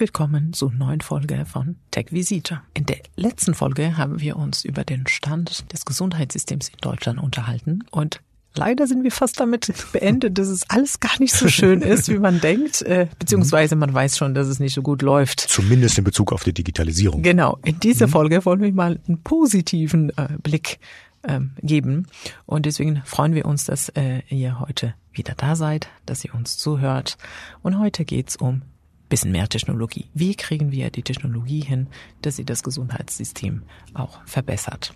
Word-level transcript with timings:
Willkommen 0.00 0.54
zur 0.54 0.72
neuen 0.72 1.02
Folge 1.02 1.44
von 1.44 1.76
Tech 1.90 2.06
Visite. 2.10 2.62
In 2.72 2.86
der 2.86 3.00
letzten 3.16 3.52
Folge 3.52 3.98
haben 3.98 4.18
wir 4.18 4.36
uns 4.36 4.64
über 4.64 4.82
den 4.82 5.06
Stand 5.06 5.70
des 5.74 5.84
Gesundheitssystems 5.84 6.70
in 6.70 6.78
Deutschland 6.80 7.20
unterhalten 7.20 7.84
und 7.90 8.22
Leider 8.54 8.86
sind 8.88 9.04
wir 9.04 9.12
fast 9.12 9.38
damit 9.38 9.72
beendet, 9.92 10.38
dass 10.38 10.48
es 10.48 10.68
alles 10.70 11.00
gar 11.00 11.20
nicht 11.20 11.34
so 11.34 11.48
schön 11.48 11.82
ist, 11.82 12.08
wie 12.08 12.18
man 12.18 12.40
denkt, 12.40 12.80
äh, 12.82 13.08
beziehungsweise 13.18 13.76
man 13.76 13.92
weiß 13.92 14.16
schon, 14.16 14.34
dass 14.34 14.48
es 14.48 14.58
nicht 14.58 14.72
so 14.74 14.80
gut 14.80 15.02
läuft. 15.02 15.38
Zumindest 15.40 15.98
in 15.98 16.04
Bezug 16.04 16.32
auf 16.32 16.42
die 16.44 16.54
Digitalisierung. 16.54 17.22
Genau. 17.22 17.58
In 17.62 17.78
dieser 17.78 18.06
mhm. 18.06 18.12
Folge 18.12 18.44
wollen 18.46 18.60
wir 18.60 18.72
mal 18.72 18.98
einen 19.06 19.22
positiven 19.22 20.10
äh, 20.16 20.30
Blick 20.42 20.80
ähm, 21.28 21.52
geben. 21.60 22.06
Und 22.46 22.64
deswegen 22.64 23.02
freuen 23.04 23.34
wir 23.34 23.44
uns, 23.44 23.66
dass 23.66 23.90
äh, 23.90 24.22
ihr 24.30 24.58
heute 24.58 24.94
wieder 25.12 25.34
da 25.36 25.54
seid, 25.54 25.88
dass 26.06 26.24
ihr 26.24 26.34
uns 26.34 26.56
zuhört. 26.56 27.18
Und 27.62 27.78
heute 27.78 28.04
geht's 28.04 28.34
um 28.34 28.62
bisschen 29.10 29.32
mehr 29.32 29.48
Technologie. 29.48 30.06
Wie 30.14 30.34
kriegen 30.34 30.72
wir 30.72 30.88
die 30.90 31.02
Technologie 31.02 31.60
hin, 31.60 31.88
dass 32.22 32.36
sie 32.36 32.46
das 32.46 32.62
Gesundheitssystem 32.62 33.64
auch 33.92 34.24
verbessert? 34.24 34.94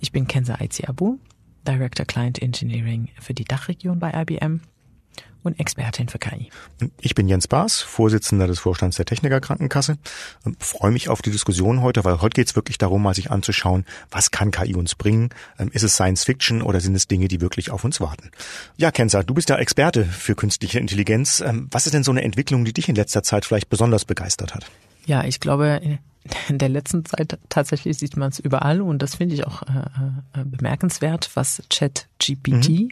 Ich 0.00 0.12
bin 0.12 0.26
Kenza 0.26 0.54
Aiziabu, 0.54 1.18
Director 1.66 2.06
Client 2.06 2.40
Engineering 2.40 3.10
für 3.20 3.34
die 3.34 3.44
Dachregion 3.44 3.98
bei 3.98 4.12
IBM 4.14 4.62
und 5.42 5.58
Expertin 5.58 6.08
für 6.08 6.18
KI. 6.18 6.50
Ich 7.00 7.14
bin 7.14 7.28
Jens 7.28 7.48
Baas, 7.48 7.80
Vorsitzender 7.80 8.46
des 8.46 8.60
Vorstands 8.60 8.96
der 8.96 9.06
Techniker 9.06 9.40
Krankenkasse 9.40 9.98
und 10.44 10.62
freue 10.62 10.90
mich 10.90 11.08
auf 11.08 11.22
die 11.22 11.30
Diskussion 11.30 11.82
heute, 11.82 12.04
weil 12.04 12.20
heute 12.20 12.34
geht 12.34 12.48
es 12.48 12.56
wirklich 12.56 12.78
darum, 12.78 13.02
mal 13.02 13.14
sich 13.14 13.30
anzuschauen, 13.30 13.84
was 14.10 14.30
kann 14.30 14.50
KI 14.50 14.74
uns 14.74 14.94
bringen? 14.94 15.30
Ähm, 15.58 15.70
ist 15.72 15.82
es 15.82 15.94
Science 15.94 16.24
Fiction 16.24 16.62
oder 16.62 16.80
sind 16.80 16.94
es 16.94 17.08
Dinge, 17.08 17.28
die 17.28 17.40
wirklich 17.40 17.70
auf 17.70 17.84
uns 17.84 18.00
warten? 18.00 18.30
Ja, 18.76 18.90
Kenza, 18.90 19.22
du 19.22 19.34
bist 19.34 19.48
ja 19.48 19.56
Experte 19.56 20.04
für 20.04 20.34
künstliche 20.34 20.78
Intelligenz. 20.78 21.40
Ähm, 21.40 21.68
was 21.70 21.86
ist 21.86 21.92
denn 21.92 22.04
so 22.04 22.10
eine 22.10 22.22
Entwicklung, 22.22 22.64
die 22.64 22.72
dich 22.72 22.88
in 22.88 22.94
letzter 22.94 23.22
Zeit 23.22 23.44
vielleicht 23.44 23.68
besonders 23.68 24.04
begeistert 24.04 24.54
hat? 24.54 24.66
Ja, 25.06 25.24
ich 25.24 25.40
glaube, 25.40 25.80
in 26.48 26.58
der 26.58 26.68
letzten 26.68 27.04
Zeit 27.04 27.38
tatsächlich 27.48 27.98
sieht 27.98 28.16
man 28.16 28.30
es 28.30 28.38
überall 28.38 28.80
und 28.80 29.00
das 29.00 29.16
finde 29.16 29.34
ich 29.34 29.46
auch 29.46 29.62
äh, 29.62 30.40
äh 30.40 30.44
bemerkenswert, 30.44 31.30
was 31.34 31.62
ChatGPT 31.68 32.68
mhm 32.68 32.88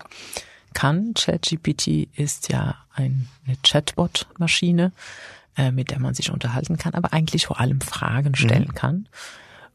kann. 0.74 1.14
ChatGPT 1.14 2.08
ist 2.16 2.50
ja 2.50 2.76
eine 2.94 3.26
Chatbot-Maschine, 3.62 4.92
äh, 5.56 5.70
mit 5.70 5.90
der 5.90 6.00
man 6.00 6.14
sich 6.14 6.30
unterhalten 6.30 6.76
kann, 6.76 6.94
aber 6.94 7.12
eigentlich 7.12 7.46
vor 7.46 7.60
allem 7.60 7.80
Fragen 7.80 8.34
stellen 8.34 8.68
mhm. 8.68 8.74
kann. 8.74 9.08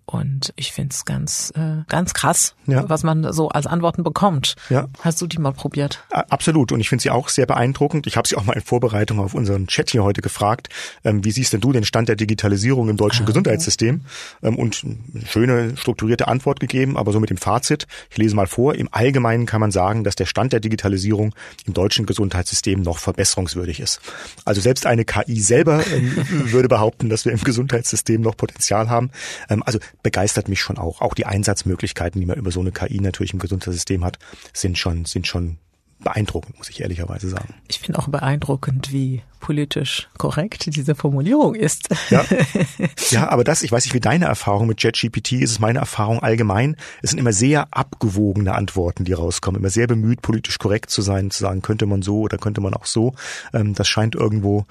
Und 0.06 0.54
ich 0.56 0.72
finde 0.72 0.94
es 0.94 1.04
ganz, 1.06 1.52
äh, 1.56 1.84
ganz 1.88 2.14
krass, 2.14 2.56
ja. 2.68 2.88
was 2.88 3.04
man 3.04 3.34
so 3.34 3.50
als 3.50 3.66
Antworten 3.66 4.04
bekommt. 4.04 4.56
Ja. 4.70 4.88
Hast 5.02 5.20
du 5.22 5.28
die 5.28 5.40
mal 5.40 5.52
probiert? 5.52 6.04
Absolut. 6.12 6.72
Und 6.72 6.80
ich 6.80 6.90
finde 6.90 7.02
sie 7.02 7.10
auch 7.10 7.30
sehr 7.30 7.48
beeindruckend. 7.48 8.06
Ich 8.06 8.16
habe 8.16 8.28
sie 8.28 8.36
auch 8.36 8.46
mal 8.46 8.54
in 8.54 8.62
Vorbereitung 8.62 9.20
auf 9.20 9.34
unseren 9.34 9.66
Chat 9.68 9.90
hier 9.90 10.04
heute 10.04 10.22
gefragt. 10.22 10.70
Ähm, 11.04 11.26
wie 11.26 11.32
siehst 11.32 11.54
denn 11.54 11.62
du 11.62 11.72
den 11.72 11.86
Stand 11.86 12.08
der 12.08 12.16
Digitalisierung 12.16 12.88
im 12.90 12.98
deutschen 12.98 13.24
ah, 13.24 13.26
Gesundheitssystem? 13.26 14.02
Ähm, 14.44 14.56
und 14.58 14.84
eine 14.84 15.26
schöne, 15.26 15.78
strukturierte 15.78 16.28
Antwort 16.28 16.60
gegeben, 16.60 16.98
aber 16.98 17.12
so 17.12 17.20
mit 17.20 17.32
dem 17.32 17.38
Fazit. 17.38 17.88
Ich 18.12 18.18
lese 18.18 18.36
mal 18.36 18.48
vor. 18.48 18.76
Im 18.76 18.90
Allgemeinen 18.92 19.48
kann 19.48 19.60
man 19.60 19.72
sagen, 19.72 20.04
dass 20.04 20.16
der 20.16 20.28
Stand 20.28 20.54
der 20.54 20.60
Digitalisierung 20.60 21.34
im 21.66 21.74
deutschen 21.74 22.06
Gesundheitssystem 22.06 22.82
noch 22.82 23.00
verbesserungswürdig 23.00 23.80
ist. 23.80 24.02
Also 24.46 24.62
selbst 24.62 24.86
eine 24.86 25.04
KI 25.04 25.40
selber 25.40 25.84
ähm, 25.88 26.16
würde 26.52 26.68
behaupten, 26.68 27.10
dass 27.10 27.26
wir 27.26 27.32
im 27.32 27.42
Gesundheitssystem 27.42 28.22
noch 28.22 28.38
Potenzial 28.38 28.90
haben. 28.90 29.10
Ähm, 29.50 29.64
also 29.66 29.80
begeistert 30.04 30.48
mich 30.48 30.62
schon 30.62 30.78
auch. 30.78 31.02
Auch 31.02 31.14
die 31.14 31.26
Einsatzmöglichkeiten, 31.26 32.20
die 32.20 32.28
man 32.28 32.38
über 32.38 32.52
so 32.52 32.60
eine 32.60 32.72
KI 32.72 33.00
natürlich 33.00 33.34
im 33.34 33.40
Gesundheitssystem 33.40 34.04
hat, 34.04 34.20
sind 34.54 34.78
schon, 34.78 35.06
sind 35.06 35.28
schon 35.28 35.58
beeindruckend, 36.04 36.58
muss 36.58 36.70
ich 36.70 36.82
ehrlicherweise 36.82 37.30
sagen. 37.30 37.54
Ich 37.68 37.80
finde 37.80 38.00
auch 38.00 38.08
beeindruckend, 38.08 38.92
wie 38.92 39.24
politisch 39.40 40.08
korrekt 40.18 40.76
diese 40.76 40.96
Formulierung 40.96 41.56
ist. 41.56 41.90
Ja. 42.10 42.26
ja, 43.10 43.30
aber 43.30 43.44
das, 43.44 43.64
ich 43.64 43.72
weiß 43.72 43.86
nicht, 43.86 43.94
wie 43.94 44.00
deine 44.00 44.26
Erfahrung 44.26 44.68
mit 44.68 44.82
JetGPT 44.82 45.34
ist, 45.34 45.52
ist 45.52 45.60
meine 45.60 45.80
Erfahrung 45.80 46.20
allgemein. 46.22 46.76
Es 47.02 47.12
sind 47.12 47.20
immer 47.20 47.34
sehr 47.34 47.68
abgewogene 47.72 48.56
Antworten, 48.56 49.06
die 49.06 49.14
rauskommen. 49.14 49.60
Immer 49.60 49.70
sehr 49.70 49.88
bemüht, 49.88 50.22
politisch 50.22 50.60
korrekt 50.60 50.90
zu 50.90 51.02
sein, 51.02 51.32
zu 51.32 51.40
sagen, 51.40 51.62
könnte 51.62 51.86
man 51.86 52.02
so 52.02 52.22
oder 52.22 52.38
könnte 52.38 52.62
man 52.62 52.74
auch 52.74 52.86
so. 52.86 53.14
Ähm, 53.54 53.74
das 53.74 53.88
scheint 53.88 54.16
irgendwo 54.16 54.66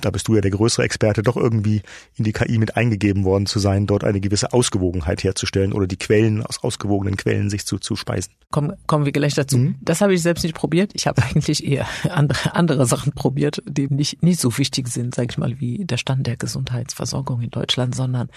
da 0.00 0.10
bist 0.10 0.28
du 0.28 0.34
ja 0.34 0.40
der 0.40 0.50
größere 0.50 0.84
Experte, 0.84 1.22
doch 1.22 1.36
irgendwie 1.36 1.82
in 2.16 2.24
die 2.24 2.32
KI 2.32 2.58
mit 2.58 2.76
eingegeben 2.76 3.24
worden 3.24 3.46
zu 3.46 3.58
sein, 3.58 3.86
dort 3.86 4.04
eine 4.04 4.20
gewisse 4.20 4.52
Ausgewogenheit 4.52 5.24
herzustellen 5.24 5.72
oder 5.72 5.86
die 5.86 5.96
Quellen 5.96 6.44
aus 6.44 6.62
ausgewogenen 6.62 7.16
Quellen 7.16 7.50
sich 7.50 7.66
zu, 7.66 7.78
zu 7.78 7.96
speisen. 7.96 8.32
Komm, 8.50 8.72
kommen 8.86 9.04
wir 9.04 9.12
gleich 9.12 9.34
dazu. 9.34 9.58
Mhm. 9.58 9.76
Das 9.80 10.00
habe 10.00 10.14
ich 10.14 10.22
selbst 10.22 10.42
nicht 10.42 10.54
probiert. 10.54 10.92
Ich 10.94 11.06
habe 11.06 11.22
eigentlich 11.34 11.66
eher 11.66 11.86
andere, 12.10 12.54
andere 12.54 12.86
Sachen 12.86 13.12
probiert, 13.12 13.62
die 13.66 13.88
nicht, 13.88 14.22
nicht 14.22 14.40
so 14.40 14.56
wichtig 14.58 14.88
sind, 14.88 15.14
sage 15.14 15.28
ich 15.30 15.38
mal, 15.38 15.60
wie 15.60 15.84
der 15.84 15.96
Stand 15.96 16.26
der 16.26 16.36
Gesundheitsversorgung 16.36 17.40
in 17.40 17.50
Deutschland, 17.50 17.94
sondern 17.94 18.28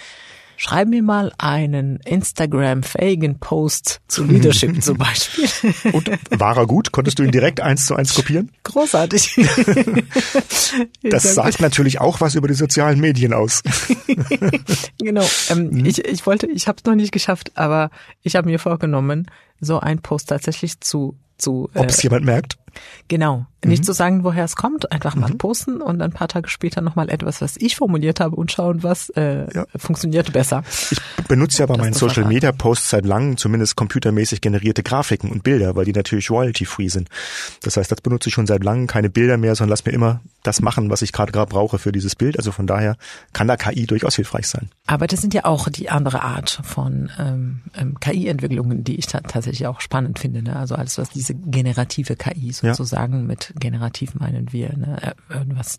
Schreib 0.57 0.87
mir 0.87 1.03
mal 1.03 1.31
einen 1.37 1.97
Instagram-fähigen 1.97 3.39
Post 3.39 4.01
zu 4.07 4.23
Leadership 4.23 4.81
zum 4.83 4.97
Beispiel. 4.97 5.47
Und 5.91 6.09
war 6.39 6.57
er 6.57 6.65
gut? 6.65 6.91
Konntest 6.91 7.19
du 7.19 7.23
ihn 7.23 7.31
direkt 7.31 7.61
eins 7.61 7.85
zu 7.85 7.95
eins 7.95 8.13
kopieren? 8.13 8.51
Großartig. 8.63 9.35
das 11.03 11.35
sagt 11.35 11.61
natürlich 11.61 11.99
auch 11.99 12.21
was 12.21 12.35
über 12.35 12.47
die 12.47 12.53
sozialen 12.53 12.99
Medien 12.99 13.33
aus. 13.33 13.63
genau. 14.99 15.27
Ähm, 15.49 15.69
mhm. 15.69 15.85
ich, 15.85 16.05
ich 16.05 16.25
wollte, 16.25 16.47
ich 16.47 16.67
habe 16.67 16.77
es 16.77 16.85
noch 16.85 16.95
nicht 16.95 17.11
geschafft, 17.11 17.51
aber 17.55 17.89
ich 18.21 18.35
habe 18.35 18.49
mir 18.49 18.59
vorgenommen, 18.59 19.29
so 19.59 19.79
einen 19.79 20.01
Post 20.01 20.29
tatsächlich 20.29 20.79
zu 20.79 21.17
zu. 21.37 21.69
Ob 21.73 21.87
es 21.87 21.99
äh, 21.99 22.03
jemand 22.03 22.25
merkt? 22.25 22.57
Genau. 23.07 23.45
Nicht 23.65 23.81
mhm. 23.81 23.85
zu 23.85 23.93
sagen, 23.93 24.23
woher 24.23 24.45
es 24.45 24.55
kommt, 24.55 24.91
einfach 24.91 25.15
mal 25.15 25.31
mhm. 25.31 25.37
posten 25.37 25.81
und 25.81 26.01
ein 26.01 26.11
paar 26.11 26.27
Tage 26.27 26.49
später 26.49 26.81
nochmal 26.81 27.09
etwas, 27.09 27.41
was 27.41 27.57
ich 27.57 27.75
formuliert 27.75 28.19
habe 28.19 28.35
und 28.35 28.51
schauen, 28.51 28.83
was 28.83 29.09
äh, 29.09 29.47
ja. 29.53 29.65
funktioniert 29.75 30.31
besser. 30.33 30.63
Ich 30.91 30.99
benutze 31.27 31.59
ja 31.59 31.65
bei 31.65 31.77
meinen 31.77 31.93
Social 31.93 32.25
Media 32.25 32.51
Posts 32.51 32.89
seit 32.91 33.05
langem 33.05 33.37
zumindest 33.37 33.75
computermäßig 33.75 34.41
generierte 34.41 34.83
Grafiken 34.83 35.31
und 35.31 35.43
Bilder, 35.43 35.75
weil 35.75 35.85
die 35.85 35.93
natürlich 35.93 36.29
royalty-free 36.29 36.89
sind. 36.89 37.09
Das 37.63 37.77
heißt, 37.77 37.91
das 37.91 38.01
benutze 38.01 38.29
ich 38.29 38.35
schon 38.35 38.45
seit 38.45 38.63
langem, 38.63 38.87
keine 38.87 39.09
Bilder 39.09 39.37
mehr, 39.37 39.55
sondern 39.55 39.71
lass 39.71 39.85
mir 39.85 39.93
immer 39.93 40.21
das 40.43 40.61
machen, 40.61 40.91
was 40.91 41.01
ich 41.01 41.11
gerade 41.11 41.31
gerade 41.31 41.49
brauche 41.49 41.79
für 41.79 41.91
dieses 41.91 42.15
Bild. 42.15 42.37
Also 42.37 42.51
von 42.51 42.67
daher 42.67 42.97
kann 43.33 43.47
da 43.47 43.57
KI 43.57 43.87
durchaus 43.87 44.15
hilfreich 44.15 44.47
sein. 44.47 44.69
Aber 44.85 45.07
das 45.07 45.21
sind 45.21 45.33
ja 45.33 45.45
auch 45.45 45.69
die 45.69 45.89
andere 45.89 46.21
Art 46.21 46.61
von 46.63 47.09
ähm, 47.17 47.61
ähm 47.75 47.99
KI-Entwicklungen, 47.99 48.83
die 48.83 48.97
ich 48.97 49.07
tatsächlich 49.07 49.65
auch 49.65 49.81
spannend 49.81 50.19
finde. 50.19 50.43
Ne? 50.43 50.55
Also 50.55 50.75
alles, 50.75 50.99
was 50.99 51.09
diese 51.09 51.33
generative 51.33 52.15
KI 52.15 52.51
sozusagen 52.51 52.64
ja. 52.65 53.07
mit 53.07 53.53
generativ 53.59 54.15
meinen 54.15 54.51
wir 54.51 54.75
ne? 54.75 54.97
Äh, 55.01 55.33
irgendwas 55.33 55.77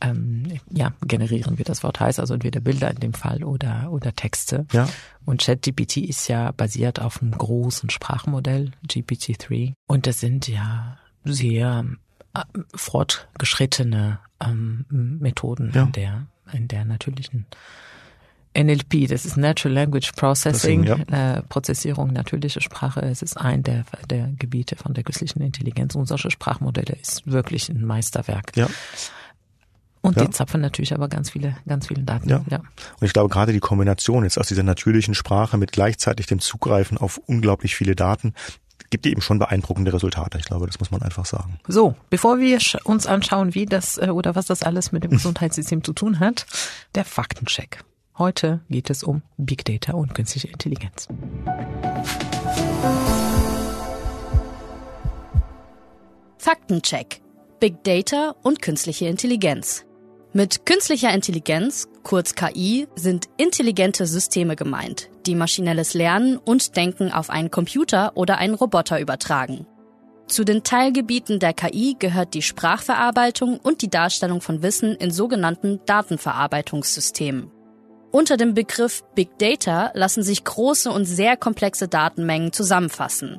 ähm, 0.00 0.60
ja, 0.70 0.92
generieren, 1.06 1.58
wie 1.58 1.64
das 1.64 1.82
Wort 1.82 2.00
heißt, 2.00 2.20
also 2.20 2.34
entweder 2.34 2.60
Bilder 2.60 2.90
in 2.90 3.00
dem 3.00 3.14
Fall 3.14 3.42
oder, 3.42 3.90
oder 3.90 4.14
Texte. 4.14 4.66
Ja. 4.72 4.88
Und 5.24 5.42
ChatGPT 5.42 5.98
ist 5.98 6.28
ja 6.28 6.52
basiert 6.52 7.00
auf 7.00 7.20
einem 7.20 7.32
großen 7.32 7.90
Sprachmodell, 7.90 8.72
GPT-3. 8.86 9.72
Und 9.86 10.06
das 10.06 10.20
sind 10.20 10.48
ja 10.48 10.98
sehr 11.24 11.84
äh, 12.34 12.42
fortgeschrittene 12.74 14.20
ähm, 14.40 14.84
Methoden 14.88 15.72
ja. 15.74 15.84
in 15.84 15.92
der, 15.92 16.26
in 16.52 16.68
der 16.68 16.84
natürlichen 16.84 17.46
NLP, 18.58 19.08
das 19.08 19.24
ist 19.24 19.36
Natural 19.36 19.74
Language 19.74 20.12
Processing, 20.12 20.84
ja. 20.84 20.96
äh, 21.36 21.42
Prozessierung 21.42 22.12
natürliche 22.12 22.60
Sprache. 22.60 23.00
Es 23.00 23.22
ist 23.22 23.36
ein 23.36 23.62
der, 23.62 23.84
der 24.10 24.30
Gebiete 24.38 24.76
von 24.76 24.94
der 24.94 25.04
künstlichen 25.04 25.40
Intelligenz. 25.42 25.94
Und 25.94 26.06
solche 26.06 26.30
Sprachmodelle 26.30 26.96
ist 27.00 27.26
wirklich 27.26 27.68
ein 27.68 27.84
Meisterwerk. 27.84 28.56
Ja. 28.56 28.68
Und 30.00 30.16
ja. 30.16 30.24
die 30.24 30.30
zapfen 30.30 30.60
natürlich 30.60 30.94
aber 30.94 31.08
ganz 31.08 31.30
viele, 31.30 31.56
ganz 31.66 31.88
viele 31.88 32.02
Daten. 32.02 32.28
Ja. 32.28 32.44
ja. 32.50 32.58
Und 32.58 33.06
ich 33.06 33.12
glaube, 33.12 33.28
gerade 33.28 33.52
die 33.52 33.60
Kombination 33.60 34.24
jetzt 34.24 34.38
aus 34.38 34.48
dieser 34.48 34.62
natürlichen 34.62 35.14
Sprache 35.14 35.58
mit 35.58 35.72
gleichzeitig 35.72 36.26
dem 36.26 36.40
Zugreifen 36.40 36.98
auf 36.98 37.18
unglaublich 37.26 37.74
viele 37.74 37.94
Daten, 37.94 38.34
gibt 38.90 39.06
eben 39.06 39.20
schon 39.20 39.38
beeindruckende 39.38 39.92
Resultate. 39.92 40.38
Ich 40.38 40.44
glaube, 40.44 40.66
das 40.66 40.78
muss 40.80 40.90
man 40.90 41.02
einfach 41.02 41.26
sagen. 41.26 41.58
So, 41.66 41.94
bevor 42.10 42.38
wir 42.38 42.58
uns 42.84 43.06
anschauen, 43.06 43.54
wie 43.54 43.66
das 43.66 43.98
äh, 43.98 44.08
oder 44.08 44.34
was 44.34 44.46
das 44.46 44.62
alles 44.62 44.92
mit 44.92 45.04
dem 45.04 45.10
Gesundheitssystem 45.18 45.84
zu 45.84 45.92
tun 45.92 46.20
hat, 46.20 46.46
der 46.94 47.04
Faktencheck. 47.04 47.84
Heute 48.18 48.62
geht 48.68 48.90
es 48.90 49.04
um 49.04 49.22
Big 49.36 49.64
Data 49.64 49.92
und 49.92 50.12
künstliche 50.12 50.48
Intelligenz. 50.48 51.06
Faktencheck. 56.36 57.20
Big 57.60 57.84
Data 57.84 58.34
und 58.42 58.60
künstliche 58.60 59.06
Intelligenz. 59.06 59.84
Mit 60.32 60.66
künstlicher 60.66 61.14
Intelligenz, 61.14 61.86
kurz 62.02 62.34
KI, 62.34 62.88
sind 62.96 63.26
intelligente 63.36 64.04
Systeme 64.04 64.56
gemeint, 64.56 65.10
die 65.26 65.36
maschinelles 65.36 65.94
Lernen 65.94 66.38
und 66.38 66.76
Denken 66.76 67.12
auf 67.12 67.30
einen 67.30 67.52
Computer 67.52 68.16
oder 68.16 68.38
einen 68.38 68.54
Roboter 68.54 68.98
übertragen. 68.98 69.64
Zu 70.26 70.44
den 70.44 70.64
Teilgebieten 70.64 71.38
der 71.38 71.54
KI 71.54 71.94
gehört 71.96 72.34
die 72.34 72.42
Sprachverarbeitung 72.42 73.60
und 73.60 73.80
die 73.80 73.90
Darstellung 73.90 74.40
von 74.40 74.62
Wissen 74.62 74.96
in 74.96 75.12
sogenannten 75.12 75.80
Datenverarbeitungssystemen. 75.86 77.52
Unter 78.10 78.38
dem 78.38 78.54
Begriff 78.54 79.04
Big 79.14 79.38
Data 79.38 79.90
lassen 79.94 80.22
sich 80.22 80.44
große 80.44 80.90
und 80.90 81.04
sehr 81.04 81.36
komplexe 81.36 81.88
Datenmengen 81.88 82.52
zusammenfassen. 82.52 83.38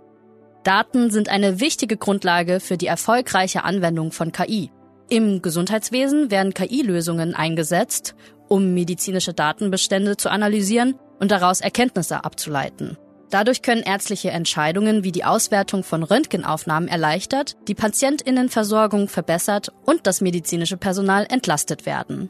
Daten 0.64 1.10
sind 1.10 1.30
eine 1.30 1.60
wichtige 1.60 1.98
Grundlage 1.98 2.60
für 2.60 2.78
die 2.78 2.88
erfolgreiche 2.88 3.64
Anwendung 3.64 4.12
von 4.12 4.32
KI. 4.32 4.70
Im 5.10 5.42
Gesundheitswesen 5.42 6.30
werden 6.30 6.54
KI-Lösungen 6.54 7.34
eingesetzt, 7.34 8.14
um 8.48 8.76
medizinische 8.76 9.34
Datenbestände 9.34 10.18
zu 10.18 10.30
analysieren 10.30 10.96
und 11.20 11.32
daraus 11.32 11.62
Erkenntnisse 11.62 12.24
abzuleiten. 12.24 12.98
Dadurch 13.32 13.62
können 13.62 13.84
ärztliche 13.84 14.32
Entscheidungen 14.32 15.04
wie 15.04 15.12
die 15.12 15.24
Auswertung 15.24 15.84
von 15.84 16.04
Röntgenaufnahmen 16.04 16.90
erleichtert, 16.90 17.58
die 17.68 17.76
Patientinnenversorgung 17.76 19.08
verbessert 19.08 19.72
und 19.86 20.06
das 20.06 20.22
medizinische 20.22 20.78
Personal 20.78 21.26
entlastet 21.30 21.86
werden. 21.86 22.30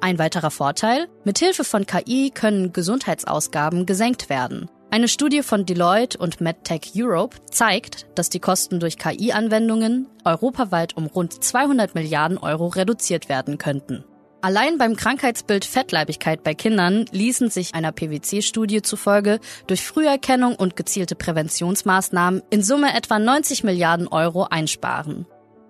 Ein 0.00 0.18
weiterer 0.18 0.50
Vorteil, 0.52 1.08
mithilfe 1.24 1.64
von 1.64 1.84
KI 1.84 2.30
können 2.30 2.72
Gesundheitsausgaben 2.72 3.84
gesenkt 3.84 4.28
werden. 4.28 4.70
Eine 4.90 5.08
Studie 5.08 5.42
von 5.42 5.66
Deloitte 5.66 6.16
und 6.16 6.40
MedTech 6.40 6.92
Europe 6.96 7.36
zeigt, 7.50 8.06
dass 8.14 8.30
die 8.30 8.38
Kosten 8.38 8.80
durch 8.80 8.96
KI-Anwendungen 8.96 10.08
europaweit 10.24 10.96
um 10.96 11.06
rund 11.06 11.44
200 11.44 11.94
Milliarden 11.94 12.38
Euro 12.38 12.68
reduziert 12.68 13.28
werden 13.28 13.58
könnten. 13.58 14.04
Allein 14.40 14.78
beim 14.78 14.94
Krankheitsbild 14.94 15.64
Fettleibigkeit 15.64 16.44
bei 16.44 16.54
Kindern 16.54 17.06
ließen 17.10 17.50
sich 17.50 17.74
einer 17.74 17.90
PwC-Studie 17.90 18.82
zufolge 18.82 19.40
durch 19.66 19.82
Früherkennung 19.82 20.54
und 20.54 20.76
gezielte 20.76 21.16
Präventionsmaßnahmen 21.16 22.42
in 22.48 22.62
Summe 22.62 22.94
etwa 22.94 23.18
90 23.18 23.64
Milliarden 23.64 24.06
Euro 24.06 24.44
einsparen. 24.44 25.26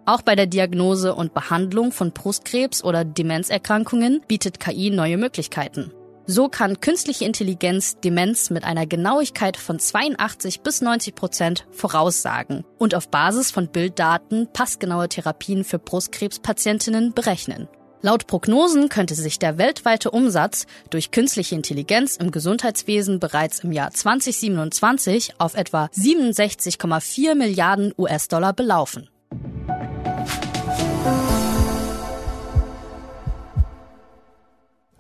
Auch 0.08 0.22
bei 0.22 0.34
der 0.34 0.46
Diagnose 0.46 1.14
und 1.14 1.34
Behandlung 1.34 1.92
von 1.92 2.12
Brustkrebs 2.12 2.82
oder 2.82 3.04
Demenzerkrankungen 3.04 4.22
bietet 4.26 4.58
KI 4.58 4.88
neue 4.88 5.18
Möglichkeiten. 5.18 5.92
So 6.24 6.48
kann 6.48 6.80
künstliche 6.80 7.26
Intelligenz 7.26 8.00
Demenz 8.00 8.48
mit 8.48 8.64
einer 8.64 8.86
Genauigkeit 8.86 9.58
von 9.58 9.78
82 9.78 10.62
bis 10.62 10.80
90 10.80 11.14
Prozent 11.14 11.66
voraussagen 11.72 12.64
und 12.78 12.94
auf 12.94 13.10
Basis 13.10 13.50
von 13.50 13.68
Bilddaten 13.68 14.48
passgenaue 14.50 15.10
Therapien 15.10 15.62
für 15.62 15.78
Brustkrebspatientinnen 15.78 17.12
berechnen. 17.12 17.68
Laut 18.00 18.26
Prognosen 18.26 18.88
könnte 18.88 19.14
sich 19.14 19.38
der 19.38 19.58
weltweite 19.58 20.10
Umsatz 20.10 20.64
durch 20.88 21.10
künstliche 21.10 21.54
Intelligenz 21.54 22.16
im 22.16 22.30
Gesundheitswesen 22.30 23.20
bereits 23.20 23.58
im 23.58 23.72
Jahr 23.72 23.90
2027 23.90 25.34
auf 25.36 25.54
etwa 25.54 25.90
67,4 25.94 27.34
Milliarden 27.34 27.92
US-Dollar 27.98 28.54
belaufen. 28.54 29.10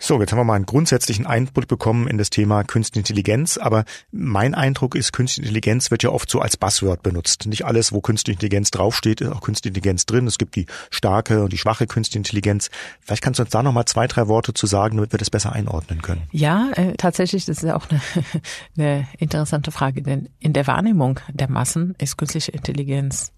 So, 0.00 0.20
jetzt 0.20 0.30
haben 0.30 0.38
wir 0.38 0.44
mal 0.44 0.54
einen 0.54 0.66
grundsätzlichen 0.66 1.26
Einblick 1.26 1.66
bekommen 1.66 2.06
in 2.06 2.18
das 2.18 2.30
Thema 2.30 2.62
Künstliche 2.62 3.00
Intelligenz, 3.00 3.58
aber 3.58 3.84
mein 4.12 4.54
Eindruck 4.54 4.94
ist, 4.94 5.12
Künstliche 5.12 5.48
Intelligenz 5.48 5.90
wird 5.90 6.04
ja 6.04 6.10
oft 6.10 6.30
so 6.30 6.40
als 6.40 6.56
Buzzword 6.56 7.02
benutzt. 7.02 7.46
Nicht 7.46 7.64
alles, 7.64 7.92
wo 7.92 8.00
Künstliche 8.00 8.36
Intelligenz 8.36 8.70
draufsteht, 8.70 9.20
ist 9.20 9.32
auch 9.32 9.40
Künstliche 9.40 9.70
Intelligenz 9.70 10.06
drin. 10.06 10.28
Es 10.28 10.38
gibt 10.38 10.54
die 10.54 10.66
starke 10.90 11.42
und 11.42 11.52
die 11.52 11.58
schwache 11.58 11.88
Künstliche 11.88 12.18
Intelligenz. 12.18 12.70
Vielleicht 13.00 13.22
kannst 13.22 13.40
du 13.40 13.42
uns 13.42 13.50
da 13.50 13.62
noch 13.62 13.72
mal 13.72 13.86
zwei, 13.86 14.06
drei 14.06 14.28
Worte 14.28 14.54
zu 14.54 14.66
sagen, 14.66 14.96
damit 14.96 15.12
wir 15.12 15.18
das 15.18 15.30
besser 15.30 15.52
einordnen 15.52 16.00
können. 16.00 16.22
Ja, 16.30 16.70
äh, 16.74 16.94
tatsächlich, 16.96 17.44
das 17.44 17.58
ist 17.58 17.64
ja 17.64 17.76
auch 17.76 17.86
eine, 17.90 18.00
eine 18.76 19.08
interessante 19.18 19.72
Frage, 19.72 20.02
denn 20.02 20.28
in 20.38 20.52
der 20.52 20.68
Wahrnehmung 20.68 21.18
der 21.32 21.50
Massen 21.50 21.96
ist 21.98 22.16
Künstliche 22.16 22.52
Intelligenz 22.52 23.32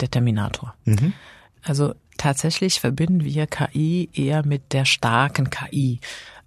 der 0.00 0.10
Terminator. 0.10 0.74
Mhm. 0.84 1.14
Also 1.62 1.94
tatsächlich 2.18 2.80
verbinden 2.80 3.24
wir 3.24 3.46
KI 3.46 4.10
eher 4.12 4.44
mit 4.44 4.72
der 4.72 4.84
starken 4.84 5.50
KI. 5.50 6.00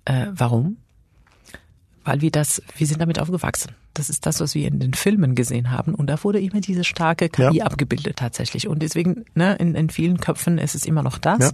Äh, 0.05 0.27
warum? 0.31 0.77
Weil 2.03 2.21
wir 2.21 2.31
das, 2.31 2.61
wir 2.77 2.87
sind 2.87 3.01
damit 3.01 3.19
aufgewachsen. 3.19 3.75
Das 3.93 4.09
ist 4.09 4.25
das, 4.25 4.39
was 4.39 4.55
wir 4.55 4.67
in 4.67 4.79
den 4.79 4.93
Filmen 4.93 5.35
gesehen 5.35 5.71
haben. 5.71 5.93
Und 5.93 6.07
da 6.07 6.23
wurde 6.23 6.39
immer 6.39 6.61
diese 6.61 6.83
starke 6.83 7.29
KI 7.29 7.57
ja. 7.57 7.65
abgebildet 7.65 8.17
tatsächlich. 8.17 8.67
Und 8.67 8.81
deswegen, 8.81 9.25
ne, 9.35 9.55
in, 9.55 9.75
in 9.75 9.89
vielen 9.89 10.19
Köpfen 10.19 10.57
ist 10.57 10.75
es 10.75 10.85
immer 10.85 11.03
noch 11.03 11.17
das. 11.17 11.39
Ja. 11.39 11.51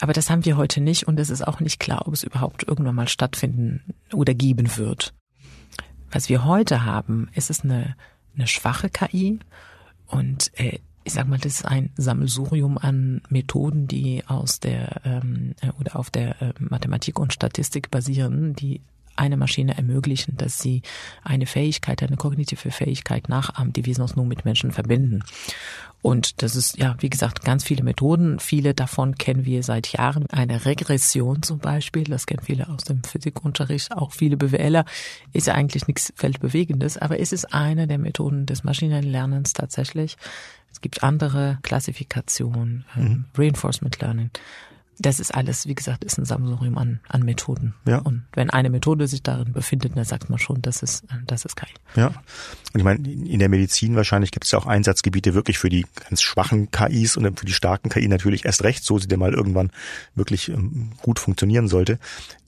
Aber 0.00 0.12
das 0.12 0.30
haben 0.30 0.44
wir 0.44 0.56
heute 0.56 0.80
nicht 0.80 1.06
und 1.06 1.20
es 1.20 1.30
ist 1.30 1.46
auch 1.46 1.60
nicht 1.60 1.78
klar, 1.78 2.08
ob 2.08 2.14
es 2.14 2.24
überhaupt 2.24 2.66
irgendwann 2.66 2.96
mal 2.96 3.06
stattfinden 3.06 3.94
oder 4.12 4.34
geben 4.34 4.76
wird. 4.76 5.14
Was 6.10 6.28
wir 6.28 6.44
heute 6.44 6.84
haben, 6.84 7.28
ist 7.34 7.50
es 7.50 7.62
eine, 7.62 7.94
eine 8.34 8.48
schwache 8.48 8.90
KI 8.90 9.38
und 10.06 10.50
äh, 10.58 10.80
ich 11.04 11.12
sag 11.12 11.28
mal, 11.28 11.38
das 11.38 11.60
ist 11.60 11.66
ein 11.66 11.90
Sammelsurium 11.96 12.78
an 12.78 13.22
Methoden, 13.28 13.88
die 13.88 14.22
aus 14.26 14.60
der 14.60 15.00
ähm, 15.04 15.54
äh, 15.60 15.70
oder 15.80 15.96
auf 15.96 16.10
der 16.10 16.40
äh, 16.40 16.52
Mathematik 16.58 17.18
und 17.18 17.32
Statistik 17.32 17.90
basieren, 17.90 18.54
die 18.54 18.80
eine 19.16 19.36
Maschine 19.36 19.76
ermöglichen, 19.76 20.36
dass 20.36 20.58
sie 20.58 20.82
eine 21.22 21.46
Fähigkeit, 21.46 22.02
eine 22.02 22.16
kognitive 22.16 22.70
Fähigkeit 22.70 23.28
nachahmt, 23.28 23.76
die 23.76 23.84
wir 23.84 23.94
sonst 23.94 24.16
nur 24.16 24.24
mit 24.24 24.44
Menschen 24.44 24.72
verbinden. 24.72 25.22
Und 26.02 26.42
das 26.42 26.56
ist, 26.56 26.76
ja, 26.78 26.96
wie 26.98 27.10
gesagt, 27.10 27.44
ganz 27.44 27.62
viele 27.62 27.84
Methoden. 27.84 28.40
Viele 28.40 28.74
davon 28.74 29.14
kennen 29.14 29.44
wir 29.44 29.62
seit 29.62 29.92
Jahren. 29.92 30.26
Eine 30.30 30.64
Regression 30.64 31.42
zum 31.42 31.60
Beispiel, 31.60 32.04
das 32.04 32.26
kennen 32.26 32.42
viele 32.44 32.68
aus 32.68 32.82
dem 32.82 33.04
Physikunterricht, 33.04 33.92
auch 33.92 34.10
viele 34.10 34.36
BWLer, 34.36 34.84
ist 35.32 35.46
ja 35.46 35.54
eigentlich 35.54 35.86
nichts 35.86 36.12
Weltbewegendes, 36.18 36.98
aber 36.98 37.20
es 37.20 37.32
ist 37.32 37.54
eine 37.54 37.86
der 37.86 37.98
Methoden 37.98 38.46
des 38.46 38.64
Maschinenlernens 38.64 39.52
tatsächlich, 39.52 40.16
es 40.72 40.80
gibt 40.80 41.04
andere 41.04 41.58
Klassifikationen, 41.62 42.84
ähm, 42.96 43.02
mhm. 43.02 43.24
Reinforcement 43.36 44.00
Learning. 44.00 44.30
Das 44.98 45.20
ist 45.20 45.34
alles, 45.34 45.66
wie 45.66 45.74
gesagt, 45.74 46.04
ist 46.04 46.18
ein 46.18 46.24
Sammelsurium 46.24 46.76
an, 46.78 47.00
an 47.08 47.22
Methoden. 47.22 47.74
Ja. 47.86 47.98
Und 47.98 48.24
wenn 48.34 48.50
eine 48.50 48.70
Methode 48.70 49.08
sich 49.08 49.22
darin 49.22 49.52
befindet, 49.52 49.96
dann 49.96 50.04
sagt 50.04 50.30
man 50.30 50.38
schon, 50.38 50.62
das 50.62 50.82
ist, 50.82 51.04
das 51.26 51.44
ist 51.44 51.56
KI. 51.56 51.68
Ja. 51.96 52.08
Und 52.08 52.78
ich 52.78 52.84
meine, 52.84 53.08
in 53.08 53.38
der 53.38 53.48
Medizin 53.48 53.96
wahrscheinlich 53.96 54.30
gibt 54.30 54.44
es 54.44 54.50
ja 54.50 54.58
auch 54.58 54.66
Einsatzgebiete 54.66 55.34
wirklich 55.34 55.58
für 55.58 55.70
die 55.70 55.86
ganz 56.08 56.22
schwachen 56.22 56.70
KIs 56.70 57.16
und 57.16 57.38
für 57.38 57.46
die 57.46 57.52
starken 57.52 57.88
KI 57.88 58.06
natürlich 58.08 58.44
erst 58.44 58.62
recht, 58.64 58.84
so 58.84 58.98
sie 58.98 59.08
denn 59.08 59.18
mal 59.18 59.32
irgendwann 59.32 59.70
wirklich 60.14 60.48
ähm, 60.48 60.92
gut 61.00 61.18
funktionieren 61.18 61.68
sollte. 61.68 61.98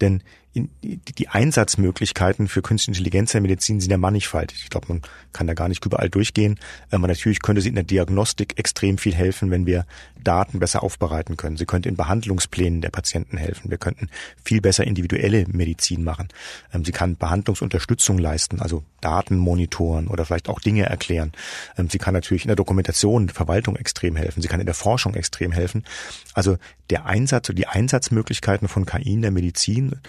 Denn 0.00 0.22
die 0.54 1.28
Einsatzmöglichkeiten 1.28 2.46
für 2.48 2.62
Künstliche 2.62 2.98
Intelligenz 2.98 3.34
in 3.34 3.38
der 3.38 3.50
Medizin 3.50 3.80
sind 3.80 3.90
ja 3.90 3.98
mannigfaltig. 3.98 4.62
Ich 4.62 4.70
glaube, 4.70 4.86
man 4.88 5.02
kann 5.32 5.46
da 5.46 5.54
gar 5.54 5.68
nicht 5.68 5.84
überall 5.84 6.08
durchgehen. 6.08 6.60
Aber 6.90 7.08
natürlich 7.08 7.42
könnte 7.42 7.60
sie 7.60 7.70
in 7.70 7.74
der 7.74 7.84
Diagnostik 7.84 8.58
extrem 8.58 8.98
viel 8.98 9.14
helfen, 9.14 9.50
wenn 9.50 9.66
wir 9.66 9.84
Daten 10.22 10.58
besser 10.58 10.82
aufbereiten 10.82 11.36
können. 11.36 11.56
Sie 11.56 11.66
könnte 11.66 11.88
in 11.88 11.96
Behandlungsplänen 11.96 12.80
der 12.80 12.90
Patienten 12.90 13.36
helfen. 13.36 13.70
Wir 13.70 13.78
könnten 13.78 14.08
viel 14.44 14.60
besser 14.60 14.84
individuelle 14.84 15.44
Medizin 15.48 16.04
machen. 16.04 16.28
Ähm, 16.72 16.84
sie 16.84 16.92
kann 16.92 17.16
Behandlungsunterstützung 17.16 18.18
leisten, 18.18 18.60
also 18.60 18.84
Daten 19.00 19.36
monitoren 19.36 20.06
oder 20.06 20.24
vielleicht 20.24 20.48
auch 20.48 20.60
Dinge 20.60 20.86
erklären. 20.86 21.32
Ähm, 21.76 21.90
sie 21.90 21.98
kann 21.98 22.14
natürlich 22.14 22.44
in 22.44 22.48
der 22.48 22.56
Dokumentation, 22.56 23.28
Verwaltung 23.28 23.76
extrem 23.76 24.16
helfen. 24.16 24.40
Sie 24.40 24.48
kann 24.48 24.60
in 24.60 24.66
der 24.66 24.74
Forschung 24.74 25.14
extrem 25.14 25.52
helfen. 25.52 25.84
Also 26.32 26.56
der 26.90 27.06
Einsatz 27.06 27.48
oder 27.48 27.56
die 27.56 27.66
Einsatzmöglichkeiten 27.66 28.68
von 28.68 28.84
KI 28.86 29.14
in 29.14 29.22
der 29.22 29.30
Medizin 29.30 30.00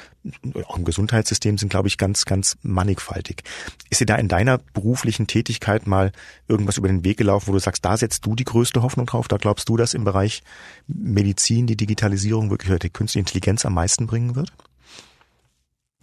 auch 0.66 0.78
im 0.78 0.86
Gesundheitssystem 0.86 1.58
sind, 1.58 1.70
glaube 1.70 1.88
ich, 1.88 1.98
ganz, 1.98 2.26
ganz 2.26 2.58
mannigfaltig. 2.62 3.44
Ist 3.90 4.02
dir 4.02 4.06
da 4.06 4.16
in 4.16 4.28
deiner 4.28 4.58
beruflichen 4.74 5.28
Tätigkeit 5.28 5.88
mal 5.88 6.12
irgendwas 6.48 6.78
über 6.78 6.88
den 6.88 7.04
Weg 7.04 7.18
gelaufen, 7.18 7.48
wo 7.48 7.54
du 7.54 7.60
sagst, 7.60 7.86
da 7.86 7.96
setzt 7.96 8.26
du 8.26 8.36
die 8.36 8.44
größte 8.44 8.82
Hoffnung 8.82 9.06
drauf? 9.06 9.28
Da 9.28 9.38
glaubst 9.38 9.70
du, 9.70 9.78
dass 9.78 9.94
im 9.94 10.04
Bereich 10.04 10.42
Medizin 10.88 11.68
die 11.68 11.78
Digitalisierung 11.78 12.50
wirklich 12.50 12.78
die 12.80 12.90
künstliche 12.90 13.22
Intelligenz 13.22 13.66
am 13.66 13.74
meisten 13.74 14.08
bringen 14.08 14.36
wird? 14.36 14.52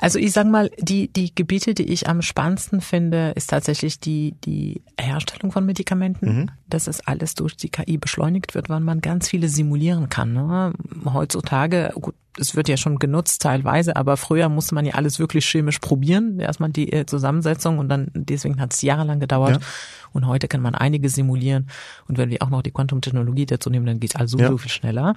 Also 0.02 0.18
ich 0.18 0.32
sag 0.32 0.48
mal, 0.48 0.68
die, 0.78 1.12
die 1.12 1.32
Gebiete, 1.32 1.74
die 1.74 1.84
ich 1.84 2.08
am 2.08 2.22
spannendsten 2.22 2.80
finde, 2.80 3.30
ist 3.36 3.50
tatsächlich 3.50 4.00
die, 4.00 4.34
die 4.44 4.82
Herstellung 4.98 5.52
von 5.52 5.64
Medikamenten. 5.64 6.26
Mhm. 6.26 6.50
Dass 6.66 6.88
es 6.88 7.06
alles 7.06 7.36
durch 7.36 7.56
die 7.56 7.68
KI 7.68 7.98
beschleunigt 7.98 8.56
wird, 8.56 8.68
weil 8.68 8.80
man 8.80 9.00
ganz 9.00 9.28
viele 9.28 9.48
simulieren 9.48 10.08
kann. 10.08 10.32
Ne? 10.32 10.72
Heutzutage, 11.04 11.92
gut, 11.94 12.16
es 12.36 12.56
wird 12.56 12.68
ja 12.68 12.76
schon 12.76 12.98
genutzt 12.98 13.42
teilweise, 13.42 13.94
aber 13.94 14.16
früher 14.16 14.48
musste 14.48 14.74
man 14.74 14.86
ja 14.86 14.94
alles 14.94 15.20
wirklich 15.20 15.46
chemisch 15.46 15.78
probieren. 15.78 16.40
Erstmal 16.40 16.70
die 16.70 16.92
äh, 16.92 17.06
Zusammensetzung 17.06 17.78
und 17.78 17.88
dann 17.88 18.10
deswegen 18.12 18.60
hat 18.60 18.72
es 18.72 18.82
jahrelang 18.82 19.20
gedauert. 19.20 19.60
Ja. 19.60 19.66
Und 20.12 20.26
heute 20.26 20.48
kann 20.48 20.62
man 20.62 20.74
einige 20.74 21.10
simulieren. 21.10 21.68
Und 22.08 22.18
wenn 22.18 22.28
wir 22.28 22.42
auch 22.42 22.50
noch 22.50 22.62
die 22.62 22.72
Quantumtechnologie 22.72 23.46
dazu 23.46 23.70
nehmen, 23.70 23.86
dann 23.86 24.00
geht 24.00 24.14
es 24.14 24.20
also 24.20 24.36
ja. 24.36 24.48
so 24.48 24.58
viel 24.58 24.72
schneller. 24.72 25.14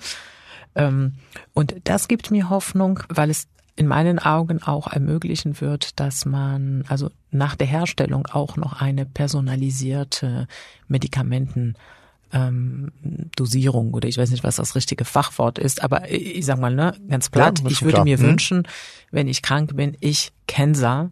Ähm, 0.75 1.13
und 1.55 1.73
das 1.85 2.07
gibt 2.07 2.29
mir 2.29 2.51
Hoffnung, 2.51 2.99
weil 3.09 3.31
es 3.31 3.47
in 3.75 3.87
meinen 3.87 4.19
Augen 4.19 4.63
auch 4.63 4.87
ermöglichen 4.87 5.59
wird, 5.59 5.99
dass 5.99 6.25
man 6.25 6.85
also 6.87 7.11
nach 7.31 7.55
der 7.55 7.67
Herstellung 7.67 8.25
auch 8.27 8.55
noch 8.55 8.81
eine 8.81 9.05
personalisierte 9.05 10.47
Medikamenten 10.87 11.75
ähm, 12.31 12.91
Dosierung 13.35 13.93
oder 13.93 14.07
ich 14.07 14.17
weiß 14.17 14.31
nicht, 14.31 14.43
was 14.43 14.55
das 14.55 14.75
richtige 14.75 15.05
Fachwort 15.05 15.59
ist, 15.59 15.83
aber 15.83 16.09
ich 16.09 16.45
sag 16.45 16.59
mal, 16.59 16.73
ne, 16.73 16.95
ganz 17.09 17.29
platt, 17.29 17.59
ja, 17.59 17.69
ich 17.69 17.81
würde 17.81 17.95
klar. 17.95 18.03
mir 18.05 18.17
hm. 18.17 18.25
wünschen, 18.25 18.67
wenn 19.11 19.27
ich 19.27 19.41
krank 19.41 19.75
bin, 19.75 19.95
ich 19.99 20.31
Kenser 20.47 21.11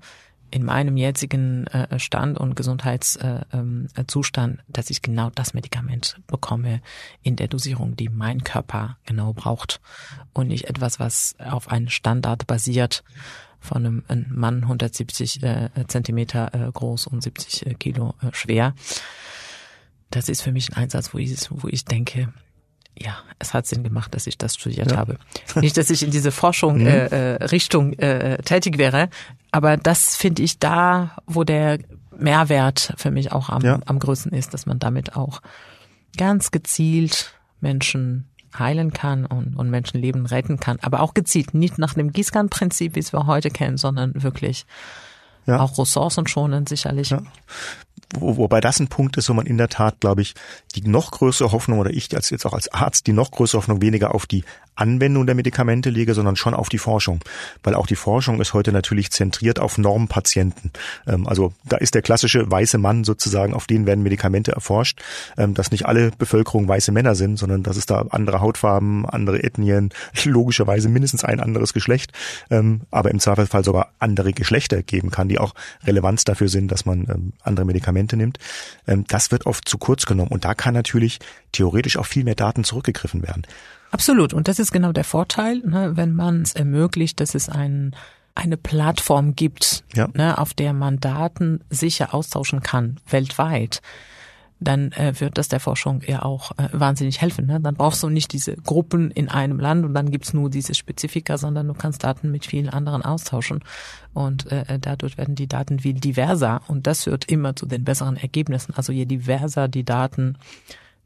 in 0.54 0.64
meinem 0.64 0.98
jetzigen 0.98 1.66
äh, 1.68 1.98
Stand 1.98 2.38
und 2.38 2.56
Gesundheitszustand, 2.56 4.60
äh, 4.60 4.64
dass 4.68 4.92
ich 4.92 5.02
genau 5.02 5.32
das 5.34 5.56
Medikament 5.56 6.18
bekomme 6.28 6.82
in 7.24 7.36
der 7.36 7.48
Dosierung, 7.48 7.96
die 7.96 8.10
mein 8.10 8.44
Körper 8.44 8.98
genau 9.06 9.34
braucht 9.34 9.82
und 10.32 10.50
nicht 10.50 10.66
etwas, 10.66 11.00
was 11.00 11.36
auf 11.40 11.70
einen 11.70 11.90
Standard 11.90 12.46
basiert 12.46 13.04
von 13.60 13.78
einem, 13.78 14.04
einem 14.08 14.28
Mann 14.30 14.62
170 14.62 15.42
äh, 15.42 15.70
Zentimeter 15.88 16.54
äh, 16.54 16.72
groß 16.72 17.08
und 17.08 17.24
70 17.24 17.66
äh, 17.66 17.74
Kilo 17.74 18.14
äh, 18.22 18.28
schwer. 18.34 18.76
Das 20.12 20.30
ist 20.30 20.44
für 20.44 20.52
mich 20.52 20.70
ein 20.70 20.84
Einsatz, 20.84 21.16
wo 21.16 21.18
ich, 21.18 21.36
wo 21.50 21.68
ich 21.68 21.84
denke, 21.84 22.32
ja, 22.96 23.18
es 23.40 23.56
hat 23.56 23.66
Sinn 23.66 23.84
gemacht, 23.84 24.14
dass 24.14 24.28
ich 24.28 24.38
das 24.38 24.54
studiert 24.54 24.92
ja. 24.92 24.98
habe. 24.98 25.18
Nicht, 25.56 25.78
dass 25.78 25.90
ich 25.90 26.04
in 26.04 26.12
diese 26.12 26.32
Forschung 26.32 26.82
mhm. 26.82 26.88
äh, 26.88 27.08
äh, 27.08 27.44
Richtung 27.46 27.94
äh, 27.94 28.38
tätig 28.44 28.78
wäre, 28.78 29.10
aber 29.54 29.78
das 29.78 30.16
finde 30.16 30.42
ich 30.42 30.58
da, 30.58 31.12
wo 31.28 31.44
der 31.44 31.78
Mehrwert 32.18 32.96
für 32.98 33.12
mich 33.12 33.32
auch 33.32 33.50
am, 33.50 33.62
ja. 33.62 33.80
am 33.86 34.00
größten 34.00 34.32
ist, 34.32 34.52
dass 34.56 34.66
man 34.66 34.80
damit 34.80 35.16
auch 35.16 35.42
ganz 36.18 36.50
gezielt 36.50 37.36
Menschen 37.62 38.28
heilen 38.58 38.94
kann 38.94 39.28
und, 39.28 39.56
und 39.56 39.70
Menschenleben 39.70 40.26
retten 40.26 40.60
kann, 40.60 40.80
aber 40.82 41.02
auch 41.02 41.14
gezielt, 41.14 41.54
nicht 41.54 41.78
nach 41.78 41.94
dem 41.94 42.12
Gießkannenprinzip, 42.12 42.96
wie 42.96 43.00
es 43.00 43.14
wir 43.14 43.28
heute 43.28 43.52
kennen, 43.52 43.78
sondern 43.78 44.24
wirklich 44.24 44.66
ja. 45.46 45.60
auch 45.60 45.78
ressourcenschonend 45.78 46.68
sicherlich. 46.68 47.12
Ja. 47.12 47.22
Wo, 48.16 48.38
wobei 48.38 48.60
das 48.60 48.80
ein 48.80 48.88
Punkt 48.88 49.18
ist, 49.18 49.30
wo 49.30 49.34
man 49.34 49.46
in 49.46 49.60
der 49.60 49.70
Tat, 49.70 50.00
glaube 50.00 50.24
ich, 50.24 50.34
die 50.76 50.82
noch 50.82 51.12
größere 51.12 51.52
Hoffnung 51.52 51.78
oder 51.78 51.92
ich 51.92 52.16
als 52.16 52.32
jetzt 52.32 52.46
auch 52.48 52.54
als 52.54 52.74
Arzt 52.74 53.06
die 53.06 53.14
noch 53.14 53.30
größere 53.30 53.60
Hoffnung 53.60 53.84
weniger 53.84 54.16
auf 54.16 54.26
die 54.26 54.44
Anwendung 54.76 55.26
der 55.26 55.36
Medikamente 55.36 55.90
lege, 55.90 56.14
sondern 56.14 56.36
schon 56.36 56.54
auf 56.54 56.70
die 56.70 56.78
Forschung. 56.78 57.20
Weil 57.64 57.76
auch 57.76 57.88
die 57.88 57.96
Forschung 57.96 58.42
ist 58.42 58.54
heute 58.54 58.72
natürlich 58.72 59.12
zentriert 59.12 59.60
auf 59.60 59.78
Normpatienten. 59.78 60.72
Ähm, 61.08 61.28
also 61.28 61.54
da 61.64 61.78
ist 61.78 61.96
der 61.96 62.02
klassische 62.02 62.50
weiße 62.50 62.78
Mann 62.78 63.04
sozusagen, 63.04 63.54
auf 63.54 63.68
den 63.68 63.86
werden 63.86 64.04
Medikamente 64.04 64.52
erforscht, 64.52 65.02
ähm, 65.38 65.54
dass 65.54 65.72
nicht 65.72 65.86
alle 65.86 66.12
Bevölkerung 66.18 66.68
weiße 66.68 66.92
Männer 66.92 67.16
sind, 67.16 67.38
sondern 67.38 67.64
dass 67.64 67.78
es 67.78 67.86
da 67.86 68.06
andere 68.10 68.42
Hautfarben, 68.42 69.06
andere 69.06 69.44
Ethnien, 69.44 69.90
logischerweise 70.24 70.90
mindestens 70.90 71.24
ein 71.24 71.40
anderes 71.40 71.74
Geschlecht, 71.74 72.12
ähm, 72.50 72.82
aber 72.92 73.12
im 73.12 73.20
Zweifelsfall 73.20 73.64
sogar 73.64 73.92
andere 74.00 74.34
Geschlechter 74.34 74.84
geben 74.84 75.12
kann, 75.12 75.28
die 75.28 75.40
auch 75.40 75.54
Relevanz 75.86 76.24
dafür 76.24 76.50
sind, 76.50 76.72
dass 76.72 76.86
man 76.86 77.34
andere 77.44 77.66
Medikamente 77.66 78.18
nimmt. 78.18 78.40
Das 78.86 79.32
wird 79.32 79.46
oft 79.46 79.68
zu 79.68 79.78
kurz 79.78 80.06
genommen 80.06 80.32
und 80.32 80.46
da 80.46 80.54
kann 80.54 80.74
natürlich 80.74 81.20
theoretisch 81.52 81.98
auch 81.98 82.06
viel 82.06 82.24
mehr 82.24 82.36
Daten 82.36 82.64
zurückgegriffen 82.64 83.24
werden. 83.24 83.44
Absolut. 83.94 84.34
Und 84.34 84.48
das 84.48 84.58
ist 84.58 84.72
genau 84.72 84.92
der 84.92 85.04
Vorteil, 85.04 85.60
ne, 85.60 85.96
wenn 85.96 86.14
man 86.14 86.42
es 86.42 86.54
ermöglicht, 86.54 87.20
dass 87.20 87.36
es 87.36 87.48
ein, 87.48 87.96
eine 88.34 88.58
Plattform 88.58 89.36
gibt, 89.36 89.84
ja. 89.94 90.10
ne, 90.14 90.40
auf 90.40 90.56
der 90.56 90.74
man 90.74 91.00
Daten 91.00 91.62
sicher 91.70 92.14
austauschen 92.14 92.62
kann, 92.62 93.00
weltweit 93.08 93.82
dann 94.64 94.92
äh, 94.94 95.14
wird 95.20 95.38
das 95.38 95.50
der 95.50 95.60
Forschung 95.60 96.02
ja 96.06 96.24
auch 96.24 96.52
äh, 96.58 96.70
wahnsinnig 96.72 97.22
helfen. 97.22 97.46
Ne? 97.46 97.60
Dann 97.60 97.76
brauchst 97.76 98.02
du 98.04 98.10
nicht 98.10 98.34
diese 98.34 98.56
Gruppen 98.56 99.12
in 99.12 99.30
einem 99.30 99.60
Land 99.60 99.86
und 99.86 99.94
dann 99.94 100.10
gibt's 100.10 100.34
nur 100.34 100.50
diese 100.50 100.74
Spezifika, 100.74 101.38
sondern 101.38 101.68
du 101.68 101.74
kannst 101.74 102.04
Daten 102.04 102.32
mit 102.32 102.46
vielen 102.46 102.70
anderen 102.70 103.02
austauschen. 103.02 103.64
Und 104.14 104.52
äh, 104.52 104.80
dadurch 104.80 105.18
werden 105.18 105.36
die 105.36 105.48
Daten 105.48 105.80
viel 105.80 105.96
diverser 105.96 106.62
und 106.68 106.88
das 106.88 107.04
führt 107.04 107.26
immer 107.26 107.56
zu 107.56 107.66
den 107.66 107.84
besseren 107.84 108.18
Ergebnissen. 108.18 108.74
Also 108.76 108.94
je 108.94 109.06
diverser 109.06 109.68
die 109.68 109.84
Daten, 109.84 110.38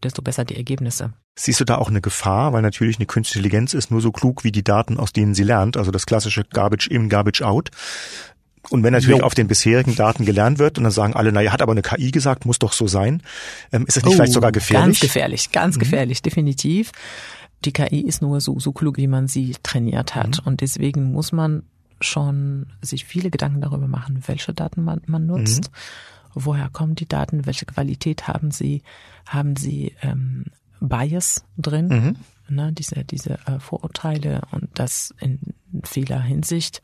desto 0.04 0.22
besser 0.22 0.46
die 0.46 0.56
Ergebnisse. 0.56 1.14
Siehst 1.36 1.60
du 1.60 1.66
da 1.66 1.78
auch 1.78 1.90
eine 1.90 2.02
Gefahr? 2.02 2.54
Weil 2.54 2.62
natürlich 2.62 2.98
eine 2.98 3.06
künstliche 3.06 3.40
Intelligenz 3.40 3.74
ist 3.74 3.92
nur 3.92 4.02
so 4.02 4.12
klug 4.12 4.44
wie 4.44 4.52
die 4.52 4.64
Daten, 4.64 4.98
aus 4.98 5.14
denen 5.14 5.34
sie 5.34 5.44
lernt. 5.44 5.78
Also 5.78 5.92
das 5.92 6.06
klassische 6.06 6.44
Garbage 6.44 6.88
in, 6.88 7.10
Garbage 7.10 7.42
out. 7.42 7.70
Und 8.70 8.84
wenn 8.84 8.94
natürlich 8.94 9.20
jo. 9.20 9.26
auf 9.26 9.34
den 9.34 9.48
bisherigen 9.48 9.96
Daten 9.96 10.26
gelernt 10.26 10.60
wird 10.60 10.78
und 10.78 10.84
dann 10.84 10.92
sagen 10.92 11.14
alle, 11.14 11.32
naja, 11.32 11.52
hat 11.54 11.62
aber 11.62 11.72
eine 11.72 11.82
KI 11.82 12.12
gesagt, 12.12 12.46
muss 12.46 12.60
doch 12.60 12.74
so 12.74 12.88
sein, 12.88 13.24
ähm, 13.72 13.86
ist 13.88 13.96
das 13.96 14.04
nicht 14.04 14.14
oh, 14.14 14.16
vielleicht 14.18 14.34
sogar 14.34 14.52
gefährlich? 14.52 14.86
Ganz 14.86 15.00
gefährlich, 15.00 15.52
ganz 15.52 15.76
mhm. 15.76 15.80
gefährlich, 15.80 16.22
definitiv. 16.22 16.92
Die 17.64 17.72
KI 17.72 18.02
ist 18.02 18.22
nur 18.22 18.42
so, 18.42 18.60
so 18.60 18.74
klug, 18.74 18.98
wie 18.98 19.08
man 19.08 19.28
sie 19.28 19.56
trainiert 19.64 20.16
hat. 20.16 20.42
Mhm. 20.42 20.48
Und 20.48 20.62
deswegen 20.62 21.12
muss 21.12 21.32
man 21.32 21.64
schon 22.02 22.68
sich 22.82 23.06
viele 23.06 23.32
Gedanken 23.32 23.62
darüber 23.62 23.88
machen, 23.88 24.22
welche 24.28 24.54
Daten 24.54 24.84
man, 24.84 25.02
man 25.08 25.26
nutzt. 25.26 25.72
Mhm 25.72 25.78
woher 26.46 26.70
kommen 26.70 26.96
die 26.96 27.08
Daten, 27.08 27.46
welche 27.46 27.66
Qualität 27.66 28.28
haben 28.28 28.52
sie, 28.52 28.84
haben 29.26 29.56
sie 29.56 29.96
ähm, 30.02 30.46
Bias 30.80 31.44
drin, 31.58 31.88
mhm. 31.88 32.56
ne, 32.56 32.72
diese, 32.72 33.04
diese 33.04 33.40
äh, 33.48 33.60
Vorurteile 33.60 34.42
und 34.52 34.70
das 34.76 35.14
in 35.20 35.40
vieler 35.84 36.22
Hinsicht. 36.22 36.82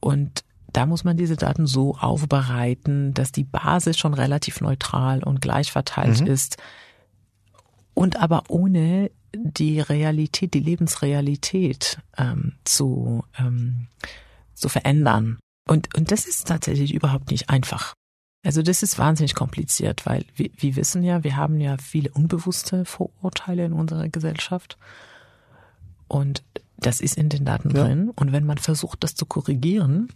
Und 0.00 0.44
da 0.72 0.86
muss 0.86 1.04
man 1.04 1.16
diese 1.16 1.36
Daten 1.36 1.66
so 1.66 1.96
aufbereiten, 1.96 3.14
dass 3.14 3.32
die 3.32 3.44
Basis 3.44 3.98
schon 3.98 4.14
relativ 4.14 4.60
neutral 4.60 5.22
und 5.22 5.40
gleich 5.40 5.72
verteilt 5.72 6.20
mhm. 6.20 6.26
ist 6.26 6.58
und 7.94 8.16
aber 8.16 8.44
ohne 8.48 9.10
die 9.34 9.80
Realität, 9.80 10.54
die 10.54 10.60
Lebensrealität 10.60 11.98
ähm, 12.16 12.52
zu, 12.64 13.24
ähm, 13.38 13.88
zu 14.54 14.68
verändern. 14.68 15.38
Und, 15.66 15.94
und 15.96 16.10
das 16.10 16.26
ist 16.26 16.48
tatsächlich 16.48 16.94
überhaupt 16.94 17.30
nicht 17.30 17.50
einfach. 17.50 17.94
Also 18.44 18.62
das 18.62 18.82
ist 18.82 18.98
wahnsinnig 18.98 19.34
kompliziert, 19.34 20.06
weil 20.06 20.24
wir, 20.36 20.50
wir 20.56 20.76
wissen 20.76 21.02
ja, 21.02 21.24
wir 21.24 21.36
haben 21.36 21.60
ja 21.60 21.76
viele 21.76 22.10
unbewusste 22.10 22.84
Vorurteile 22.84 23.64
in 23.64 23.72
unserer 23.72 24.08
Gesellschaft. 24.08 24.78
Und 26.06 26.42
das 26.76 27.00
ist 27.00 27.18
in 27.18 27.28
den 27.28 27.44
Daten 27.44 27.70
ja. 27.70 27.84
drin. 27.84 28.10
Und 28.10 28.32
wenn 28.32 28.46
man 28.46 28.58
versucht, 28.58 29.02
das 29.02 29.14
zu 29.14 29.26
korrigieren, 29.26 30.08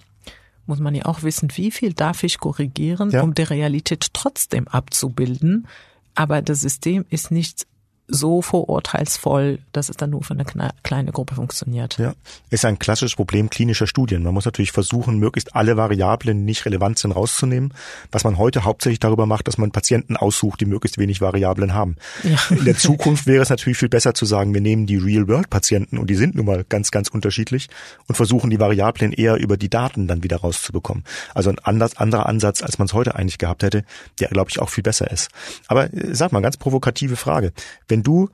muss 0.67 0.79
man 0.79 0.95
ja 0.95 1.07
auch 1.07 1.23
wissen, 1.25 1.49
wie 1.57 1.71
viel 1.71 1.93
darf 1.93 2.23
ich 2.23 2.38
korrigieren, 2.38 3.11
ja. 3.11 3.23
um 3.23 3.35
die 3.35 3.43
Realität 3.43 4.14
trotzdem 4.14 4.69
abzubilden. 4.69 5.67
Aber 6.14 6.41
das 6.43 6.61
System 6.61 7.05
ist 7.11 7.31
nicht 7.31 7.67
so 8.12 8.42
vorurteilsvoll, 8.42 9.59
dass 9.73 9.88
es 9.88 9.97
dann 9.97 10.11
nur 10.11 10.23
für 10.23 10.35
eine 10.35 10.45
kleine 10.83 11.12
Gruppe 11.12 11.35
funktioniert. 11.35 11.99
Ja, 11.99 12.14
ist 12.50 12.64
ein 12.64 12.78
klassisches 12.78 13.16
Problem 13.16 13.50
klinischer 13.50 13.87
Studien. 13.87 14.23
Man 14.23 14.35
muss 14.35 14.45
natürlich 14.45 14.73
versuchen, 14.73 15.19
möglichst 15.19 15.57
alle 15.57 15.76
Variablen, 15.76 16.38
die 16.38 16.45
nicht 16.45 16.64
relevant 16.66 16.99
sind, 16.99 17.12
rauszunehmen. 17.12 17.75
Was 18.11 18.25
man 18.25 18.38
heute 18.38 18.64
hauptsächlich 18.64 19.00
darüber 19.00 19.26
macht, 19.26 19.49
dass 19.49 19.59
man 19.59 19.71
Patienten 19.71 20.16
aussucht, 20.16 20.61
die 20.61 20.66
möglichst 20.66 20.99
wenig 20.99 21.21
Variablen 21.21 21.75
haben. 21.75 21.97
Ja. 22.23 22.38
In 22.50 22.64
der 22.64 22.76
Zukunft 22.76 23.26
wäre 23.26 23.42
es 23.42 23.50
natürlich 23.50 23.78
viel 23.78 23.88
besser 23.88 24.14
zu 24.14 24.26
sagen, 24.26 24.54
wir 24.54 24.61
nehmen 24.61 24.87
die 24.87 24.97
Real-World-Patienten 24.97 25.99
und 25.99 26.09
die 26.09 26.14
sind 26.14 26.35
nun 26.35 26.47
mal 26.47 26.64
ganz, 26.69 26.90
ganz 26.90 27.09
unterschiedlich 27.09 27.69
und 28.09 28.14
versuchen 28.14 28.50
die 28.50 28.61
Variablen 28.61 29.12
eher 29.12 29.37
über 29.37 29.57
die 29.57 29.71
Daten 29.71 30.07
dann 30.07 30.23
wieder 30.23 30.38
rauszubekommen. 30.38 31.04
Also 31.35 31.50
ein 31.50 31.59
anders, 31.61 31.97
anderer 31.97 32.26
Ansatz, 32.26 32.62
als 32.62 32.78
man 32.78 32.87
es 32.87 32.92
heute 32.92 33.14
eigentlich 33.14 33.38
gehabt 33.38 33.62
hätte, 33.62 33.85
der 34.21 34.28
glaube 34.28 34.50
ich 34.50 34.61
auch 34.61 34.69
viel 34.69 34.83
besser 34.83 35.11
ist. 35.11 35.31
Aber 35.69 35.92
äh, 35.92 36.14
sag 36.14 36.33
mal, 36.33 36.42
ganz 36.42 36.57
provokative 36.57 37.16
Frage 37.16 37.52
wenn 37.88 38.01
du 38.02 38.28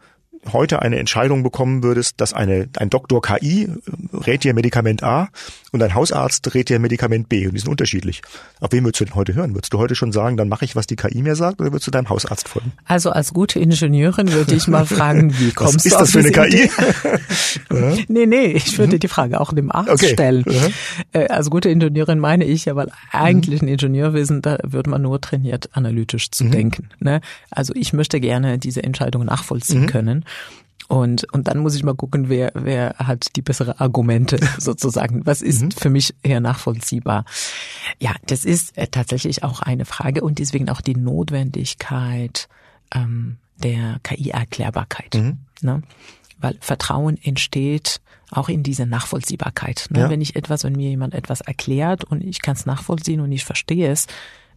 heute 0.52 0.82
eine 0.82 0.98
Entscheidung 0.98 1.42
bekommen 1.42 1.82
würdest, 1.82 2.20
dass 2.20 2.32
eine, 2.32 2.68
ein 2.76 2.90
Doktor 2.90 3.22
KI 3.22 3.64
äh, 3.64 4.16
rät 4.16 4.44
dir 4.44 4.54
Medikament 4.54 5.02
A 5.02 5.28
und 5.72 5.82
ein 5.82 5.94
Hausarzt 5.94 6.54
rät 6.54 6.68
dir 6.68 6.78
Medikament 6.78 7.28
B 7.28 7.46
und 7.46 7.54
die 7.54 7.60
sind 7.60 7.68
unterschiedlich. 7.68 8.22
Auf 8.60 8.72
wen 8.72 8.84
würdest 8.84 9.00
du 9.00 9.04
denn 9.04 9.14
heute 9.14 9.34
hören? 9.34 9.54
Würdest 9.54 9.72
du 9.72 9.78
heute 9.78 9.94
schon 9.94 10.12
sagen, 10.12 10.36
dann 10.36 10.48
mache 10.48 10.64
ich, 10.64 10.76
was 10.76 10.86
die 10.86 10.96
KI 10.96 11.22
mir 11.22 11.36
sagt 11.36 11.60
oder 11.60 11.72
würdest 11.72 11.86
du 11.86 11.90
deinem 11.90 12.08
Hausarzt 12.08 12.48
folgen? 12.48 12.72
Also 12.86 13.10
als 13.10 13.32
gute 13.32 13.58
Ingenieurin 13.60 14.32
würde 14.32 14.54
ich 14.54 14.66
mal 14.66 14.86
fragen, 14.86 15.32
wie 15.38 15.52
kommst 15.52 15.76
was 15.76 15.84
ist 15.84 15.94
du 15.94 15.98
das 15.98 16.10
für 16.12 16.18
eine 16.20 16.32
KI? 16.32 16.70
nee, 18.08 18.26
nee, 18.26 18.46
ich 18.46 18.78
würde 18.78 18.96
mhm. 18.96 19.00
die 19.00 19.08
Frage 19.08 19.40
auch 19.40 19.52
dem 19.52 19.70
Arzt 19.70 19.90
okay. 19.90 20.12
stellen. 20.12 20.44
Mhm. 20.46 21.26
Als 21.28 21.50
gute 21.50 21.68
Ingenieurin 21.68 22.18
meine 22.18 22.44
ich 22.44 22.64
ja, 22.64 22.76
weil 22.76 22.90
eigentlich 23.12 23.62
ein 23.62 23.68
Ingenieurwesen, 23.68 24.42
da 24.42 24.58
wird 24.62 24.86
man 24.86 25.02
nur 25.02 25.20
trainiert, 25.20 25.70
analytisch 25.72 26.30
zu 26.30 26.44
mhm. 26.44 26.50
denken. 26.50 26.88
Ne? 27.00 27.20
Also 27.50 27.74
ich 27.76 27.92
möchte 27.92 28.20
gerne 28.20 28.58
diese 28.58 28.82
Entscheidung 28.82 29.24
nachvollziehen 29.24 29.82
mhm. 29.82 29.86
können. 29.86 30.24
Und, 30.88 31.30
und 31.34 31.48
dann 31.48 31.58
muss 31.58 31.74
ich 31.74 31.82
mal 31.82 31.94
gucken, 31.94 32.30
wer, 32.30 32.50
wer 32.54 32.94
hat 32.96 33.36
die 33.36 33.42
bessere 33.42 33.78
Argumente 33.78 34.38
sozusagen. 34.58 35.26
Was 35.26 35.42
ist 35.42 35.62
mhm. 35.62 35.70
für 35.70 35.90
mich 35.90 36.14
eher 36.22 36.40
nachvollziehbar? 36.40 37.26
Ja, 37.98 38.14
das 38.26 38.46
ist 38.46 38.76
äh, 38.78 38.86
tatsächlich 38.86 39.44
auch 39.44 39.60
eine 39.60 39.84
Frage 39.84 40.22
und 40.22 40.38
deswegen 40.38 40.70
auch 40.70 40.80
die 40.80 40.96
Notwendigkeit 40.96 42.48
ähm, 42.94 43.36
der 43.62 44.00
KI-Erklärbarkeit. 44.02 45.14
Mhm. 45.14 45.38
Ne? 45.60 45.82
Weil 46.38 46.56
Vertrauen 46.60 47.18
entsteht 47.22 48.00
auch 48.30 48.48
in 48.48 48.62
diese 48.62 48.86
Nachvollziehbarkeit. 48.86 49.88
Ne? 49.90 50.00
Ja. 50.00 50.10
Wenn 50.10 50.22
ich 50.22 50.36
etwas, 50.36 50.64
wenn 50.64 50.74
mir 50.74 50.88
jemand 50.88 51.14
etwas 51.14 51.42
erklärt 51.42 52.04
und 52.04 52.24
ich 52.24 52.40
kann 52.40 52.56
es 52.56 52.64
nachvollziehen 52.64 53.20
und 53.20 53.30
ich 53.32 53.44
verstehe 53.44 53.90
es, 53.90 54.06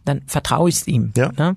dann 0.04 0.22
vertraue 0.26 0.70
ich 0.70 0.76
es 0.76 0.86
ihm. 0.86 1.12
Ja. 1.16 1.30
Ne? 1.32 1.56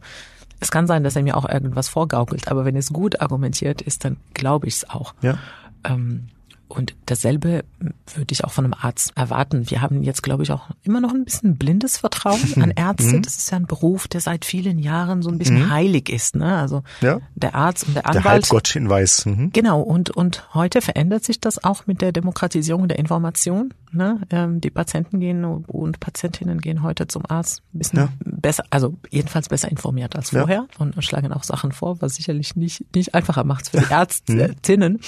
Es 0.59 0.71
kann 0.71 0.87
sein, 0.87 1.03
dass 1.03 1.15
er 1.15 1.23
mir 1.23 1.37
auch 1.37 1.47
irgendwas 1.47 1.89
vorgaukelt, 1.89 2.47
aber 2.47 2.65
wenn 2.65 2.75
es 2.75 2.91
gut 2.91 3.21
argumentiert 3.21 3.81
ist, 3.81 4.05
dann 4.05 4.17
glaube 4.33 4.67
ich 4.67 4.75
es 4.75 4.89
auch. 4.89 5.13
Ja. 5.21 5.37
Ähm, 5.83 6.29
und 6.67 6.95
dasselbe 7.05 7.63
würde 7.79 8.31
ich 8.31 8.43
auch 8.43 8.51
von 8.51 8.65
einem 8.65 8.73
Arzt 8.73 9.13
erwarten. 9.15 9.69
Wir 9.69 9.81
haben 9.81 10.01
jetzt, 10.01 10.23
glaube 10.23 10.43
ich, 10.43 10.51
auch 10.51 10.69
immer 10.83 10.99
noch 10.99 11.13
ein 11.13 11.23
bisschen 11.23 11.57
blindes 11.57 11.97
Vertrauen 11.97 12.41
an 12.61 12.71
Ärzte. 12.71 13.17
Mhm. 13.17 13.21
Das 13.21 13.37
ist 13.37 13.51
ja 13.51 13.57
ein 13.57 13.67
Beruf, 13.67 14.07
der 14.07 14.19
seit 14.19 14.45
vielen 14.45 14.79
Jahren 14.79 15.21
so 15.21 15.29
ein 15.29 15.37
bisschen 15.37 15.65
mhm. 15.65 15.69
heilig 15.69 16.09
ist. 16.09 16.35
Ne? 16.35 16.57
Also 16.57 16.83
ja. 17.01 17.19
der 17.35 17.53
Arzt 17.53 17.87
und 17.87 17.93
der 17.93 18.07
Anwalt. 18.07 18.25
Der 18.25 18.31
Halbgott 18.31 18.75
in 18.75 18.89
Weiß. 18.89 19.27
Mhm. 19.27 19.51
Genau. 19.53 19.81
Und, 19.81 20.09
und 20.09 20.53
heute 20.55 20.81
verändert 20.81 21.23
sich 21.23 21.39
das 21.39 21.63
auch 21.63 21.85
mit 21.85 22.01
der 22.01 22.11
Demokratisierung 22.11 22.87
der 22.87 22.97
Information. 22.97 23.73
Ne? 23.95 24.21
Ähm, 24.29 24.61
die 24.61 24.69
Patienten 24.69 25.19
gehen 25.19 25.45
und 25.45 25.99
Patientinnen 25.99 26.59
gehen 26.59 26.83
heute 26.83 27.07
zum 27.07 27.23
Arzt 27.27 27.63
ein 27.73 27.77
bisschen 27.77 27.99
ja. 27.99 28.09
besser, 28.19 28.63
also 28.69 28.97
jedenfalls 29.09 29.49
besser 29.49 29.69
informiert 29.71 30.15
als 30.15 30.31
vorher 30.31 30.67
ja. 30.69 30.79
und, 30.79 31.01
schlagen 31.03 31.31
auch 31.31 31.43
Sachen 31.43 31.71
vor, 31.71 32.01
was 32.01 32.15
sicherlich 32.15 32.55
nicht, 32.55 32.93
nicht 32.93 33.13
einfacher 33.15 33.43
macht 33.43 33.69
für 33.69 33.79
die 33.79 33.85
Ärztinnen. 33.91 34.99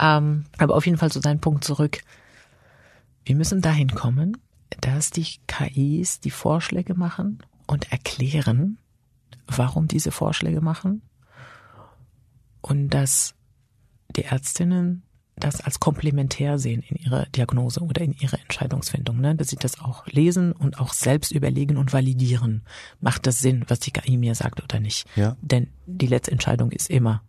ähm, 0.00 0.44
aber 0.58 0.74
auf 0.74 0.84
jeden 0.84 0.98
Fall 0.98 1.12
zu 1.12 1.20
deinem 1.20 1.40
Punkt 1.40 1.64
zurück. 1.64 2.00
Wir 3.24 3.36
müssen 3.36 3.62
dahin 3.62 3.94
kommen, 3.94 4.36
dass 4.80 5.10
die 5.10 5.26
KIs 5.46 6.20
die 6.20 6.30
Vorschläge 6.30 6.94
machen 6.94 7.38
und 7.66 7.90
erklären, 7.92 8.78
warum 9.46 9.88
diese 9.88 10.10
Vorschläge 10.10 10.60
machen 10.60 11.02
und 12.60 12.90
dass 12.90 13.34
die 14.16 14.24
Ärztinnen 14.24 15.03
das 15.36 15.60
als 15.60 15.80
komplementär 15.80 16.58
sehen 16.58 16.82
in 16.88 16.96
ihrer 16.96 17.26
Diagnose 17.26 17.80
oder 17.80 18.02
in 18.02 18.12
ihrer 18.12 18.40
Entscheidungsfindung, 18.40 19.20
ne? 19.20 19.34
dass 19.34 19.48
sie 19.48 19.56
das 19.56 19.80
auch 19.80 20.06
lesen 20.06 20.52
und 20.52 20.78
auch 20.78 20.92
selbst 20.92 21.32
überlegen 21.32 21.76
und 21.76 21.92
validieren. 21.92 22.62
Macht 23.00 23.26
das 23.26 23.40
Sinn, 23.40 23.64
was 23.68 23.80
die 23.80 23.90
KI 23.90 24.16
mir 24.16 24.34
sagt 24.34 24.62
oder 24.62 24.80
nicht? 24.80 25.06
Ja. 25.16 25.36
Denn 25.40 25.68
die 25.86 26.06
letzte 26.06 26.30
Entscheidung 26.30 26.70
ist 26.70 26.88
immer 26.88 27.22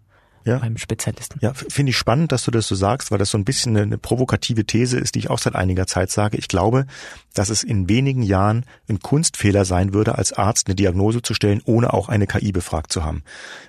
ja. 0.46 0.60
beim 0.60 0.78
Spezialisten. 0.78 1.40
Ja, 1.42 1.54
finde 1.54 1.90
ich 1.90 1.98
spannend, 1.98 2.32
dass 2.32 2.46
du 2.46 2.52
das 2.52 2.68
so 2.68 2.76
sagst, 2.76 3.12
weil 3.12 3.18
das 3.18 3.32
so 3.32 3.38
ein 3.38 3.46
bisschen 3.46 3.76
eine, 3.76 3.84
eine 3.84 3.98
provokative 3.98 4.66
These 4.66 5.00
ist, 5.00 5.16
die 5.16 5.20
ich 5.20 5.30
auch 5.30 5.40
seit 5.40 5.56
einiger 5.56 5.88
Zeit 5.88 6.12
sage. 6.12 6.38
Ich 6.38 6.48
glaube, 6.48 6.86
dass 7.34 7.50
es 7.50 7.64
in 7.64 7.90
wenigen 7.90 8.22
Jahren 8.22 8.66
ein 8.88 9.00
Kunstfehler 9.00 9.66
sein 9.66 9.94
würde, 9.94 10.16
als 10.16 10.34
Arzt 10.34 10.68
eine 10.68 10.76
Diagnose 10.76 11.22
zu 11.22 11.34
stellen, 11.34 11.62
ohne 11.66 11.94
auch 11.94 12.10
eine 12.10 12.28
KI 12.28 12.52
befragt 12.52 12.94
zu 12.94 13.04
haben. 13.04 13.24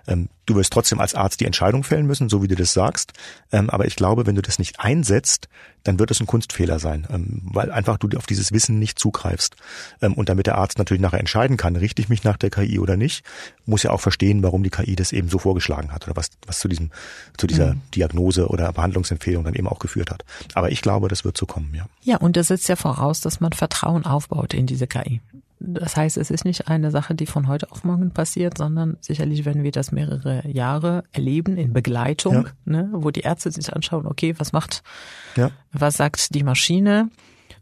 Ähm, 0.06 0.28
du 0.46 0.54
wirst 0.54 0.72
trotzdem 0.72 1.00
als 1.00 1.14
Arzt 1.14 1.40
die 1.40 1.44
Entscheidung 1.44 1.84
fällen 1.84 2.06
müssen, 2.06 2.28
so 2.28 2.42
wie 2.42 2.48
du 2.48 2.54
das 2.54 2.72
sagst. 2.72 3.12
Ähm, 3.52 3.68
aber 3.68 3.86
ich 3.86 3.96
glaube, 3.96 4.26
wenn 4.26 4.36
du 4.36 4.42
das 4.42 4.58
nicht 4.58 4.80
einsetzt, 4.80 5.48
dann 5.82 5.98
wird 5.98 6.10
es 6.10 6.20
ein 6.20 6.26
Kunstfehler 6.26 6.78
sein, 6.78 7.06
ähm, 7.10 7.42
weil 7.44 7.70
einfach 7.70 7.98
du 7.98 8.08
auf 8.16 8.26
dieses 8.26 8.52
Wissen 8.52 8.78
nicht 8.78 8.98
zugreifst. 8.98 9.56
Ähm, 10.00 10.14
und 10.14 10.28
damit 10.28 10.46
der 10.46 10.56
Arzt 10.56 10.78
natürlich 10.78 11.00
nachher 11.00 11.20
entscheiden 11.20 11.56
kann, 11.56 11.76
richte 11.76 12.00
ich 12.00 12.08
mich 12.08 12.24
nach 12.24 12.36
der 12.36 12.50
KI 12.50 12.78
oder 12.78 12.96
nicht, 12.96 13.24
muss 13.66 13.84
er 13.84 13.92
auch 13.92 14.00
verstehen, 14.00 14.42
warum 14.42 14.62
die 14.62 14.70
KI 14.70 14.96
das 14.96 15.12
eben 15.12 15.28
so 15.28 15.38
vorgeschlagen 15.38 15.92
hat 15.92 16.06
oder 16.06 16.16
was, 16.16 16.30
was 16.46 16.60
zu 16.60 16.68
diesem, 16.68 16.90
zu 17.36 17.46
dieser 17.46 17.74
mhm. 17.74 17.82
Diagnose 17.94 18.48
oder 18.48 18.72
Behandlungsempfehlung 18.72 19.44
dann 19.44 19.54
eben 19.54 19.68
auch 19.68 19.80
geführt 19.80 20.10
hat. 20.10 20.24
Aber 20.54 20.70
ich 20.70 20.80
glaube, 20.80 21.08
das 21.08 21.24
wird 21.24 21.36
so 21.36 21.46
kommen, 21.46 21.72
ja. 21.74 21.86
Ja, 22.02 22.16
und 22.18 22.36
das 22.36 22.48
setzt 22.48 22.68
ja 22.68 22.76
voraus, 22.76 23.20
dass 23.20 23.40
man 23.40 23.52
Vertrauen 23.52 24.06
aufbaut 24.06 24.54
in 24.54 24.66
diese 24.66 24.86
KI. 24.86 25.20
Das 25.58 25.96
heißt, 25.96 26.18
es 26.18 26.30
ist 26.30 26.44
nicht 26.44 26.68
eine 26.68 26.90
Sache, 26.90 27.14
die 27.14 27.26
von 27.26 27.48
heute 27.48 27.70
auf 27.72 27.82
morgen 27.82 28.10
passiert, 28.10 28.58
sondern 28.58 28.98
sicherlich 29.00 29.44
werden 29.44 29.62
wir 29.62 29.72
das 29.72 29.90
mehrere 29.90 30.46
Jahre 30.46 31.04
erleben 31.12 31.56
in 31.56 31.72
Begleitung, 31.72 32.34
ja. 32.34 32.52
ne, 32.66 32.90
wo 32.92 33.10
die 33.10 33.20
Ärzte 33.20 33.50
sich 33.50 33.72
anschauen, 33.72 34.06
okay, 34.06 34.34
was 34.38 34.52
macht, 34.52 34.82
ja. 35.34 35.50
was 35.72 35.96
sagt 35.96 36.34
die 36.34 36.42
Maschine? 36.42 37.08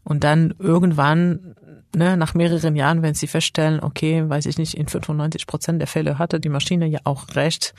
Und 0.03 0.23
dann 0.25 0.53
irgendwann, 0.59 1.55
ne, 1.95 2.17
nach 2.17 2.33
mehreren 2.33 2.75
Jahren, 2.75 3.01
wenn 3.01 3.13
sie 3.13 3.27
feststellen, 3.27 3.79
okay, 3.79 4.27
weiß 4.27 4.45
ich 4.45 4.57
nicht, 4.57 4.73
in 4.73 4.87
95 4.87 5.47
Prozent 5.47 5.79
der 5.79 5.87
Fälle 5.87 6.19
hatte 6.19 6.41
die 6.41 6.49
Maschine 6.49 6.87
ja 6.87 6.99
auch 7.05 7.35
recht, 7.35 7.73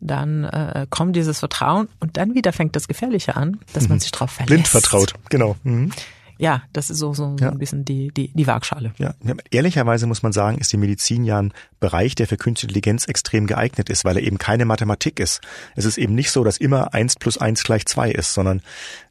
dann 0.00 0.44
äh, 0.44 0.86
kommt 0.90 1.14
dieses 1.14 1.38
Vertrauen 1.38 1.88
und 2.00 2.16
dann 2.16 2.34
wieder 2.34 2.52
fängt 2.52 2.74
das 2.74 2.88
Gefährliche 2.88 3.36
an, 3.36 3.60
dass 3.72 3.84
mhm. 3.84 3.90
man 3.90 4.00
sich 4.00 4.10
darauf 4.10 4.32
verlässt. 4.32 4.48
Blind 4.48 4.68
vertraut, 4.68 5.14
genau. 5.30 5.56
Mhm 5.62 5.92
ja, 6.38 6.62
das 6.72 6.90
ist 6.90 6.98
so, 6.98 7.14
so 7.14 7.36
ja. 7.40 7.50
ein 7.50 7.58
bisschen 7.58 7.84
die, 7.84 8.08
die, 8.08 8.32
die 8.32 8.46
Waagschale. 8.46 8.92
Ja. 8.98 9.14
ehrlicherweise 9.50 10.06
muss 10.06 10.22
man 10.22 10.32
sagen, 10.32 10.58
ist 10.58 10.72
die 10.72 10.76
Medizin 10.76 11.24
ja 11.24 11.40
ein 11.40 11.52
Bereich, 11.80 12.14
der 12.14 12.26
für 12.26 12.36
künstliche 12.36 12.66
Intelligenz 12.68 13.06
extrem 13.06 13.46
geeignet 13.46 13.88
ist, 13.88 14.04
weil 14.04 14.16
er 14.16 14.22
eben 14.22 14.38
keine 14.38 14.64
Mathematik 14.64 15.20
ist. 15.20 15.40
Es 15.76 15.84
ist 15.84 15.98
eben 15.98 16.14
nicht 16.14 16.30
so, 16.30 16.44
dass 16.44 16.58
immer 16.58 16.94
eins 16.94 17.16
plus 17.16 17.38
eins 17.38 17.62
gleich 17.62 17.86
zwei 17.86 18.10
ist, 18.10 18.34
sondern 18.34 18.62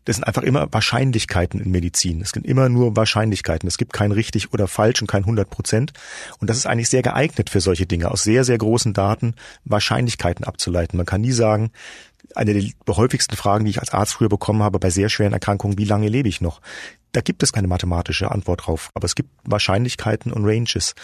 das 0.05 0.17
sind 0.17 0.25
einfach 0.25 0.44
immer 0.44 0.67
Wahrscheinlichkeiten 0.72 1.60
in 1.60 1.72
Medizin. 1.72 2.22
Es 2.22 2.29
sind 2.29 2.46
immer 2.46 2.70
nur 2.70 2.96
Wahrscheinlichkeiten. 2.96 3.67
Es 3.67 3.77
gibt 3.77 3.91
kein 3.91 4.12
richtig 4.12 4.53
oder 4.53 4.67
falsch 4.67 5.01
und 5.01 5.08
kein 5.08 5.24
100 5.24 5.50
Prozent. 5.50 5.94
Und 6.39 6.50
das 6.50 6.58
ist 6.58 6.67
eigentlich 6.67 6.89
sehr 6.89 7.01
geeignet 7.01 7.50
für 7.50 7.60
solche 7.60 7.88
Dinge, 7.88 8.12
aus 8.12 8.24
sehr, 8.24 8.44
sehr 8.44 8.58
großen 8.58 8.94
Daten 8.94 9.34
Wahrscheinlichkeiten 9.63 10.46
abzuleiten. 10.46 10.98
Man 10.98 11.08
kann 11.08 11.22
nie 11.22 11.32
sagen, 11.32 11.72
eine 12.36 12.53
der 12.53 12.96
häufigsten 12.96 13.36
Fragen, 13.36 13.65
die 13.65 13.71
ich 13.71 13.80
als 13.80 13.91
Arzt 13.91 14.13
früher 14.13 14.30
bekommen 14.30 14.63
habe 14.63 14.80
bei 14.80 14.89
sehr 14.89 15.10
schweren 15.10 15.34
Erkrankungen, 15.34 15.78
wie 15.78 15.86
lange 15.86 16.10
lebe 16.10 16.30
ich 16.30 16.41
noch? 16.41 16.62
Da 17.15 17.21
gibt 17.21 17.43
es 17.43 17.54
keine 17.54 17.69
mathematische 17.69 18.30
Antwort 18.30 18.67
drauf, 18.67 18.91
aber 18.93 19.06
es 19.06 19.15
gibt 19.15 19.30
Wahrscheinlichkeiten 19.45 20.34
und 20.34 20.43
Ranges. 20.43 20.95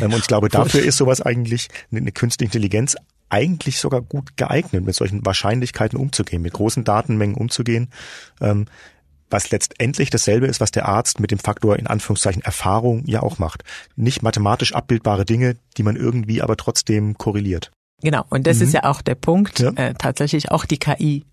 Ähm, 0.00 0.14
und 0.14 0.20
ich 0.20 0.26
glaube, 0.26 0.48
dafür 0.50 0.82
ist 0.82 0.96
sowas 0.96 1.20
eigentlich 1.20 1.68
eine 1.92 2.10
künstliche 2.10 2.48
Intelligenz 2.48 2.96
eigentlich 3.28 3.78
sogar 3.78 4.00
gut 4.00 4.38
geeignet, 4.38 4.86
mit 4.86 4.94
solchen 4.94 5.26
Wahrscheinlichkeiten 5.26 5.98
umzugehen, 5.98 6.40
mit 6.40 6.54
großen 6.54 6.84
Datenmengen 6.84 7.36
umzugehen, 7.36 7.90
ähm, 8.40 8.64
was 9.28 9.50
letztendlich 9.50 10.08
dasselbe 10.08 10.46
ist, 10.46 10.62
was 10.62 10.70
der 10.70 10.88
Arzt 10.88 11.20
mit 11.20 11.32
dem 11.32 11.38
Faktor 11.38 11.78
in 11.78 11.86
Anführungszeichen 11.86 12.40
Erfahrung 12.40 13.04
ja 13.04 13.22
auch 13.22 13.38
macht. 13.38 13.62
Nicht 13.94 14.22
mathematisch 14.22 14.74
abbildbare 14.74 15.26
Dinge, 15.26 15.56
die 15.76 15.82
man 15.82 15.96
irgendwie 15.96 16.40
aber 16.40 16.56
trotzdem 16.56 17.18
korreliert. 17.18 17.70
Genau, 18.00 18.24
und 18.30 18.46
das 18.46 18.56
mhm. 18.56 18.62
ist 18.62 18.72
ja 18.72 18.84
auch 18.84 19.02
der 19.02 19.16
Punkt, 19.16 19.58
ja. 19.58 19.72
äh, 19.72 19.92
tatsächlich 19.92 20.50
auch 20.50 20.64
die 20.64 20.78
KI. 20.78 21.26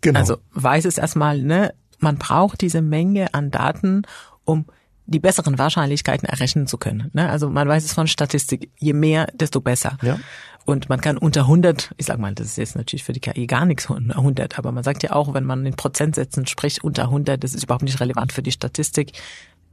Genau. 0.00 0.18
Also 0.18 0.38
weiß 0.52 0.84
es 0.84 0.98
erstmal, 0.98 1.40
ne, 1.42 1.74
man 1.98 2.18
braucht 2.18 2.60
diese 2.60 2.82
Menge 2.82 3.34
an 3.34 3.50
Daten, 3.50 4.02
um 4.44 4.66
die 5.06 5.20
besseren 5.20 5.58
Wahrscheinlichkeiten 5.58 6.28
errechnen 6.28 6.66
zu 6.66 6.76
können. 6.76 7.10
Ne? 7.14 7.28
Also 7.28 7.48
man 7.48 7.66
weiß 7.66 7.84
es 7.84 7.94
von 7.94 8.06
Statistik, 8.06 8.70
je 8.78 8.92
mehr, 8.92 9.26
desto 9.32 9.60
besser. 9.60 9.96
Ja. 10.02 10.18
Und 10.66 10.90
man 10.90 11.00
kann 11.00 11.16
unter 11.16 11.42
100, 11.42 11.94
ich 11.96 12.04
sag 12.04 12.18
mal, 12.18 12.34
das 12.34 12.48
ist 12.48 12.58
jetzt 12.58 12.76
natürlich 12.76 13.04
für 13.04 13.14
die 13.14 13.20
KI 13.20 13.46
gar 13.46 13.64
nichts 13.64 13.88
unter 13.88 14.18
100, 14.18 14.58
aber 14.58 14.70
man 14.70 14.84
sagt 14.84 15.02
ja 15.02 15.12
auch, 15.12 15.32
wenn 15.32 15.44
man 15.44 15.64
in 15.64 15.74
Prozentsätzen 15.74 16.46
spricht, 16.46 16.84
unter 16.84 17.04
100, 17.04 17.42
das 17.42 17.54
ist 17.54 17.64
überhaupt 17.64 17.84
nicht 17.84 18.00
relevant 18.00 18.34
für 18.34 18.42
die 18.42 18.52
Statistik. 18.52 19.12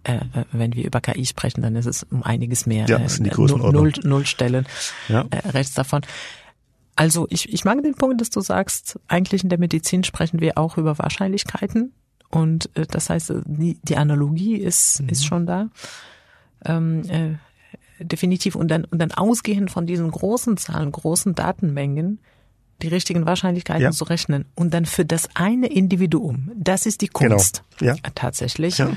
Äh, 0.04 0.20
wenn 0.54 0.74
wir 0.74 0.86
über 0.86 1.02
KI 1.02 1.26
sprechen, 1.26 1.64
dann 1.64 1.76
ist 1.76 1.86
es 1.86 2.04
um 2.04 2.24
einiges 2.24 2.66
mehr. 2.66 2.86
Ja, 2.86 3.00
das 3.00 3.16
sind 3.16 3.26
die 3.26 3.32
äh, 3.32 3.72
Null, 3.72 3.92
Null 4.04 4.26
Stellen 4.26 4.66
ja. 5.10 5.26
äh, 5.32 5.50
rechts 5.50 5.74
davon. 5.74 6.02
Also 6.96 7.28
ich, 7.30 7.52
ich 7.52 7.66
mag 7.66 7.84
den 7.84 7.96
Punkt, 7.96 8.22
dass 8.22 8.30
du 8.30 8.40
sagst, 8.40 8.98
eigentlich 9.10 9.44
in 9.44 9.50
der 9.50 9.60
Medizin 9.60 10.06
sprechen 10.06 10.40
wir 10.40 10.58
auch 10.58 10.78
über 10.78 10.98
Wahrscheinlichkeiten. 10.98 11.92
Und 12.30 12.70
äh, 12.76 12.86
das 12.86 13.10
heißt, 13.10 13.34
die, 13.46 13.80
die 13.84 13.98
Analogie 13.98 14.58
ist, 14.58 15.02
mhm. 15.02 15.10
ist 15.10 15.26
schon 15.26 15.46
da. 15.46 15.70
Ähm, 16.66 17.04
äh, 17.10 18.04
definitiv. 18.04 18.56
Und 18.56 18.70
dann, 18.70 18.86
und 18.86 19.00
dann 19.00 19.12
ausgehend 19.12 19.72
von 19.72 19.86
diesen 19.86 20.10
großen 20.12 20.58
Zahlen, 20.58 20.92
großen 20.92 21.36
Datenmengen, 21.36 22.20
die 22.82 22.88
richtigen 22.88 23.26
Wahrscheinlichkeiten 23.26 23.84
ja. 23.84 23.92
zu 23.92 24.04
rechnen. 24.06 24.46
Und 24.56 24.74
dann 24.74 24.86
für 24.86 25.06
das 25.06 25.30
eine 25.36 25.68
Individuum, 25.68 26.52
das 26.56 26.86
ist 26.86 27.02
die 27.02 27.08
genau. 27.08 27.36
Kunst. 27.36 27.64
Genau. 27.78 27.94
Ja. 27.94 28.00
Tatsächlich. 28.16 28.78
Ja. 28.80 28.92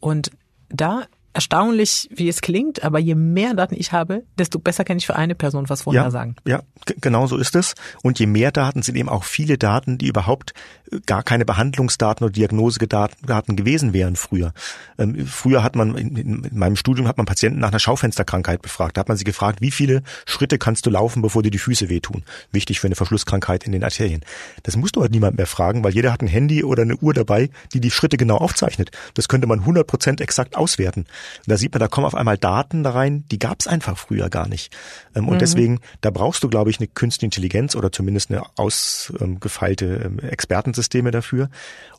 Und 0.00 0.30
da 0.68 1.04
erstaunlich, 1.34 2.08
wie 2.12 2.28
es 2.28 2.40
klingt, 2.40 2.84
aber 2.84 2.98
je 3.00 3.16
mehr 3.16 3.54
Daten 3.54 3.74
ich 3.76 3.92
habe, 3.92 4.22
desto 4.38 4.58
besser 4.60 4.84
kann 4.84 4.96
ich 4.98 5.06
für 5.06 5.16
eine 5.16 5.34
Person 5.34 5.68
was 5.68 5.82
vorhersagen. 5.82 6.36
Ja, 6.46 6.58
ja, 6.58 6.94
genau 7.00 7.26
so 7.26 7.36
ist 7.36 7.56
es. 7.56 7.74
Und 8.02 8.20
je 8.20 8.26
mehr 8.26 8.52
Daten 8.52 8.82
sind 8.82 8.96
eben 8.96 9.08
auch 9.08 9.24
viele 9.24 9.58
Daten, 9.58 9.98
die 9.98 10.06
überhaupt 10.06 10.54
äh, 10.90 11.00
gar 11.04 11.24
keine 11.24 11.44
Behandlungsdaten 11.44 12.24
oder 12.24 12.32
Diagnosedaten 12.32 13.56
gewesen 13.56 13.92
wären 13.92 14.14
früher. 14.14 14.52
Ähm, 14.96 15.26
früher 15.26 15.64
hat 15.64 15.74
man, 15.74 15.96
in, 15.96 16.16
in, 16.16 16.50
meinem 16.52 16.76
Studium 16.76 17.08
hat 17.08 17.16
man 17.16 17.26
Patienten 17.26 17.58
nach 17.58 17.70
einer 17.70 17.80
Schaufensterkrankheit 17.80 18.62
befragt. 18.62 18.96
Da 18.96 19.00
hat 19.00 19.08
man 19.08 19.16
sie 19.16 19.24
gefragt, 19.24 19.60
wie 19.60 19.72
viele 19.72 20.02
Schritte 20.26 20.58
kannst 20.58 20.86
du 20.86 20.90
laufen, 20.90 21.20
bevor 21.20 21.42
dir 21.42 21.50
die 21.50 21.58
Füße 21.58 21.88
wehtun? 21.88 22.22
Wichtig 22.52 22.78
für 22.78 22.86
eine 22.86 22.94
Verschlusskrankheit 22.94 23.64
in 23.64 23.72
den 23.72 23.82
Arterien. 23.82 24.24
Das 24.62 24.76
musst 24.76 24.94
du 24.94 25.02
halt 25.02 25.10
niemand 25.10 25.36
mehr 25.36 25.46
fragen, 25.46 25.82
weil 25.82 25.94
jeder 25.94 26.12
hat 26.12 26.22
ein 26.22 26.28
Handy 26.28 26.62
oder 26.62 26.82
eine 26.82 26.96
Uhr 26.96 27.12
dabei, 27.12 27.50
die 27.72 27.80
die 27.80 27.90
Schritte 27.90 28.16
genau 28.16 28.36
aufzeichnet. 28.36 28.92
Das 29.14 29.26
könnte 29.26 29.48
man 29.48 29.60
100 29.60 29.86
Prozent 29.86 30.20
exakt 30.20 30.56
auswerten. 30.56 31.06
Und 31.38 31.50
da 31.50 31.56
sieht 31.56 31.72
man, 31.72 31.80
da 31.80 31.88
kommen 31.88 32.06
auf 32.06 32.14
einmal 32.14 32.38
Daten 32.38 32.82
da 32.82 32.90
rein, 32.90 33.24
die 33.30 33.38
gab 33.38 33.60
es 33.60 33.66
einfach 33.66 33.98
früher 33.98 34.28
gar 34.30 34.48
nicht. 34.48 34.74
Ähm, 35.14 35.28
und 35.28 35.34
mhm. 35.34 35.38
deswegen, 35.38 35.80
da 36.00 36.10
brauchst 36.10 36.42
du, 36.44 36.48
glaube 36.48 36.70
ich, 36.70 36.78
eine 36.78 36.86
künstliche 36.86 37.26
Intelligenz 37.26 37.76
oder 37.76 37.92
zumindest 37.92 38.30
eine 38.30 38.42
ausgefeilte 38.56 40.02
ähm, 40.04 40.18
Expertensysteme 40.18 41.10
dafür. 41.10 41.48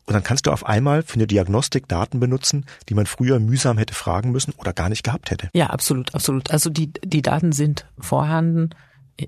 Und 0.06 0.14
dann 0.14 0.22
kannst 0.22 0.46
du 0.46 0.52
auf 0.52 0.64
einmal 0.64 1.02
für 1.02 1.14
eine 1.14 1.26
Diagnostik 1.26 1.88
Daten 1.88 2.20
benutzen, 2.20 2.64
die 2.88 2.94
man 2.94 3.06
früher 3.06 3.40
mühsam 3.40 3.78
hätte 3.78 3.94
fragen 3.94 4.30
müssen 4.30 4.52
oder 4.56 4.72
gar 4.72 4.88
nicht 4.88 5.02
gehabt 5.02 5.30
hätte. 5.30 5.48
Ja, 5.52 5.66
absolut, 5.66 6.14
absolut. 6.14 6.50
Also 6.50 6.70
die, 6.70 6.92
die 7.04 7.22
Daten 7.22 7.52
sind 7.52 7.86
vorhanden. 7.98 8.70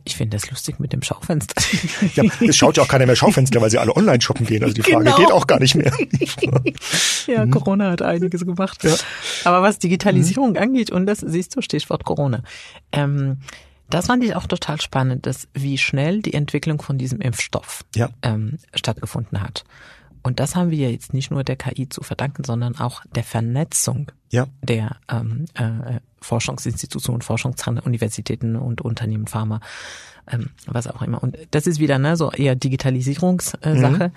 Ich 0.05 0.17
finde 0.17 0.37
das 0.37 0.51
lustig 0.51 0.79
mit 0.81 0.93
dem 0.93 1.03
Schaufenster. 1.03 1.55
Ja, 2.15 2.25
es 2.47 2.57
schaut 2.57 2.77
ja 2.77 2.83
auch 2.83 2.89
keiner 2.89 3.07
mehr 3.07 3.17
Schaufenster, 3.17 3.61
weil 3.61 3.71
sie 3.71 3.79
alle 3.79 3.95
online 3.97 4.21
shoppen 4.21 4.47
gehen. 4.47 4.63
Also 4.63 4.75
die 4.75 4.83
Frage 4.83 5.05
genau. 5.05 5.17
geht 5.17 5.33
auch 5.33 5.47
gar 5.47 5.61
nicht 5.61 5.75
mehr. 5.75 5.93
ja, 7.27 7.47
mhm. 7.47 7.51
Corona 7.51 7.91
hat 7.91 8.03
einiges 8.03 8.45
gemacht. 8.45 8.85
Ja. 8.85 8.95
Aber 9.45 9.63
was 9.63 9.79
Digitalisierung 9.79 10.51
mhm. 10.51 10.59
angeht, 10.59 10.91
und 10.91 11.07
das 11.07 11.21
siehst 11.21 11.57
du, 11.57 11.63
Stichwort 11.63 12.05
Corona, 12.05 12.43
ähm, 12.93 13.39
das 13.91 14.07
fand 14.07 14.23
ich 14.25 14.37
auch 14.37 14.47
total 14.47 14.81
spannend, 14.81 15.27
dass 15.27 15.49
wie 15.55 15.79
schnell 15.79 16.21
die 16.21 16.35
Entwicklung 16.35 16.83
von 16.83 16.99
diesem 16.99 17.21
Impfstoff 17.21 17.85
ja. 17.95 18.11
ähm, 18.23 18.59
stattgefunden 18.75 19.41
hat. 19.41 19.65
Und 20.29 20.41
das 20.41 20.55
haben 20.55 20.71
wir 20.71 20.91
jetzt 20.91 21.15
nicht 21.15 21.31
nur 21.31 21.43
der 21.43 21.57
KI 21.57 21.89
zu 21.89 22.03
verdanken, 22.03 22.45
sondern 22.45 22.79
auch 22.79 23.03
der 23.15 23.25
Vernetzung 23.25 24.13
ja. 24.29 24.47
der 24.61 24.99
ähm, 25.11 25.47
äh, 25.55 26.01
Forschungsinstitutionen, 26.21 27.23
Forschungszentren, 27.23 27.87
Universitäten 27.87 28.55
und 28.55 28.83
Unternehmen, 28.83 29.27
Pharma, 29.27 29.61
ähm, 30.31 30.51
was 30.67 30.87
auch 30.87 31.01
immer. 31.01 31.23
Und 31.23 31.39
das 31.53 31.67
ist 31.67 31.81
wieder 31.81 31.99
ne, 31.99 32.15
so 32.19 32.31
eher 32.31 32.57
Digitalisierungssache. 32.57 34.09
Mhm. 34.09 34.13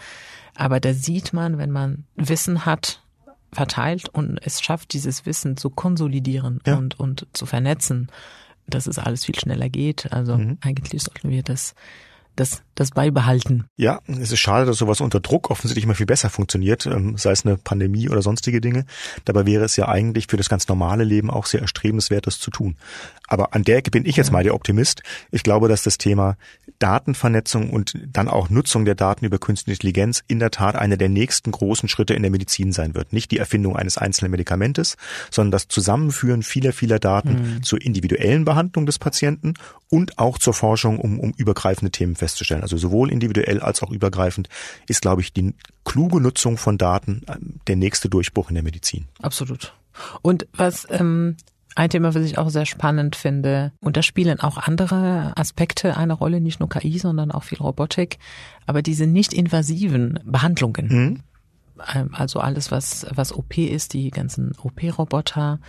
Aber 0.54 0.82
da 0.82 0.94
sieht 0.94 1.32
man, 1.32 1.58
wenn 1.58 1.72
man 1.72 2.04
Wissen 2.18 2.66
hat, 2.66 3.02
verteilt 3.54 4.10
und 4.10 4.38
es 4.44 4.62
schafft, 4.62 4.92
dieses 4.92 5.26
Wissen 5.26 5.56
zu 5.56 5.70
konsolidieren 5.70 6.60
ja. 6.68 6.76
und, 6.76 7.00
und 7.00 7.26
zu 7.32 7.46
vernetzen, 7.46 8.12
dass 8.68 8.86
es 8.86 9.00
alles 9.00 9.24
viel 9.24 9.40
schneller 9.40 9.70
geht. 9.70 10.12
Also 10.12 10.38
mhm. 10.38 10.58
eigentlich 10.60 11.04
sollten 11.04 11.30
wir 11.30 11.42
das 11.42 11.74
das, 12.36 12.64
das 12.76 12.92
beibehalten. 12.92 13.66
Ja, 13.78 14.00
es 14.08 14.32
ist 14.32 14.40
schade, 14.40 14.66
dass 14.66 14.78
sowas 14.78 15.02
unter 15.02 15.20
Druck 15.20 15.50
offensichtlich 15.52 15.84
immer 15.84 15.96
viel 15.96 16.06
besser 16.06 16.30
funktioniert, 16.30 16.86
ähm, 16.86 17.18
sei 17.18 17.32
es 17.32 17.46
eine 17.46 17.58
Pandemie 17.58 18.10
oder 18.10 18.22
sonstige 18.22 18.62
Dinge. 18.62 18.86
Dabei 19.26 19.46
wäre 19.46 19.66
es 19.66 19.76
ja 19.76 19.88
eigentlich 19.88 20.28
für 20.28 20.38
das 20.38 20.50
ganz 20.50 20.68
normale 20.68 21.04
Leben 21.04 21.30
auch 21.30 21.46
sehr 21.46 21.62
erstrebenswert, 21.62 22.28
das 22.28 22.40
zu 22.40 22.52
tun. 22.52 22.78
Aber 23.28 23.54
an 23.54 23.64
der 23.64 23.78
Ecke 23.78 23.92
bin 23.92 24.06
ich 24.06 24.16
jetzt 24.16 24.32
mal 24.32 24.44
der 24.44 24.56
Optimist. 24.56 25.04
Ich 25.32 25.44
glaube, 25.44 25.68
dass 25.68 25.84
das 25.84 25.98
Thema 25.98 26.38
Datenvernetzung 26.82 27.70
und 27.70 27.94
dann 28.12 28.28
auch 28.28 28.50
Nutzung 28.50 28.86
der 28.86 28.96
Daten 28.96 29.26
über 29.26 29.38
künstliche 29.38 29.76
Intelligenz 29.76 30.24
in 30.28 30.40
der 30.40 30.52
Tat 30.52 30.76
einer 30.76 30.98
der 30.98 31.10
nächsten 31.10 31.52
großen 31.52 31.88
Schritte 31.88 32.14
in 32.14 32.24
der 32.24 32.32
Medizin 32.32 32.72
sein 32.72 32.96
wird. 32.96 33.14
Nicht 33.14 33.32
die 33.32 33.38
Erfindung 33.38 33.76
eines 33.76 33.98
einzelnen 33.98 34.32
Medikamentes, 34.32 34.98
sondern 35.30 35.52
das 35.52 35.68
Zusammenführen 35.68 36.44
vieler, 36.44 36.74
vieler 36.74 37.00
Daten 37.00 37.34
mhm. 37.34 37.64
zur 37.64 37.82
individuellen 37.82 38.46
Behandlung 38.46 38.86
des 38.86 39.00
Patienten 39.00 39.54
und 39.90 40.18
auch 40.18 40.38
zur 40.40 40.54
Forschung, 40.54 41.00
um, 41.00 41.20
um 41.20 41.34
übergreifende 41.38 41.92
Themen 41.92 42.16
festzustellen. 42.16 42.64
Also 42.64 42.78
sowohl 42.78 43.12
individuell 43.12 43.60
als 43.60 43.84
auch 43.84 43.92
übergreifend 43.92 44.50
ist, 44.88 45.02
glaube 45.02 45.22
ich, 45.22 45.34
die 45.34 45.54
kluge 45.86 46.20
Nutzung 46.20 46.58
von 46.58 46.78
Daten 46.78 47.22
ähm, 47.28 47.60
der 47.68 47.76
nächste 47.76 48.10
Durchbruch 48.10 48.50
in 48.50 48.56
der 48.56 48.64
Medizin. 48.64 49.08
Absolut. 49.22 49.74
Und 50.22 50.48
was 50.54 50.88
ähm, 50.90 51.36
ein 51.76 51.90
Thema, 51.90 52.14
was 52.14 52.24
ich 52.26 52.38
auch 52.38 52.50
sehr 52.50 52.66
spannend 52.66 53.16
finde, 53.16 53.72
und 53.80 53.98
da 53.98 54.02
spielen 54.02 54.40
auch 54.40 54.58
andere 54.58 55.34
Aspekte 55.36 55.98
eine 55.98 56.14
Rolle, 56.14 56.42
nicht 56.42 56.60
nur 56.60 56.70
KI, 56.70 57.00
sondern 57.00 57.32
auch 57.32 57.44
viel 57.44 57.60
Robotik, 57.60 58.20
aber 58.66 58.82
diese 58.82 59.08
nicht 59.08 59.34
invasiven 59.34 60.20
Behandlungen. 60.26 60.88
Mhm. 60.88 61.20
Ähm, 61.94 62.10
also 62.14 62.40
alles, 62.40 62.72
was, 62.72 63.06
was 63.14 63.34
OP 63.34 63.58
ist, 63.58 63.94
die 63.94 64.12
ganzen 64.12 64.54
OP-Roboter, 64.62 65.60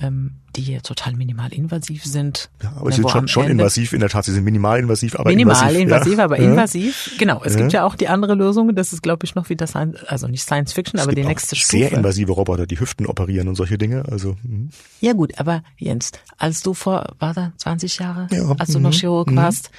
ähm, 0.00 0.32
die 0.54 0.62
hier 0.62 0.82
total 0.82 1.14
minimal 1.14 1.52
invasiv 1.52 2.04
sind. 2.04 2.50
Ja, 2.62 2.72
aber 2.76 2.90
sie 2.90 2.96
sind 2.96 3.10
schon, 3.10 3.28
schon 3.28 3.48
invasiv, 3.48 3.92
in 3.92 4.00
der 4.00 4.08
Tat, 4.08 4.24
sie 4.24 4.32
sind 4.32 4.44
minimal 4.44 4.78
invasiv, 4.78 5.14
aber 5.18 5.30
minimal 5.30 5.54
invasiv. 5.54 5.78
Minimal 5.78 5.98
invasiv, 5.98 6.18
ja. 6.18 6.24
aber 6.24 6.40
ja. 6.40 6.50
invasiv. 6.50 7.10
Genau, 7.18 7.42
es 7.44 7.54
ja. 7.54 7.60
gibt 7.60 7.72
ja 7.72 7.84
auch 7.84 7.94
die 7.94 8.08
andere 8.08 8.34
Lösung, 8.34 8.74
das 8.74 8.92
ist 8.92 9.02
glaube 9.02 9.24
ich 9.26 9.34
noch 9.34 9.48
wieder 9.48 9.66
Science, 9.66 10.02
also 10.04 10.28
nicht 10.28 10.42
Science 10.42 10.72
Fiction, 10.72 10.98
es 10.98 11.06
aber 11.06 11.14
die 11.14 11.24
nächste 11.24 11.56
Stufe. 11.56 11.78
Sehr 11.78 11.92
invasive 11.92 12.32
Roboter, 12.32 12.66
die 12.66 12.78
Hüften 12.78 13.06
operieren 13.06 13.48
und 13.48 13.54
solche 13.54 13.78
Dinge, 13.78 14.04
also. 14.10 14.36
Mh. 14.42 14.70
Ja 15.00 15.12
gut, 15.12 15.38
aber 15.38 15.62
Jens, 15.76 16.12
als 16.38 16.62
du 16.62 16.74
vor, 16.74 17.14
war 17.18 17.34
da 17.34 17.52
20 17.56 17.98
Jahre, 17.98 18.28
ja. 18.30 18.54
als 18.58 18.72
du 18.72 18.80
noch 18.80 18.90
mhm. 18.90 18.96
Chirurg 18.96 19.30
mhm. 19.30 19.36
warst, 19.36 19.70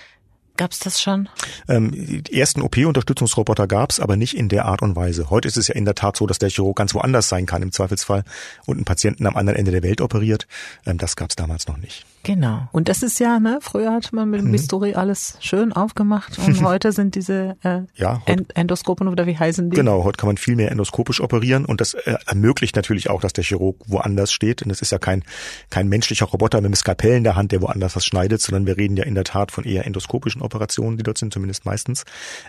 Gab's 0.57 0.79
das 0.79 1.01
schon? 1.01 1.29
Ähm, 1.67 1.91
die 2.23 2.39
ersten 2.39 2.61
OP-Unterstützungsroboter 2.61 3.67
gab's, 3.67 3.99
aber 3.99 4.15
nicht 4.15 4.35
in 4.35 4.49
der 4.49 4.65
Art 4.65 4.81
und 4.81 4.95
Weise. 4.95 5.29
Heute 5.29 5.47
ist 5.47 5.57
es 5.57 5.67
ja 5.67 5.75
in 5.75 5.85
der 5.85 5.95
Tat 5.95 6.17
so, 6.17 6.27
dass 6.27 6.39
der 6.39 6.49
Chirurg 6.49 6.75
ganz 6.75 6.93
woanders 6.93 7.29
sein 7.29 7.45
kann 7.45 7.61
im 7.61 7.71
Zweifelsfall 7.71 8.23
und 8.65 8.77
einen 8.77 8.85
Patienten 8.85 9.25
am 9.27 9.35
anderen 9.35 9.57
Ende 9.59 9.71
der 9.71 9.83
Welt 9.83 10.01
operiert. 10.01 10.47
Ähm, 10.85 10.97
das 10.97 11.15
gab's 11.15 11.35
damals 11.35 11.67
noch 11.67 11.77
nicht. 11.77 12.05
Genau. 12.23 12.67
Und 12.71 12.89
das 12.89 13.03
ist 13.03 13.19
ja, 13.19 13.39
ne, 13.39 13.59
früher 13.61 13.93
hat 13.93 14.11
man 14.11 14.29
mit 14.29 14.41
dem 14.41 14.47
mhm. 14.47 14.51
Bisturi 14.51 14.95
alles 14.95 15.37
schön 15.39 15.71
aufgemacht 15.71 16.37
und 16.39 16.61
heute 16.63 16.91
sind 16.91 17.15
diese 17.15 17.55
äh, 17.63 17.81
ja, 17.95 18.21
heut, 18.27 18.55
Endoskopen 18.55 19.07
oder 19.07 19.25
wie 19.27 19.37
heißen 19.37 19.69
die? 19.69 19.75
Genau, 19.75 20.03
heute 20.03 20.17
kann 20.17 20.27
man 20.27 20.37
viel 20.37 20.55
mehr 20.55 20.71
endoskopisch 20.71 21.21
operieren 21.21 21.65
und 21.65 21.79
das 21.79 21.93
äh, 21.93 22.15
ermöglicht 22.25 22.75
natürlich 22.75 23.09
auch, 23.09 23.21
dass 23.21 23.33
der 23.33 23.43
Chirurg 23.43 23.77
woanders 23.87 24.33
steht. 24.33 24.61
Und 24.61 24.71
es 24.71 24.81
ist 24.81 24.91
ja 24.91 24.99
kein, 24.99 25.23
kein 25.69 25.87
menschlicher 25.87 26.25
Roboter 26.25 26.57
mit 26.57 26.65
einem 26.65 26.75
Skalpell 26.75 27.15
in 27.17 27.23
der 27.23 27.35
Hand, 27.35 27.53
der 27.53 27.61
woanders 27.61 27.95
was 27.95 28.05
schneidet, 28.05 28.41
sondern 28.41 28.65
wir 28.65 28.77
reden 28.77 28.97
ja 28.97 29.05
in 29.05 29.15
der 29.15 29.23
Tat 29.23 29.51
von 29.51 29.63
eher 29.63 29.85
endoskopischen 29.85 30.41
Operationen, 30.41 30.97
die 30.97 31.03
dort 31.03 31.17
sind, 31.17 31.31
zumindest 31.31 31.65
meistens. 31.65 32.03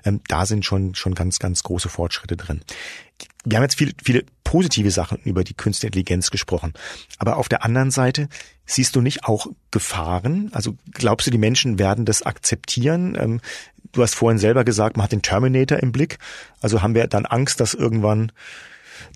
Ähm, 0.05 0.21
da 0.29 0.47
sind 0.47 0.65
schon, 0.65 0.95
schon 0.95 1.15
ganz, 1.15 1.39
ganz 1.39 1.63
große 1.63 1.89
Fortschritte 1.89 2.37
drin 2.37 2.63
wir 3.51 3.57
haben 3.57 3.65
jetzt 3.65 3.79
viele, 3.79 3.93
viele 4.03 4.25
positive 4.45 4.91
Sachen 4.91 5.19
über 5.25 5.45
die 5.45 5.55
künstliche 5.55 5.89
Intelligenz 5.89 6.31
gesprochen. 6.31 6.75
Aber 7.19 7.37
auf 7.37 7.49
der 7.49 7.65
anderen 7.65 7.91
Seite 7.91 8.29
siehst 8.67 8.97
du 8.97 9.01
nicht 9.01 9.25
auch 9.25 9.47
Gefahren? 9.71 10.51
Also 10.53 10.77
glaubst 10.93 11.27
du, 11.27 11.31
die 11.31 11.39
Menschen 11.39 11.79
werden 11.79 12.05
das 12.05 12.23
akzeptieren? 12.23 13.17
Ähm, 13.19 13.41
du 13.93 14.03
hast 14.03 14.15
vorhin 14.15 14.39
selber 14.39 14.65
gesagt, 14.65 14.97
man 14.97 15.05
hat 15.05 15.13
den 15.13 15.23
Terminator 15.23 15.79
im 15.79 15.93
Blick. 15.93 16.19
Also 16.61 16.83
haben 16.83 16.95
wir 16.95 17.07
dann 17.07 17.27
Angst, 17.27 17.61
dass 17.61 17.75
irgendwann 17.75 18.33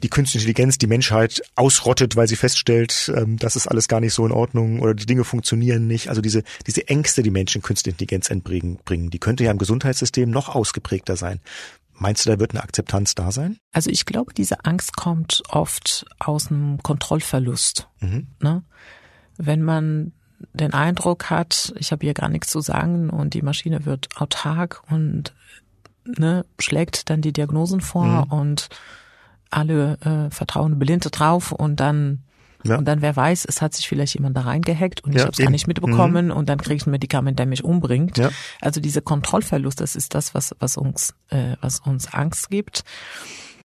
die 0.03 0.09
künstliche 0.09 0.47
Intelligenz 0.47 0.79
die 0.79 0.87
Menschheit 0.87 1.42
ausrottet, 1.55 2.16
weil 2.16 2.29
sie 2.29 2.37
feststellt, 2.37 3.12
ähm, 3.16 3.37
das 3.38 3.57
ist 3.57 3.66
alles 3.66 3.88
gar 3.88 4.01
nicht 4.01 4.14
so 4.14 4.25
in 4.27 4.33
Ordnung 4.33 4.81
oder 4.81 4.95
die 4.95 5.07
Dinge 5.07 5.25
funktionieren 5.25 5.87
nicht. 5.87 6.09
Also 6.09 6.21
diese, 6.21 6.42
diese 6.66 6.88
Ängste, 6.88 7.23
die 7.23 7.31
Menschen 7.31 7.62
künstliche 7.62 7.95
Intelligenz 7.95 8.31
entbringen, 8.31 9.11
die 9.11 9.18
könnte 9.18 9.45
ja 9.45 9.51
im 9.51 9.59
Gesundheitssystem 9.59 10.31
noch 10.31 10.49
ausgeprägter 10.49 11.16
sein. 11.16 11.40
Meinst 12.03 12.27
du, 12.27 12.31
da 12.31 12.41
wird 12.41 12.51
eine 12.51 12.65
Akzeptanz 12.65 13.15
da 13.15 13.31
sein? 13.31 13.59
Also 13.73 13.88
ich 13.88 14.07
glaube, 14.07 14.35
diese 14.35 14.65
Angst 14.65 14.97
kommt 14.97 15.45
oft 15.49 16.05
aus 16.19 16.51
einem 16.51 16.83
Kontrollverlust. 16.83 17.88
Mhm. 18.01 18.27
Ne? 18.41 18.65
Wenn 19.37 19.62
man 19.62 20.12
den 20.53 20.73
Eindruck 20.73 21.31
hat, 21.31 21.73
ich 21.79 21.93
habe 21.93 22.05
hier 22.05 22.15
gar 22.15 22.29
nichts 22.29 22.51
zu 22.51 22.61
sagen 22.61 23.09
und 23.09 23.35
die 23.35 23.43
Maschine 23.43 23.87
wird 23.87 24.09
autark 24.17 24.83
und 24.91 25.33
ne, 26.05 26.45
schlägt 26.59 27.09
dann 27.09 27.23
die 27.23 27.33
Diagnosen 27.33 27.81
vor 27.81 28.27
mhm. 28.27 28.33
und 28.33 28.69
alle 29.51 29.97
äh, 30.01 30.35
vertrauen 30.35 30.81
blinde 30.81 31.11
drauf 31.11 31.53
und 31.53 31.79
dann 31.79 32.25
ja. 32.64 32.77
Und 32.77 32.87
dann 32.87 33.03
wer 33.03 33.14
weiß, 33.14 33.44
es 33.44 33.62
hat 33.62 33.75
sich 33.75 33.88
vielleicht 33.88 34.14
jemand 34.14 34.37
da 34.37 34.42
reingehackt 34.42 35.05
und 35.05 35.12
ich 35.12 35.18
ja, 35.18 35.22
habe 35.22 35.33
es 35.33 35.38
gar 35.38 35.51
nicht 35.51 35.66
mitbekommen 35.66 36.27
mhm. 36.27 36.33
und 36.33 36.48
dann 36.48 36.59
kriege 36.59 36.77
ich 36.77 36.87
ein 36.87 36.90
Medikament, 36.90 37.38
der 37.38 37.46
mich 37.46 37.64
umbringt. 37.64 38.18
Ja. 38.18 38.31
Also 38.61 38.81
diese 38.81 39.03
Kontrollverlust, 39.03 39.81
das 39.81 39.96
ist 39.96 40.14
das, 40.14 40.35
was, 40.35 40.55
was 40.59 40.77
uns, 40.77 41.14
äh, 41.29 41.57
was 41.61 41.81
uns 41.81 42.12
Angst 42.12 42.51
gibt. 42.51 42.85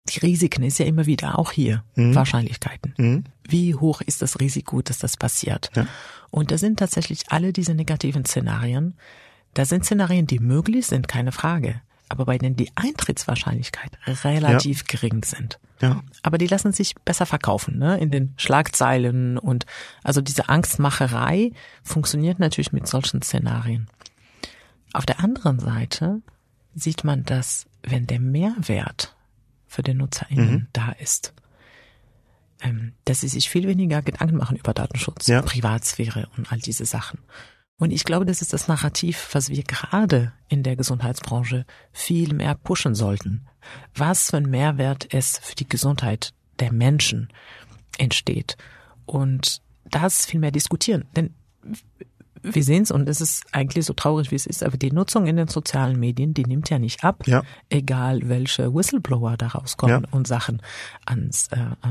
Die 0.09 0.19
Risiken 0.19 0.63
ist 0.63 0.79
ja 0.79 0.85
immer 0.85 1.05
wieder 1.05 1.37
auch 1.37 1.51
hier 1.51 1.83
mhm. 1.95 2.15
Wahrscheinlichkeiten. 2.15 2.93
Mhm. 2.97 3.23
Wie 3.47 3.75
hoch 3.75 4.01
ist 4.01 4.21
das 4.21 4.39
Risiko, 4.39 4.81
dass 4.81 4.99
das 4.99 5.17
passiert? 5.17 5.69
Ja. 5.75 5.87
Und 6.29 6.51
da 6.51 6.57
sind 6.57 6.79
tatsächlich 6.79 7.23
alle 7.29 7.53
diese 7.53 7.73
negativen 7.73 8.25
Szenarien. 8.25 8.95
Da 9.53 9.65
sind 9.65 9.85
Szenarien, 9.85 10.27
die 10.27 10.39
möglich 10.39 10.87
sind, 10.87 11.07
keine 11.07 11.31
Frage 11.31 11.81
aber 12.09 12.25
bei 12.25 12.37
denen 12.37 12.55
die 12.55 12.71
Eintrittswahrscheinlichkeit 12.75 13.91
relativ 14.23 14.79
ja. 14.79 14.85
gering 14.87 15.23
sind. 15.23 15.59
Ja. 15.81 16.01
Aber 16.23 16.37
die 16.37 16.47
lassen 16.47 16.71
sich 16.71 16.95
besser 16.95 17.25
verkaufen, 17.25 17.77
ne? 17.77 17.99
In 17.99 18.11
den 18.11 18.33
Schlagzeilen 18.37 19.37
und 19.37 19.65
also 20.03 20.21
diese 20.21 20.49
Angstmacherei 20.49 21.51
funktioniert 21.83 22.39
natürlich 22.39 22.71
mit 22.71 22.87
solchen 22.87 23.21
Szenarien. 23.21 23.87
Auf 24.93 25.05
der 25.05 25.19
anderen 25.19 25.59
Seite 25.59 26.21
sieht 26.73 27.03
man, 27.03 27.23
dass 27.23 27.65
wenn 27.83 28.07
der 28.07 28.19
Mehrwert 28.19 29.15
für 29.67 29.83
den 29.83 29.97
NutzerInnen 29.97 30.51
mhm. 30.51 30.67
da 30.73 30.91
ist, 30.93 31.33
ähm, 32.61 32.93
dass 33.05 33.21
sie 33.21 33.27
sich 33.27 33.49
viel 33.49 33.67
weniger 33.67 34.01
Gedanken 34.01 34.37
machen 34.37 34.57
über 34.57 34.73
Datenschutz, 34.73 35.27
ja. 35.27 35.41
Privatsphäre 35.41 36.27
und 36.37 36.51
all 36.51 36.59
diese 36.59 36.85
Sachen. 36.85 37.19
Und 37.79 37.91
ich 37.91 38.05
glaube, 38.05 38.25
das 38.25 38.41
ist 38.41 38.53
das 38.53 38.67
Narrativ, 38.67 39.29
was 39.33 39.49
wir 39.49 39.63
gerade 39.63 40.33
in 40.49 40.63
der 40.63 40.75
Gesundheitsbranche 40.75 41.65
viel 41.91 42.33
mehr 42.33 42.55
pushen 42.55 42.95
sollten. 42.95 43.47
Was 43.93 44.31
für 44.31 44.37
ein 44.37 44.49
Mehrwert 44.49 45.13
es 45.13 45.37
für 45.37 45.55
die 45.55 45.69
Gesundheit 45.69 46.33
der 46.59 46.73
Menschen 46.73 47.29
entsteht. 47.99 48.57
Und 49.05 49.61
das 49.85 50.25
viel 50.25 50.39
mehr 50.39 50.51
diskutieren. 50.51 51.05
Denn 51.15 51.35
wir 52.41 52.63
sehen 52.63 52.83
es 52.83 52.91
und 52.91 53.07
es 53.09 53.21
ist 53.21 53.43
eigentlich 53.51 53.85
so 53.85 53.93
traurig, 53.93 54.31
wie 54.31 54.35
es 54.35 54.45
ist, 54.45 54.63
aber 54.63 54.77
die 54.77 54.91
Nutzung 54.91 55.27
in 55.27 55.37
den 55.37 55.47
sozialen 55.47 55.99
Medien, 55.99 56.33
die 56.33 56.45
nimmt 56.45 56.69
ja 56.69 56.79
nicht 56.79 57.03
ab, 57.03 57.27
ja. 57.27 57.43
egal 57.69 58.21
welche 58.29 58.73
Whistleblower 58.73 59.37
da 59.37 59.47
rauskommen 59.47 60.03
ja. 60.03 60.09
und 60.11 60.27
Sachen 60.27 60.61
ans, 61.05 61.47
äh, 61.49 61.89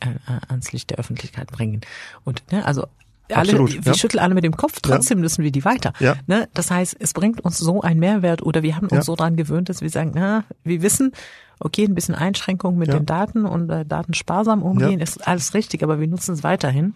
äh, 0.00 0.40
ans 0.48 0.72
Licht 0.72 0.90
der 0.90 0.98
Öffentlichkeit 0.98 1.50
bringen. 1.50 1.80
Und 2.24 2.50
ne, 2.52 2.64
also 2.64 2.86
alle, 3.32 3.50
Absolut, 3.50 3.84
wir 3.84 3.92
ja. 3.92 3.98
schütteln 3.98 4.22
alle 4.22 4.34
mit 4.34 4.44
dem 4.44 4.56
Kopf, 4.56 4.80
trotzdem 4.80 5.18
ja. 5.18 5.22
müssen 5.22 5.44
wir 5.44 5.52
die 5.52 5.64
weiter. 5.64 5.92
Ja. 6.00 6.16
Ne? 6.26 6.48
Das 6.54 6.70
heißt, 6.70 6.96
es 6.98 7.12
bringt 7.12 7.40
uns 7.40 7.58
so 7.58 7.82
einen 7.82 8.00
Mehrwert 8.00 8.42
oder 8.42 8.62
wir 8.62 8.76
haben 8.76 8.86
uns 8.86 8.92
ja. 8.92 9.02
so 9.02 9.16
dran 9.16 9.36
gewöhnt, 9.36 9.68
dass 9.68 9.80
wir 9.80 9.90
sagen, 9.90 10.12
na, 10.14 10.44
wir 10.64 10.82
wissen, 10.82 11.12
okay, 11.60 11.84
ein 11.84 11.94
bisschen 11.94 12.14
Einschränkung 12.14 12.78
mit 12.78 12.92
den 12.92 13.06
Daten 13.06 13.44
und 13.44 13.68
äh, 13.70 13.84
Daten 13.84 14.14
sparsam 14.14 14.62
umgehen, 14.62 15.00
ist 15.00 15.26
alles 15.26 15.54
richtig, 15.54 15.82
aber 15.82 16.00
wir 16.00 16.06
nutzen 16.06 16.34
es 16.34 16.42
weiterhin. 16.42 16.94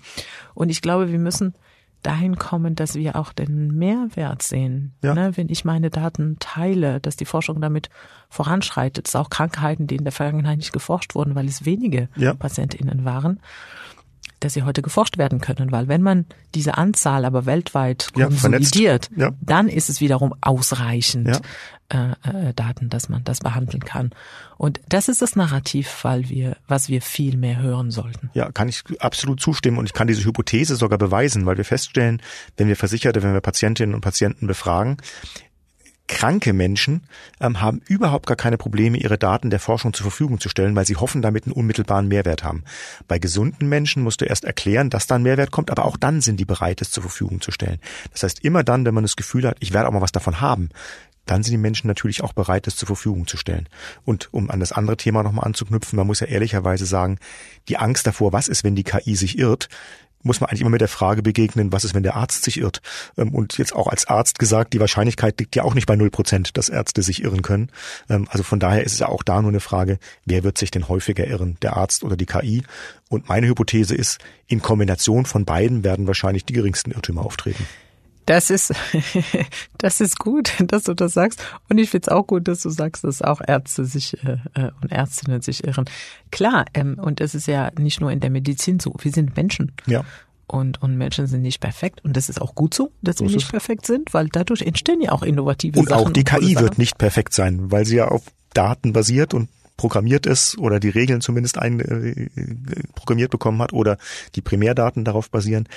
Und 0.54 0.70
ich 0.70 0.82
glaube, 0.82 1.10
wir 1.10 1.18
müssen 1.18 1.54
dahin 2.02 2.36
kommen, 2.36 2.74
dass 2.74 2.94
wir 2.94 3.16
auch 3.16 3.32
den 3.32 3.76
Mehrwert 3.76 4.42
sehen. 4.42 4.94
Ja. 5.02 5.14
Ne? 5.14 5.36
Wenn 5.36 5.48
ich 5.48 5.64
meine 5.64 5.90
Daten 5.90 6.36
teile, 6.40 7.00
dass 7.00 7.16
die 7.16 7.24
Forschung 7.24 7.60
damit 7.60 7.90
voranschreitet, 8.28 9.06
es 9.06 9.16
auch 9.16 9.30
Krankheiten, 9.30 9.86
die 9.86 9.96
in 9.96 10.04
der 10.04 10.12
Vergangenheit 10.12 10.58
nicht 10.58 10.72
geforscht 10.72 11.14
wurden, 11.14 11.34
weil 11.34 11.46
es 11.46 11.64
wenige 11.64 12.08
PatientInnen 12.38 13.04
waren 13.04 13.40
dass 14.44 14.54
sie 14.54 14.62
heute 14.62 14.82
geforscht 14.82 15.18
werden 15.18 15.40
können, 15.40 15.72
weil 15.72 15.88
wenn 15.88 16.02
man 16.02 16.26
diese 16.54 16.76
Anzahl 16.76 17.24
aber 17.24 17.46
weltweit 17.46 18.12
konsolidiert, 18.14 19.10
ja, 19.16 19.30
dann 19.40 19.68
ist 19.68 19.88
es 19.88 20.00
wiederum 20.00 20.34
ausreichend 20.40 21.40
ja. 21.92 22.16
äh, 22.24 22.48
äh, 22.48 22.54
Daten, 22.54 22.88
dass 22.88 23.08
man 23.08 23.24
das 23.24 23.40
behandeln 23.40 23.84
kann. 23.84 24.10
Und 24.56 24.80
das 24.88 25.08
ist 25.08 25.22
das 25.22 25.36
Narrativ, 25.36 26.04
weil 26.04 26.28
wir, 26.28 26.56
was 26.66 26.88
wir 26.88 27.02
viel 27.02 27.36
mehr 27.36 27.60
hören 27.60 27.90
sollten. 27.90 28.30
Ja, 28.34 28.50
kann 28.50 28.68
ich 28.68 28.82
absolut 29.00 29.40
zustimmen 29.40 29.78
und 29.78 29.86
ich 29.86 29.92
kann 29.92 30.06
diese 30.06 30.24
Hypothese 30.24 30.76
sogar 30.76 30.98
beweisen, 30.98 31.46
weil 31.46 31.56
wir 31.56 31.64
feststellen, 31.64 32.20
wenn 32.56 32.68
wir 32.68 32.76
Versicherte, 32.76 33.22
wenn 33.22 33.34
wir 33.34 33.40
Patientinnen 33.40 33.94
und 33.94 34.00
Patienten 34.00 34.46
befragen, 34.46 34.96
kranke 36.08 36.52
Menschen 36.52 37.02
ähm, 37.40 37.60
haben 37.60 37.80
überhaupt 37.86 38.26
gar 38.26 38.36
keine 38.36 38.58
Probleme, 38.58 38.98
ihre 38.98 39.18
Daten 39.18 39.50
der 39.50 39.60
Forschung 39.60 39.92
zur 39.92 40.04
Verfügung 40.04 40.40
zu 40.40 40.48
stellen, 40.48 40.76
weil 40.76 40.86
sie 40.86 40.96
hoffen, 40.96 41.22
damit 41.22 41.46
einen 41.46 41.54
unmittelbaren 41.54 42.08
Mehrwert 42.08 42.44
haben. 42.44 42.64
Bei 43.08 43.18
gesunden 43.18 43.68
Menschen 43.68 44.02
musst 44.02 44.20
du 44.20 44.24
erst 44.24 44.44
erklären, 44.44 44.90
dass 44.90 45.06
da 45.06 45.16
ein 45.16 45.22
Mehrwert 45.22 45.50
kommt, 45.50 45.70
aber 45.70 45.84
auch 45.84 45.96
dann 45.96 46.20
sind 46.20 46.38
die 46.38 46.44
bereit, 46.44 46.80
es 46.80 46.90
zur 46.90 47.02
Verfügung 47.02 47.40
zu 47.40 47.50
stellen. 47.50 47.78
Das 48.12 48.22
heißt, 48.22 48.44
immer 48.44 48.64
dann, 48.64 48.84
wenn 48.84 48.94
man 48.94 49.04
das 49.04 49.16
Gefühl 49.16 49.46
hat, 49.46 49.56
ich 49.60 49.72
werde 49.72 49.88
auch 49.88 49.92
mal 49.92 50.00
was 50.00 50.12
davon 50.12 50.40
haben, 50.40 50.70
dann 51.26 51.42
sind 51.42 51.52
die 51.52 51.58
Menschen 51.58 51.86
natürlich 51.86 52.22
auch 52.22 52.32
bereit, 52.32 52.66
es 52.66 52.76
zur 52.76 52.86
Verfügung 52.86 53.26
zu 53.26 53.36
stellen. 53.36 53.68
Und 54.04 54.28
um 54.32 54.50
an 54.50 54.60
das 54.60 54.72
andere 54.72 54.96
Thema 54.96 55.22
nochmal 55.22 55.44
anzuknüpfen, 55.44 55.96
man 55.96 56.06
muss 56.06 56.20
ja 56.20 56.26
ehrlicherweise 56.26 56.84
sagen, 56.84 57.18
die 57.68 57.76
Angst 57.76 58.06
davor, 58.06 58.32
was 58.32 58.48
ist, 58.48 58.64
wenn 58.64 58.74
die 58.74 58.82
KI 58.82 59.14
sich 59.14 59.38
irrt, 59.38 59.68
muss 60.22 60.40
man 60.40 60.48
eigentlich 60.48 60.60
immer 60.60 60.70
mit 60.70 60.80
der 60.80 60.88
Frage 60.88 61.22
begegnen, 61.22 61.72
was 61.72 61.84
ist, 61.84 61.94
wenn 61.94 62.02
der 62.02 62.16
Arzt 62.16 62.44
sich 62.44 62.58
irrt? 62.58 62.80
Ähm, 63.16 63.34
und 63.34 63.58
jetzt 63.58 63.74
auch 63.74 63.88
als 63.88 64.06
Arzt 64.06 64.38
gesagt, 64.38 64.72
die 64.72 64.80
Wahrscheinlichkeit 64.80 65.38
liegt 65.40 65.56
ja 65.56 65.64
auch 65.64 65.74
nicht 65.74 65.86
bei 65.86 65.96
null 65.96 66.10
Prozent, 66.10 66.56
dass 66.56 66.68
Ärzte 66.68 67.02
sich 67.02 67.22
irren 67.22 67.42
können. 67.42 67.70
Ähm, 68.08 68.26
also 68.30 68.42
von 68.42 68.60
daher 68.60 68.84
ist 68.84 68.92
es 68.92 68.98
ja 68.98 69.08
auch 69.08 69.22
da 69.22 69.40
nur 69.40 69.50
eine 69.50 69.60
Frage, 69.60 69.98
wer 70.24 70.44
wird 70.44 70.58
sich 70.58 70.70
denn 70.70 70.88
häufiger 70.88 71.26
irren, 71.26 71.56
der 71.62 71.76
Arzt 71.76 72.04
oder 72.04 72.16
die 72.16 72.26
KI? 72.26 72.62
Und 73.08 73.28
meine 73.28 73.46
Hypothese 73.46 73.94
ist, 73.94 74.18
in 74.46 74.62
Kombination 74.62 75.26
von 75.26 75.44
beiden 75.44 75.84
werden 75.84 76.06
wahrscheinlich 76.06 76.44
die 76.44 76.54
geringsten 76.54 76.92
Irrtümer 76.92 77.24
auftreten. 77.24 77.66
Das 78.32 78.48
ist, 78.48 78.72
das 79.78 80.00
ist 80.00 80.18
gut, 80.18 80.54
dass 80.66 80.84
du 80.84 80.94
das 80.94 81.12
sagst. 81.12 81.44
Und 81.68 81.76
ich 81.76 81.90
finde 81.90 82.06
es 82.06 82.08
auch 82.08 82.26
gut, 82.26 82.48
dass 82.48 82.62
du 82.62 82.70
sagst, 82.70 83.04
dass 83.04 83.20
auch 83.20 83.42
Ärzte 83.46 83.84
sich 83.84 84.16
äh, 84.24 84.38
äh, 84.54 84.70
und 84.80 84.90
Ärztinnen 84.90 85.42
sich 85.42 85.64
irren. 85.64 85.84
Klar, 86.30 86.64
ähm, 86.72 86.98
und 86.98 87.20
es 87.20 87.34
ist 87.34 87.46
ja 87.46 87.70
nicht 87.78 88.00
nur 88.00 88.10
in 88.10 88.20
der 88.20 88.30
Medizin 88.30 88.80
so. 88.80 88.94
Wir 88.98 89.12
sind 89.12 89.36
Menschen. 89.36 89.72
Ja. 89.84 90.06
Und, 90.46 90.80
und 90.80 90.96
Menschen 90.96 91.26
sind 91.26 91.42
nicht 91.42 91.60
perfekt. 91.60 92.02
Und 92.04 92.16
das 92.16 92.30
ist 92.30 92.40
auch 92.40 92.54
gut 92.54 92.72
so, 92.72 92.90
dass 93.02 93.18
so 93.18 93.26
wir 93.26 93.34
nicht 93.34 93.50
perfekt 93.50 93.84
sind, 93.84 94.14
weil 94.14 94.28
dadurch 94.28 94.62
entstehen 94.62 95.02
ja 95.02 95.12
auch 95.12 95.22
innovative 95.22 95.78
und 95.78 95.90
Sachen. 95.90 96.00
Und 96.00 96.08
auch 96.08 96.12
die 96.14 96.24
KI 96.24 96.58
wird 96.58 96.78
nicht 96.78 96.96
perfekt 96.96 97.34
sein, 97.34 97.70
weil 97.70 97.84
sie 97.84 97.96
ja 97.96 98.08
auf 98.08 98.22
Daten 98.54 98.94
basiert 98.94 99.34
und 99.34 99.50
programmiert 99.76 100.24
ist 100.24 100.56
oder 100.56 100.80
die 100.80 100.88
Regeln 100.88 101.20
zumindest 101.20 101.58
ein, 101.58 101.80
äh, 101.80 102.30
programmiert 102.94 103.30
bekommen 103.30 103.60
hat 103.60 103.74
oder 103.74 103.98
die 104.36 104.40
Primärdaten 104.40 105.04
darauf 105.04 105.30
basieren 105.30 105.68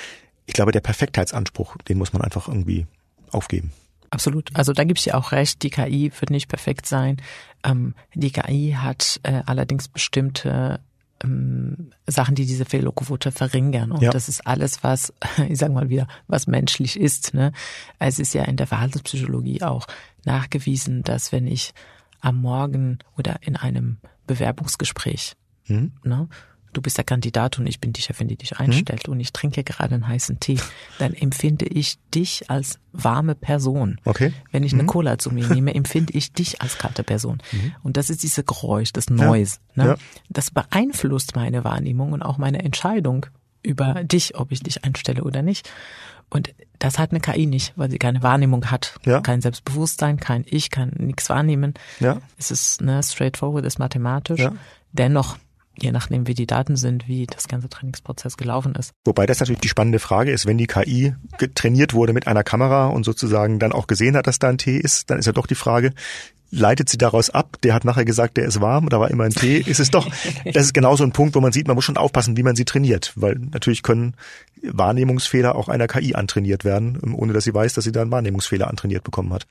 ich 0.45 0.53
glaube, 0.53 0.71
der 0.71 0.81
Perfektheitsanspruch, 0.81 1.77
den 1.77 1.97
muss 1.97 2.13
man 2.13 2.21
einfach 2.21 2.47
irgendwie 2.47 2.87
aufgeben. 3.31 3.71
Absolut. 4.09 4.49
Also 4.53 4.73
da 4.73 4.83
gibt's 4.83 5.05
ja 5.05 5.15
auch 5.15 5.31
recht, 5.31 5.63
die 5.63 5.69
KI 5.69 6.11
wird 6.19 6.29
nicht 6.29 6.47
perfekt 6.47 6.85
sein. 6.85 7.17
Ähm, 7.63 7.95
die 8.13 8.31
KI 8.31 8.75
hat 8.77 9.19
äh, 9.23 9.41
allerdings 9.45 9.87
bestimmte 9.87 10.79
ähm, 11.23 11.89
Sachen, 12.07 12.35
die 12.35 12.45
diese 12.45 12.65
Fehlerquote 12.65 13.31
verringern. 13.31 13.91
Und 13.91 14.01
ja. 14.01 14.11
das 14.11 14.29
ist 14.29 14.45
alles, 14.45 14.83
was, 14.83 15.13
ich 15.49 15.57
sage 15.57 15.73
mal 15.73 15.89
wieder, 15.89 16.07
was 16.27 16.47
menschlich 16.47 16.99
ist. 16.99 17.33
Ne? 17.33 17.51
Es 17.99 18.19
ist 18.19 18.33
ja 18.33 18.43
in 18.43 18.57
der 18.57 18.67
Verhaltenspsychologie 18.67 19.63
auch 19.63 19.87
nachgewiesen, 20.23 21.03
dass 21.03 21.31
wenn 21.31 21.47
ich 21.47 21.73
am 22.21 22.41
Morgen 22.41 22.99
oder 23.17 23.37
in 23.41 23.55
einem 23.55 23.97
Bewerbungsgespräch 24.27 25.35
mhm. 25.67 25.91
ne, 26.03 26.27
du 26.75 26.81
bist 26.81 26.97
der 26.97 27.03
Kandidat 27.03 27.57
und 27.59 27.67
ich 27.67 27.79
bin 27.79 27.93
die 27.93 28.01
Chefin, 28.01 28.27
die 28.27 28.35
dich 28.35 28.51
mhm. 28.51 28.65
einstellt 28.65 29.07
mhm. 29.07 29.13
und 29.13 29.19
ich 29.19 29.33
trinke 29.33 29.63
gerade 29.63 29.95
einen 29.95 30.07
heißen 30.07 30.39
Tee, 30.39 30.59
dann 30.99 31.13
empfinde 31.13 31.65
ich 31.65 31.97
dich 32.13 32.49
als 32.49 32.79
warme 32.91 33.35
Person. 33.35 33.99
Okay. 34.05 34.33
Wenn 34.51 34.63
ich 34.63 34.73
eine 34.73 34.83
mhm. 34.83 34.87
Cola 34.87 35.17
zu 35.17 35.31
mir 35.31 35.47
nehme, 35.53 35.73
empfinde 35.73 36.13
ich 36.13 36.33
dich 36.33 36.61
als 36.61 36.77
kalte 36.77 37.03
Person. 37.03 37.41
Mhm. 37.51 37.75
Und 37.83 37.97
das 37.97 38.09
ist 38.09 38.23
diese 38.23 38.43
Geräusch, 38.43 38.93
das 38.93 39.09
Noise. 39.09 39.57
Ja. 39.75 39.83
Ne? 39.83 39.89
Ja. 39.91 39.97
Das 40.29 40.51
beeinflusst 40.51 41.35
meine 41.35 41.63
Wahrnehmung 41.63 42.11
und 42.11 42.21
auch 42.21 42.37
meine 42.37 42.63
Entscheidung 42.63 43.25
über 43.63 44.03
dich, 44.03 44.37
ob 44.37 44.51
ich 44.51 44.61
dich 44.61 44.83
einstelle 44.83 45.23
oder 45.23 45.41
nicht. 45.41 45.69
Und 46.29 46.53
das 46.79 46.99
hat 46.99 47.11
eine 47.11 47.19
KI 47.19 47.45
nicht, 47.45 47.73
weil 47.75 47.89
sie 47.89 47.99
keine 47.99 48.23
Wahrnehmung 48.23 48.71
hat, 48.71 48.95
ja. 49.05 49.21
kein 49.21 49.41
Selbstbewusstsein, 49.41 50.19
kein 50.19 50.43
Ich, 50.47 50.69
kann 50.69 50.91
nichts 50.97 51.29
wahrnehmen. 51.29 51.75
Ja. 51.99 52.19
Es 52.37 52.51
ist 52.51 52.81
ne, 52.81 53.01
straightforward, 53.01 53.65
ist 53.65 53.79
mathematisch. 53.79 54.41
Ja. 54.41 54.53
Dennoch 54.91 55.37
je 55.77 55.91
nachdem, 55.91 56.27
wie 56.27 56.33
die 56.33 56.47
Daten 56.47 56.75
sind, 56.75 57.07
wie 57.07 57.25
das 57.25 57.47
ganze 57.47 57.69
Trainingsprozess 57.69 58.37
gelaufen 58.37 58.75
ist. 58.75 58.91
Wobei 59.05 59.25
das 59.25 59.39
natürlich 59.39 59.61
die 59.61 59.69
spannende 59.69 59.99
Frage 59.99 60.31
ist, 60.31 60.45
wenn 60.45 60.57
die 60.57 60.67
KI 60.67 61.13
trainiert 61.55 61.93
wurde 61.93 62.13
mit 62.13 62.27
einer 62.27 62.43
Kamera 62.43 62.87
und 62.87 63.03
sozusagen 63.03 63.59
dann 63.59 63.71
auch 63.71 63.87
gesehen 63.87 64.15
hat, 64.15 64.27
dass 64.27 64.39
da 64.39 64.49
ein 64.49 64.57
T 64.57 64.77
ist, 64.77 65.09
dann 65.09 65.19
ist 65.19 65.25
ja 65.25 65.31
doch 65.31 65.47
die 65.47 65.55
Frage, 65.55 65.91
leitet 66.55 66.89
sie 66.89 66.97
daraus 66.97 67.29
ab. 67.29 67.57
Der 67.63 67.73
hat 67.73 67.85
nachher 67.85 68.05
gesagt, 68.05 68.37
der 68.37 68.45
ist 68.45 68.61
warm, 68.61 68.89
da 68.89 68.99
war 68.99 69.11
immer 69.11 69.25
ein 69.25 69.31
Tee. 69.31 69.57
Ist 69.57 69.79
es 69.79 69.91
doch, 69.91 70.07
das 70.53 70.65
ist 70.65 70.73
genauso 70.73 71.03
ein 71.03 71.11
Punkt, 71.11 71.35
wo 71.35 71.41
man 71.41 71.51
sieht, 71.51 71.67
man 71.67 71.75
muss 71.75 71.85
schon 71.85 71.97
aufpassen, 71.97 72.37
wie 72.37 72.43
man 72.43 72.55
sie 72.55 72.65
trainiert, 72.65 73.13
weil 73.15 73.35
natürlich 73.35 73.83
können 73.83 74.15
Wahrnehmungsfehler 74.63 75.55
auch 75.55 75.69
einer 75.69 75.87
KI 75.87 76.15
antrainiert 76.15 76.63
werden, 76.63 76.99
ohne 77.13 77.33
dass 77.33 77.43
sie 77.43 77.53
weiß, 77.53 77.73
dass 77.73 77.83
sie 77.83 77.91
da 77.91 78.01
einen 78.01 78.11
Wahrnehmungsfehler 78.11 78.67
antrainiert 78.67 79.03
bekommen 79.03 79.33
hat. 79.33 79.45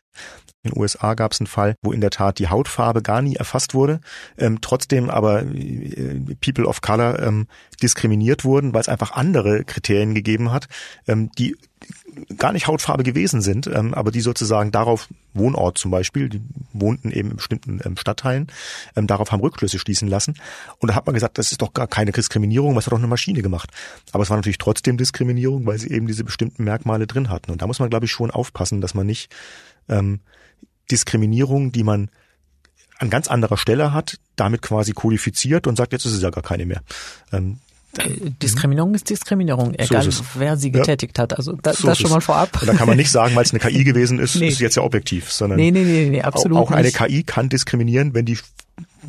In 0.63 0.71
den 0.71 0.81
USA 0.81 1.15
gab 1.15 1.33
es 1.33 1.41
einen 1.41 1.47
Fall, 1.47 1.77
wo 1.83 1.93
in 1.93 2.01
der 2.01 2.11
Tat 2.11 2.39
die 2.39 2.49
Hautfarbe 2.49 3.03
gar 3.03 3.21
nie 3.21 3.37
erfasst 3.37 3.75
wurde, 3.75 4.01
ähm, 4.39 4.61
trotzdem 4.63 5.11
aber 5.11 5.43
äh, 5.43 6.21
People 6.41 6.67
of 6.67 6.81
Color 6.81 7.21
ähm, 7.23 7.49
diskriminiert 7.83 8.45
wurden, 8.45 8.73
weil 8.73 8.81
es 8.81 8.89
einfach 8.89 9.13
andere 9.13 9.65
Kriterien 9.65 10.15
gegeben 10.15 10.53
hat, 10.53 10.69
ähm, 11.07 11.31
die 11.39 11.57
gar 12.37 12.53
nicht 12.53 12.67
Hautfarbe 12.67 13.03
gewesen 13.03 13.41
sind, 13.41 13.67
ähm, 13.67 13.95
aber 13.95 14.11
die 14.11 14.21
sozusagen 14.21 14.71
darauf, 14.71 15.09
Wohnort 15.33 15.79
zum 15.79 15.91
Beispiel, 15.91 16.29
die 16.29 16.41
wohnten 16.73 17.11
eben 17.11 17.31
in 17.31 17.37
bestimmten 17.37 17.81
ähm, 17.85 17.97
Stadtteilen, 17.97 18.49
ähm, 18.97 19.07
darauf 19.07 19.33
haben 19.33 19.41
Rückschlüsse 19.41 19.79
schließen 19.79 20.09
lassen. 20.09 20.37
Und 20.79 20.91
da 20.91 20.95
hat 20.95 21.07
man 21.07 21.15
gesagt, 21.15 21.39
das 21.39 21.53
ist 21.53 21.63
doch 21.63 21.75
gar 21.75 21.89
keine 21.89 22.13
Diskriminierung, 22.13 22.77
was 22.77 22.87
hat 22.87 22.93
doch 22.93 22.99
eine 22.99 23.07
Maschine 23.07 23.43
gemacht. 23.43 23.71
Aber 24.13 24.23
es 24.23 24.31
war 24.31 24.37
natürlich 24.37 24.59
trotzdem 24.59 24.97
Diskriminierung, 24.97 25.67
weil 25.67 25.79
sie 25.79 25.91
eben 25.91 26.07
diese 26.07 26.25
bestimmten 26.25 26.65
Merkmale 26.65 27.07
drin 27.07 27.31
hatten. 27.31 27.51
Und 27.51 27.63
da 27.63 27.67
muss 27.67 27.79
man, 27.79 27.91
glaube 27.91 28.07
ich, 28.07 28.13
schon 28.13 28.31
aufpassen, 28.31 28.81
dass 28.81 28.95
man 28.95 29.07
nicht 29.07 29.35
ähm, 29.89 30.21
Diskriminierung, 30.91 31.73
die 31.73 31.83
man 31.83 32.11
an 32.99 33.11
ganz 33.11 33.29
anderer 33.29 33.57
Stelle 33.57 33.93
hat, 33.93 34.19
damit 34.37 34.63
quasi 34.63 34.93
kodifiziert 34.93 35.67
und 35.67 35.77
sagt, 35.77 35.93
jetzt 35.93 36.07
ist 36.07 36.13
es 36.13 36.23
ja 36.23 36.31
gar 36.31 36.45
keine 36.45 36.67
mehr. 36.67 36.83
Ähm, 37.33 37.59
äh, 37.99 38.31
Diskriminierung 38.43 38.95
ist 38.95 39.09
Diskriminierung, 39.11 39.75
egal 39.75 40.11
so 40.11 40.25
wer 40.35 40.57
sie 40.57 40.71
getätigt 40.71 41.19
ja. 41.19 41.23
hat. 41.23 41.37
Also 41.37 41.53
da, 41.53 41.73
so 41.73 41.87
das 41.87 41.99
schon 41.99 42.11
mal 42.11 42.21
vorab. 42.21 42.61
Und 42.61 42.69
da 42.69 42.75
kann 42.75 42.89
man 42.89 42.97
nicht 42.97 43.11
sagen, 43.11 43.35
weil 43.35 43.45
es 43.45 43.53
eine 43.53 43.61
KI 43.61 43.85
gewesen 43.85 44.19
ist, 44.19 44.37
nee. 44.37 44.49
ist 44.49 44.61
jetzt 44.61 44.77
ja 44.77 44.83
objektiv, 44.83 45.31
sondern 45.31 45.59
nee, 45.59 45.71
nee, 45.71 45.85
nee, 45.85 46.09
nee, 46.11 46.23
absolut 46.23 46.59
auch, 46.59 46.71
auch 46.71 46.77
eine 46.77 46.91
KI 46.91 47.23
kann 47.23 47.49
diskriminieren, 47.49 48.15
wenn 48.15 48.25
die 48.25 48.39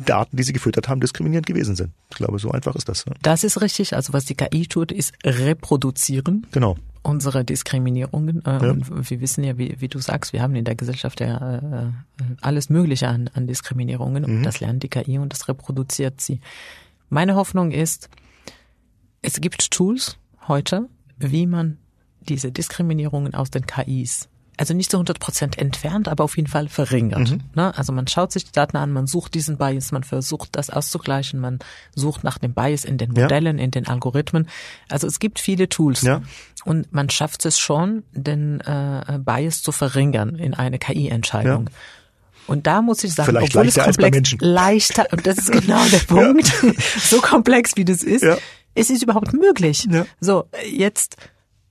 Daten, 0.04 0.36
die 0.36 0.42
sie 0.42 0.52
gefüttert 0.52 0.88
haben, 0.88 1.00
diskriminierend 1.00 1.46
gewesen 1.46 1.76
sind. 1.76 1.90
Ich 2.10 2.16
glaube, 2.16 2.38
so 2.38 2.50
einfach 2.50 2.74
ist 2.74 2.88
das. 2.88 3.04
Das 3.22 3.44
ist 3.44 3.60
richtig. 3.60 3.94
Also 3.94 4.12
was 4.12 4.24
die 4.24 4.34
KI 4.34 4.66
tut, 4.66 4.92
ist 4.92 5.14
reproduzieren. 5.24 6.46
Genau. 6.52 6.76
Unsere 7.02 7.44
Diskriminierungen. 7.44 8.44
Äh, 8.44 8.50
ja. 8.50 8.70
Und 8.70 9.10
wir 9.10 9.20
wissen 9.20 9.44
ja, 9.44 9.56
wie, 9.58 9.76
wie 9.78 9.88
du 9.88 9.98
sagst, 9.98 10.32
wir 10.32 10.42
haben 10.42 10.54
in 10.54 10.64
der 10.64 10.74
Gesellschaft 10.74 11.20
ja 11.20 11.56
äh, 11.56 12.24
alles 12.40 12.68
Mögliche 12.68 13.08
an, 13.08 13.30
an 13.32 13.46
Diskriminierungen. 13.46 14.24
Mhm. 14.24 14.36
Und 14.38 14.42
das 14.42 14.60
lernt 14.60 14.82
die 14.82 14.88
KI 14.88 15.18
und 15.18 15.32
das 15.32 15.48
reproduziert 15.48 16.20
sie. 16.20 16.40
Meine 17.08 17.36
Hoffnung 17.36 17.70
ist, 17.70 18.10
es 19.22 19.40
gibt 19.40 19.70
Tools 19.70 20.18
heute, 20.48 20.88
wie 21.18 21.46
man 21.46 21.78
diese 22.20 22.52
Diskriminierungen 22.52 23.34
aus 23.34 23.50
den 23.50 23.66
KIs 23.66 24.28
also 24.56 24.74
nicht 24.74 24.90
zu 24.90 24.96
100 24.96 25.20
Prozent 25.20 25.58
entfernt, 25.58 26.08
aber 26.08 26.24
auf 26.24 26.36
jeden 26.36 26.48
Fall 26.48 26.68
verringert. 26.68 27.30
Mhm. 27.30 27.40
Ne? 27.54 27.76
Also 27.76 27.92
man 27.92 28.06
schaut 28.06 28.32
sich 28.32 28.44
die 28.44 28.52
Daten 28.52 28.76
an, 28.76 28.92
man 28.92 29.06
sucht 29.06 29.34
diesen 29.34 29.58
Bias, 29.58 29.92
man 29.92 30.02
versucht 30.02 30.50
das 30.52 30.70
auszugleichen, 30.70 31.40
man 31.40 31.58
sucht 31.94 32.24
nach 32.24 32.38
dem 32.38 32.54
Bias 32.54 32.84
in 32.84 32.98
den 32.98 33.10
Modellen, 33.10 33.58
ja. 33.58 33.64
in 33.64 33.70
den 33.70 33.86
Algorithmen. 33.86 34.48
Also 34.88 35.06
es 35.06 35.18
gibt 35.18 35.38
viele 35.40 35.68
Tools 35.68 36.02
ja. 36.02 36.22
und 36.64 36.92
man 36.92 37.10
schafft 37.10 37.44
es 37.44 37.58
schon, 37.58 38.04
den 38.12 38.60
äh, 38.60 39.18
Bias 39.18 39.62
zu 39.62 39.72
verringern 39.72 40.36
in 40.36 40.54
eine 40.54 40.78
KI-Entscheidung. 40.78 41.66
Ja. 41.66 41.76
Und 42.46 42.66
da 42.68 42.80
muss 42.80 43.02
ich 43.02 43.12
sagen, 43.12 43.30
Vielleicht 43.30 43.56
obwohl 43.56 43.64
leichter 43.64 43.88
es 43.88 43.96
komplex, 43.98 44.34
leichter, 44.40 45.06
und 45.10 45.26
das 45.26 45.38
ist 45.38 45.50
genau 45.50 45.84
der 45.86 45.98
Punkt, 46.06 46.46
so 47.02 47.20
komplex 47.20 47.76
wie 47.76 47.84
das 47.84 48.02
ist, 48.02 48.24
es 48.76 48.90
ist 48.90 49.02
überhaupt 49.02 49.32
möglich. 49.32 49.88
So, 50.20 50.44
jetzt 50.70 51.16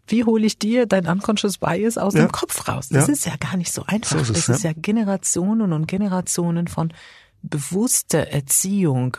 wie 0.08 0.24
hole 0.24 0.46
ich 0.46 0.60
dir 0.60 0.86
dein 0.86 1.08
unconscious 1.08 1.58
bias 1.58 1.98
aus 1.98 2.14
ja. 2.14 2.26
dem 2.26 2.32
Kopf 2.32 2.68
raus? 2.68 2.90
Das 2.90 3.08
ja. 3.08 3.14
ist 3.14 3.26
ja 3.26 3.36
gar 3.38 3.58
nicht 3.58 3.72
so 3.72 3.84
einfach. 3.88 4.24
So 4.24 4.34
ist 4.34 4.40
es, 4.40 4.46
das 4.46 4.58
ist 4.58 4.64
ja 4.64 4.74
Generationen 4.76 5.74
und 5.74 5.88
Generationen 5.88 6.68
von 6.68 6.94
bewusster 7.42 8.28
Erziehung. 8.28 9.18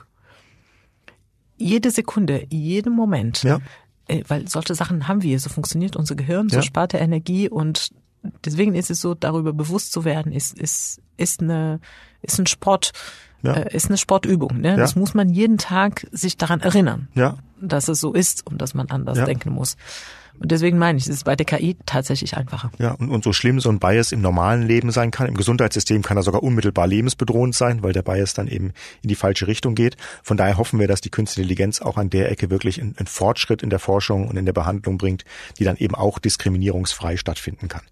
Jede 1.57 1.91
Sekunde, 1.91 2.47
jeden 2.51 2.95
Moment. 2.95 3.43
Ja. 3.43 3.59
Äh, 4.07 4.23
weil 4.29 4.49
solche 4.49 4.75
Sachen 4.75 5.09
haben 5.09 5.23
wir. 5.23 5.41
So 5.41 5.49
funktioniert 5.49 5.97
unser 5.97 6.15
Gehirn, 6.15 6.49
so 6.49 6.63
spart 6.63 6.95
er 6.95 7.01
Energie 7.01 7.49
und 7.49 7.91
deswegen 8.45 8.75
ist 8.75 8.91
es 8.91 9.01
so, 9.01 9.15
darüber 9.15 9.53
bewusst 9.53 9.93
zu 9.93 10.05
werden, 10.05 10.33
ist, 10.33 10.59
ist, 10.59 11.01
ist 11.17 11.41
eine, 11.41 11.81
ist 12.23 12.39
ein 12.39 12.47
Sport, 12.47 12.93
ja. 13.43 13.55
äh, 13.55 13.77
ist 13.77 13.89
eine 13.89 13.99
Sportübung. 13.99 14.61
Ne? 14.61 14.71
Ja. 14.71 14.77
Das 14.77 14.97
muss 14.97 15.15
man 15.15 15.29
jeden 15.29 15.59
Tag 15.59 16.07
sich 16.13 16.37
daran 16.37 16.61
erinnern, 16.61 17.09
ja. 17.15 17.37
dass 17.61 17.89
es 17.89 18.01
so 18.01 18.13
ist 18.13 18.47
und 18.47 18.61
dass 18.61 18.75
man 18.75 18.89
anders 18.91 19.25
denken 19.25 19.51
muss. 19.51 19.77
Und 20.39 20.53
deswegen 20.53 20.79
meine 20.79 20.99
ich, 20.99 21.05
es 21.05 21.11
ist 21.11 21.25
bei 21.25 21.37
der 21.37 21.47
KI 21.47 21.77
tatsächlich 21.87 22.37
einfacher. 22.37 22.71
Ja, 22.79 22.93
und, 22.93 23.11
und 23.11 23.25
so 23.25 23.33
schlimm 23.33 23.61
so 23.61 23.71
ein 23.71 23.79
Bias 23.79 24.13
im 24.13 24.21
normalen 24.21 24.63
Leben 24.63 24.91
sein 24.91 25.11
kann, 25.11 25.27
im 25.27 25.35
Gesundheitssystem 25.35 26.03
kann 26.03 26.17
er 26.17 26.23
sogar 26.23 26.43
unmittelbar 26.43 26.87
lebensbedrohend 26.87 27.55
sein, 27.55 27.83
weil 27.83 27.93
der 27.93 28.03
Bias 28.03 28.35
dann 28.35 28.49
eben 28.49 28.73
in 29.03 29.09
die 29.09 29.15
falsche 29.15 29.47
Richtung 29.47 29.75
geht. 29.75 29.97
Von 30.23 30.37
daher 30.37 30.59
hoffen 30.59 30.79
wir, 30.79 30.89
dass 30.89 31.01
die 31.01 31.11
Künstliche 31.11 31.43
Intelligenz 31.43 31.81
auch 31.81 31.97
an 31.97 32.11
der 32.11 32.31
Ecke 32.31 32.51
wirklich 32.51 32.81
einen, 32.81 32.97
einen 32.99 33.07
Fortschritt 33.07 33.63
in 33.63 33.71
der 33.71 33.79
Forschung 33.79 34.29
und 34.29 34.37
in 34.37 34.47
der 34.47 34.53
Behandlung 34.53 34.99
bringt, 34.99 35.25
die 35.59 35.65
dann 35.65 35.77
eben 35.77 35.95
auch 35.95 36.19
diskriminierungsfrei 36.19 37.17
stattfinden 37.17 37.69
kann. 37.69 37.83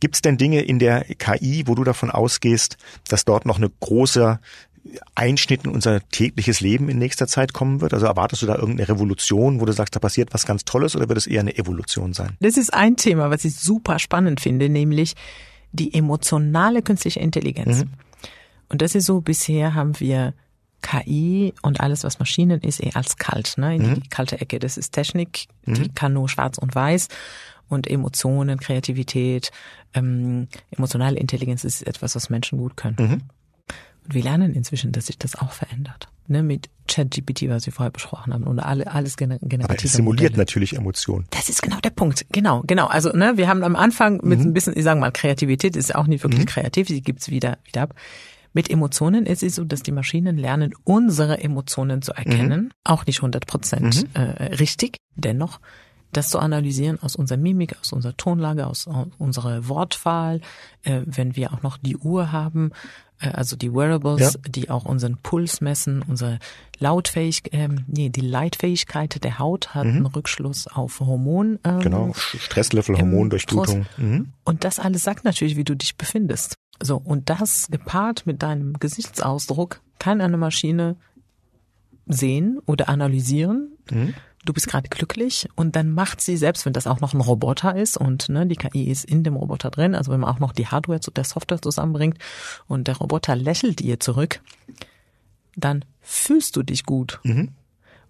Gibt 0.00 0.14
es 0.14 0.22
denn 0.22 0.38
Dinge 0.38 0.62
in 0.62 0.78
der 0.78 1.04
KI, 1.04 1.64
wo 1.66 1.74
du 1.74 1.84
davon 1.84 2.10
ausgehst, 2.10 2.78
dass 3.08 3.26
dort 3.26 3.44
noch 3.44 3.58
eine 3.58 3.70
große 3.80 4.40
Einschnitt 5.14 5.64
in 5.64 5.70
unser 5.70 6.00
tägliches 6.08 6.60
Leben 6.60 6.88
in 6.88 6.98
nächster 6.98 7.26
Zeit 7.26 7.52
kommen 7.52 7.80
wird? 7.80 7.92
Also 7.94 8.06
erwartest 8.06 8.42
du 8.42 8.46
da 8.46 8.56
irgendeine 8.56 8.88
Revolution, 8.88 9.60
wo 9.60 9.64
du 9.64 9.72
sagst, 9.72 9.94
da 9.94 10.00
passiert 10.00 10.32
was 10.32 10.46
ganz 10.46 10.64
Tolles 10.64 10.96
oder 10.96 11.08
wird 11.08 11.18
es 11.18 11.26
eher 11.26 11.40
eine 11.40 11.56
Evolution 11.56 12.12
sein? 12.12 12.36
Das 12.40 12.56
ist 12.56 12.72
ein 12.72 12.96
Thema, 12.96 13.30
was 13.30 13.44
ich 13.44 13.56
super 13.56 13.98
spannend 13.98 14.40
finde, 14.40 14.68
nämlich 14.68 15.14
die 15.72 15.94
emotionale 15.94 16.82
künstliche 16.82 17.20
Intelligenz. 17.20 17.84
Mhm. 17.84 17.90
Und 18.68 18.82
das 18.82 18.94
ist 18.94 19.06
so, 19.06 19.20
bisher 19.20 19.74
haben 19.74 19.98
wir 20.00 20.34
KI 20.82 21.52
und 21.62 21.80
alles, 21.80 22.04
was 22.04 22.18
Maschinen 22.18 22.60
ist, 22.60 22.82
eh 22.82 22.92
als 22.94 23.18
kalt, 23.18 23.58
ne? 23.58 23.76
In 23.76 23.94
die 23.96 24.08
kalte 24.08 24.40
Ecke. 24.40 24.58
Das 24.58 24.78
ist 24.78 24.92
Technik, 24.92 25.46
die 25.66 25.88
kann 25.90 26.14
nur 26.14 26.28
schwarz 26.28 26.56
und 26.56 26.74
weiß. 26.74 27.08
Und 27.68 27.86
Emotionen, 27.86 28.58
Kreativität, 28.58 29.52
ähm, 29.94 30.48
emotionale 30.70 31.18
Intelligenz 31.18 31.64
ist 31.64 31.86
etwas, 31.86 32.16
was 32.16 32.30
Menschen 32.30 32.58
gut 32.58 32.76
können. 32.76 32.96
Und 34.04 34.14
wir 34.14 34.22
lernen 34.22 34.54
inzwischen, 34.54 34.92
dass 34.92 35.06
sich 35.06 35.18
das 35.18 35.36
auch 35.36 35.52
verändert. 35.52 36.08
Ne? 36.26 36.42
Mit 36.42 36.68
ChatGPT, 36.88 37.48
was 37.48 37.66
wir 37.66 37.72
vorher 37.72 37.90
besprochen 37.90 38.32
haben, 38.32 38.44
und 38.44 38.58
alle, 38.58 38.90
alles 38.92 39.16
gener 39.16 39.38
generative 39.40 39.64
Aber 39.78 39.84
es 39.84 39.92
simuliert 39.92 40.32
Modelle. 40.32 40.38
natürlich 40.42 40.76
Emotionen. 40.76 41.26
Das 41.30 41.48
ist 41.48 41.62
genau 41.62 41.78
der 41.80 41.90
Punkt. 41.90 42.26
Genau, 42.32 42.62
genau. 42.66 42.86
Also 42.86 43.10
ne, 43.10 43.32
wir 43.36 43.48
haben 43.48 43.62
am 43.64 43.76
Anfang 43.76 44.20
mit 44.24 44.38
Mhm. 44.40 44.46
ein 44.46 44.52
bisschen, 44.54 44.76
ich 44.76 44.84
sage 44.84 44.98
mal, 45.00 45.10
Kreativität 45.12 45.76
ist 45.76 45.94
auch 45.94 46.06
nicht 46.06 46.22
wirklich 46.24 46.46
kreativ, 46.46 46.86
die 46.88 47.02
gibt's 47.02 47.30
wieder, 47.30 47.58
wieder 47.64 47.82
ab. 47.82 47.94
Mit 48.52 48.68
Emotionen 48.68 49.26
ist 49.26 49.44
es 49.44 49.54
so, 49.54 49.64
dass 49.64 49.82
die 49.84 49.92
Maschinen 49.92 50.36
lernen, 50.36 50.72
unsere 50.82 51.38
Emotionen 51.38 52.02
zu 52.02 52.12
erkennen. 52.12 52.62
Mhm. 52.64 52.70
Auch 52.82 53.06
nicht 53.06 53.18
100 53.18 53.46
Prozent 53.46 54.06
äh, 54.14 54.20
richtig. 54.56 54.96
Dennoch, 55.14 55.60
das 56.12 56.30
zu 56.30 56.38
analysieren 56.38 56.98
aus 57.02 57.16
unserer 57.16 57.38
Mimik, 57.38 57.76
aus 57.80 57.92
unserer 57.92 58.16
Tonlage, 58.16 58.66
aus, 58.66 58.88
aus 58.88 59.06
unserer 59.18 59.68
Wortwahl, 59.68 60.40
äh, 60.82 61.02
wenn 61.06 61.36
wir 61.36 61.52
auch 61.52 61.62
noch 61.62 61.76
die 61.78 61.96
Uhr 61.96 62.32
haben, 62.32 62.72
äh, 63.20 63.28
also 63.28 63.54
die 63.56 63.72
Wearables, 63.72 64.34
Ja. 64.34 64.40
die 64.50 64.70
auch 64.70 64.84
unseren 64.84 65.18
Puls 65.18 65.60
messen, 65.60 66.02
unsere 66.02 66.38
Lautfähigkeit, 66.78 67.52
ähm, 67.54 67.84
nee, 67.86 68.08
die 68.08 68.22
Leitfähigkeit 68.22 69.22
der 69.22 69.38
Haut 69.38 69.74
hat 69.74 69.86
einen 69.86 70.06
Rückschluss 70.06 70.66
auf 70.66 70.98
Hormon. 71.00 71.58
Ähm, 71.64 71.76
Mhm. 71.76 71.80
Genau, 71.80 72.12
Stresslevel, 72.14 72.96
Hormondurchblutung. 72.98 73.86
Mhm. 73.96 74.32
Und 74.44 74.64
das 74.64 74.78
alles 74.78 75.04
sagt 75.04 75.24
natürlich, 75.24 75.56
wie 75.56 75.64
du 75.64 75.76
dich 75.76 75.96
befindest. 75.96 76.54
So, 76.82 76.96
und 76.96 77.28
das 77.30 77.68
gepaart 77.70 78.26
mit 78.26 78.42
deinem 78.42 78.72
Gesichtsausdruck 78.80 79.80
kann 79.98 80.20
eine 80.22 80.38
Maschine 80.38 80.96
sehen 82.06 82.58
oder 82.66 82.88
analysieren. 82.88 83.72
Du 84.44 84.54
bist 84.54 84.68
gerade 84.68 84.88
glücklich 84.88 85.48
und 85.54 85.76
dann 85.76 85.92
macht 85.92 86.20
sie, 86.22 86.36
selbst 86.38 86.64
wenn 86.64 86.72
das 86.72 86.86
auch 86.86 87.00
noch 87.00 87.12
ein 87.12 87.20
Roboter 87.20 87.76
ist 87.76 87.98
und 87.98 88.30
ne, 88.30 88.46
die 88.46 88.56
KI 88.56 88.84
ist 88.90 89.04
in 89.04 89.22
dem 89.22 89.36
Roboter 89.36 89.70
drin, 89.70 89.94
also 89.94 90.10
wenn 90.12 90.20
man 90.20 90.30
auch 90.34 90.38
noch 90.40 90.52
die 90.52 90.66
Hardware 90.66 91.00
zu 91.00 91.10
der 91.10 91.24
Software 91.24 91.60
zusammenbringt 91.60 92.16
und 92.66 92.88
der 92.88 92.96
Roboter 92.96 93.36
lächelt 93.36 93.80
dir 93.80 94.00
zurück, 94.00 94.40
dann 95.56 95.84
fühlst 96.00 96.56
du 96.56 96.62
dich 96.62 96.84
gut. 96.84 97.20
Und 97.24 97.50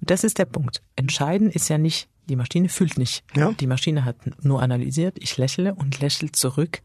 das 0.01 0.23
ist 0.23 0.39
der 0.39 0.45
Punkt. 0.45 0.83
Entscheidend 0.95 1.55
ist 1.55 1.69
ja 1.69 1.79
nicht, 1.79 2.09
die 2.29 2.37
Maschine 2.37 2.69
fühlt 2.69 2.97
nicht. 2.97 3.25
Ja. 3.35 3.51
Die 3.53 3.67
Maschine 3.67 4.05
hat 4.05 4.17
nur 4.45 4.63
analysiert, 4.63 5.17
ich 5.19 5.37
lächle 5.37 5.75
und 5.75 5.99
lächelt 6.01 6.37
zurück. 6.37 6.81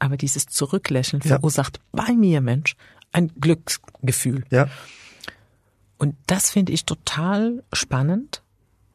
Aber 0.00 0.18
dieses 0.18 0.46
Zurücklächeln 0.46 1.22
Ja. 1.24 1.36
verursacht 1.36 1.80
bei 1.92 2.12
mir, 2.12 2.40
Mensch, 2.42 2.76
ein 3.12 3.32
Glücksgefühl. 3.40 4.44
Ja, 4.50 4.68
Und 5.96 6.14
das 6.26 6.50
finde 6.50 6.72
ich 6.72 6.84
total 6.84 7.62
spannend, 7.72 8.42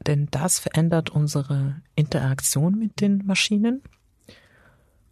denn 0.07 0.27
das 0.31 0.59
verändert 0.59 1.09
unsere 1.09 1.81
Interaktion 1.95 2.79
mit 2.79 3.01
den 3.01 3.25
Maschinen 3.25 3.81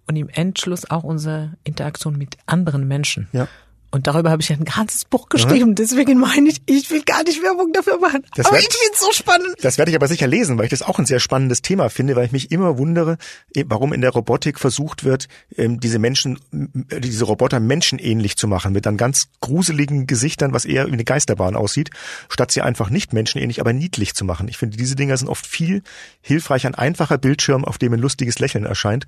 und 0.07 0.15
im 0.15 0.29
Endschluss 0.29 0.89
auch 0.89 1.03
unsere 1.03 1.57
Interaktion 1.63 2.17
mit 2.17 2.37
anderen 2.45 2.87
Menschen. 2.87 3.27
ja. 3.31 3.47
Und 3.95 4.07
darüber 4.07 4.29
habe 4.29 4.41
ich 4.41 4.51
ein 4.51 4.65
ganzes 4.65 5.05
Buch 5.05 5.29
geschrieben. 5.29 5.73
Deswegen 5.73 6.19
meine 6.19 6.49
ich, 6.49 6.61
ich 6.65 6.91
will 6.91 7.01
gar 7.03 7.23
nicht 7.23 7.41
Werbung 7.41 7.71
dafür 7.71 7.97
machen. 7.97 8.25
Das 8.35 8.47
aber 8.47 8.57
werd- 8.57 8.65
ich 8.69 8.75
finde 8.77 8.93
es 8.93 8.99
so 8.99 9.11
spannend. 9.13 9.55
Das 9.61 9.77
werde 9.77 9.89
ich 9.91 9.95
aber 9.95 10.09
sicher 10.09 10.27
lesen, 10.27 10.57
weil 10.57 10.65
ich 10.65 10.71
das 10.71 10.81
auch 10.81 10.99
ein 10.99 11.05
sehr 11.05 11.21
spannendes 11.21 11.61
Thema 11.61 11.89
finde, 11.89 12.17
weil 12.17 12.25
ich 12.25 12.33
mich 12.33 12.51
immer 12.51 12.77
wundere, 12.77 13.17
eh, 13.55 13.63
warum 13.67 13.93
in 13.93 14.01
der 14.01 14.09
Robotik 14.09 14.59
versucht 14.59 15.05
wird, 15.05 15.29
ähm, 15.55 15.79
diese 15.79 15.97
Menschen, 15.97 16.39
m- 16.51 16.85
diese 16.99 17.23
Roboter 17.23 17.61
menschenähnlich 17.61 18.35
zu 18.35 18.49
machen, 18.49 18.73
mit 18.73 18.85
dann 18.85 18.97
ganz 18.97 19.29
gruseligen 19.39 20.07
Gesichtern, 20.07 20.51
was 20.51 20.65
eher 20.65 20.87
wie 20.87 20.91
eine 20.91 21.05
Geisterbahn 21.05 21.55
aussieht, 21.55 21.89
statt 22.27 22.51
sie 22.51 22.61
einfach 22.61 22.89
nicht 22.89 23.13
menschenähnlich, 23.13 23.61
aber 23.61 23.71
niedlich 23.71 24.13
zu 24.13 24.25
machen. 24.25 24.49
Ich 24.49 24.57
finde, 24.57 24.75
diese 24.75 24.95
Dinger 24.95 25.15
sind 25.15 25.29
oft 25.29 25.47
viel 25.47 25.83
hilfreicher. 26.19 26.67
Ein 26.67 26.75
einfacher 26.75 27.17
Bildschirm, 27.17 27.63
auf 27.63 27.77
dem 27.77 27.93
ein 27.93 27.99
lustiges 27.99 28.39
Lächeln 28.39 28.65
erscheint, 28.65 29.05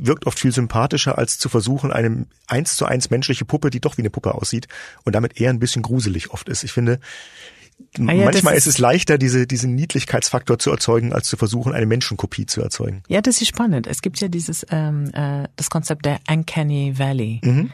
wirkt 0.00 0.26
oft 0.26 0.38
viel 0.38 0.52
sympathischer, 0.52 1.18
als 1.18 1.38
zu 1.38 1.48
versuchen, 1.48 1.92
eine 1.92 2.26
eins 2.46 2.76
zu 2.76 2.86
eins 2.86 3.10
menschliche 3.10 3.44
Puppe, 3.44 3.70
die 3.70 3.80
doch 3.80 3.98
wie 3.98 4.02
eine 4.02 4.10
Puppe 4.10 4.34
aussieht 4.34 4.68
und 5.04 5.14
damit 5.14 5.40
eher 5.40 5.50
ein 5.50 5.58
bisschen 5.58 5.82
gruselig 5.82 6.30
oft 6.30 6.48
ist. 6.48 6.64
Ich 6.64 6.72
finde, 6.72 6.98
Ah 7.98 8.12
ja, 8.12 8.24
Manchmal 8.26 8.54
das 8.54 8.66
ist 8.66 8.74
es 8.74 8.78
leichter, 8.78 9.18
diese, 9.18 9.46
diesen 9.46 9.74
Niedlichkeitsfaktor 9.74 10.58
zu 10.58 10.70
erzeugen, 10.70 11.12
als 11.12 11.26
zu 11.28 11.36
versuchen, 11.36 11.72
eine 11.72 11.86
Menschenkopie 11.86 12.46
zu 12.46 12.62
erzeugen. 12.62 13.02
Ja, 13.08 13.20
das 13.20 13.40
ist 13.40 13.48
spannend. 13.48 13.86
Es 13.86 14.02
gibt 14.02 14.20
ja 14.20 14.28
dieses 14.28 14.64
ähm, 14.70 15.10
äh, 15.12 15.48
das 15.56 15.68
Konzept 15.68 16.04
der 16.04 16.20
Uncanny 16.30 16.98
Valley. 16.98 17.40
Mhm. 17.42 17.70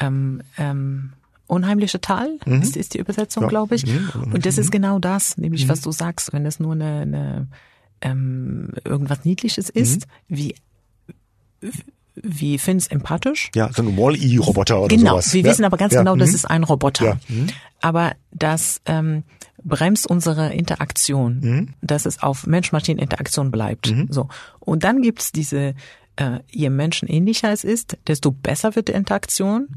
Ähm, 0.00 0.42
ähm, 0.56 1.12
Unheimliche 1.46 2.00
Tal 2.00 2.38
ist, 2.46 2.74
ist 2.74 2.94
die 2.94 2.98
Übersetzung, 2.98 3.42
Ja. 3.42 3.48
glaube 3.50 3.74
ich. 3.74 3.84
Mhm. 3.86 4.32
Und 4.32 4.46
das 4.46 4.56
ist 4.56 4.72
genau 4.72 4.98
das, 4.98 5.36
nämlich 5.36 5.68
was 5.68 5.82
du 5.82 5.92
sagst, 5.92 6.32
wenn 6.32 6.46
es 6.46 6.58
nur 6.58 6.72
eine, 6.72 7.00
eine 7.02 7.48
ähm, 8.00 8.70
irgendwas 8.82 9.24
Niedliches 9.26 9.68
ist, 9.68 10.06
wie 10.26 10.54
wie 12.14 12.58
find's 12.58 12.86
empathisch? 12.86 13.50
Ja, 13.54 13.72
so 13.72 13.82
ein 13.82 13.96
Wall-E-Roboter 13.96 14.80
oder 14.82 14.96
genau, 14.96 15.12
sowas. 15.12 15.32
wir 15.32 15.42
ja. 15.42 15.50
wissen 15.50 15.64
aber 15.64 15.76
ganz 15.76 15.92
ja. 15.94 16.00
genau, 16.00 16.16
das 16.16 16.30
mhm. 16.30 16.34
ist 16.36 16.44
ein 16.50 16.64
Roboter. 16.64 17.04
Ja. 17.04 17.18
Mhm. 17.28 17.46
Aber 17.80 18.12
das 18.30 18.80
ähm, 18.86 19.24
bremst 19.62 20.06
unsere 20.06 20.52
Interaktion, 20.52 21.40
Mhm. 21.40 21.68
dass 21.82 22.06
es 22.06 22.22
auf 22.22 22.46
Mensch-Maschinen-Interaktion 22.46 23.50
bleibt. 23.50 23.92
So. 24.10 24.28
Und 24.60 24.84
dann 24.84 25.02
gibt's 25.02 25.32
diese, 25.32 25.74
äh, 26.16 26.40
je 26.50 26.70
menschenähnlicher 26.70 27.52
es 27.52 27.64
ist, 27.64 27.96
desto 28.06 28.30
besser 28.30 28.76
wird 28.76 28.88
die 28.88 28.92
Interaktion. 28.92 29.68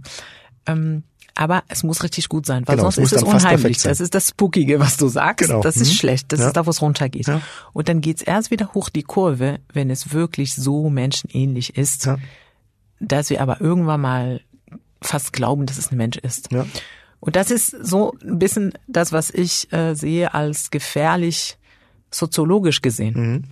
Ähm, 0.67 1.03
aber 1.37 1.63
es 1.67 1.83
muss 1.83 2.03
richtig 2.03 2.29
gut 2.29 2.45
sein, 2.45 2.67
weil 2.67 2.75
Genau, 2.77 2.89
sonst 2.89 2.97
es 2.97 3.11
ist 3.13 3.17
es 3.21 3.23
unheimlich. 3.23 3.81
Das 3.83 3.99
ist 3.99 4.13
das 4.15 4.29
Spookige, 4.29 4.79
was 4.79 4.97
du 4.97 5.07
sagst. 5.07 5.47
Genau. 5.47 5.61
Das 5.61 5.77
ist 5.77 5.89
Mhm. 5.89 5.93
schlecht. 5.95 6.31
Das 6.31 6.39
Ja. 6.39 6.47
ist 6.47 6.53
da, 6.57 6.65
wo 6.65 6.69
es 6.71 6.81
runtergeht. 6.81 7.27
Ja. 7.27 7.41
Und 7.73 7.87
dann 7.89 8.01
geht's 8.01 8.21
erst 8.21 8.51
wieder 8.51 8.73
hoch 8.73 8.89
die 8.89 9.03
Kurve, 9.03 9.59
wenn 9.71 9.89
es 9.89 10.13
wirklich 10.13 10.53
so 10.55 10.89
menschenähnlich 10.89 11.77
ist, 11.77 12.05
Ja. 12.05 12.17
dass 12.99 13.29
wir 13.29 13.41
aber 13.41 13.61
irgendwann 13.61 14.01
mal 14.01 14.41
fast 15.01 15.31
glauben, 15.33 15.65
dass 15.67 15.77
es 15.77 15.91
ein 15.91 15.97
Mensch 15.97 16.17
ist. 16.17 16.49
Und 17.19 17.35
das 17.35 17.51
ist 17.51 17.69
so 17.81 18.15
ein 18.23 18.39
bisschen 18.39 18.73
das, 18.87 19.11
was 19.11 19.29
ich 19.29 19.71
äh, 19.73 19.93
sehe 19.95 20.33
als 20.33 20.71
gefährlich 20.71 21.57
soziologisch 22.11 22.81
gesehen. 22.81 23.13
Mhm. 23.15 23.43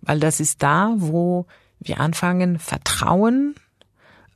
Weil 0.00 0.20
das 0.20 0.40
ist 0.40 0.62
da, 0.62 0.94
wo 0.96 1.46
wir 1.80 2.00
anfangen, 2.00 2.58
Vertrauen 2.58 3.54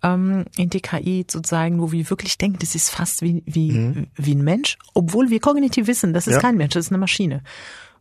ähm, 0.02 0.44
in 0.56 0.70
die 0.70 0.80
KI 0.80 1.26
zu 1.26 1.40
zeigen, 1.42 1.80
wo 1.80 1.92
wir 1.92 2.08
wirklich 2.10 2.36
denken, 2.38 2.58
das 2.60 2.74
ist 2.74 2.90
fast 2.90 3.22
wie, 3.22 3.42
wie, 3.46 4.08
wie 4.16 4.34
ein 4.34 4.42
Mensch, 4.44 4.76
obwohl 4.94 5.30
wir 5.30 5.40
kognitiv 5.40 5.86
wissen, 5.86 6.12
das 6.12 6.26
ist 6.26 6.32
Mhm. 6.32 6.36
Ja. 6.36 6.40
kein 6.40 6.56
Mensch, 6.56 6.74
das 6.74 6.86
ist 6.86 6.92
eine 6.92 6.98
Maschine. 6.98 7.42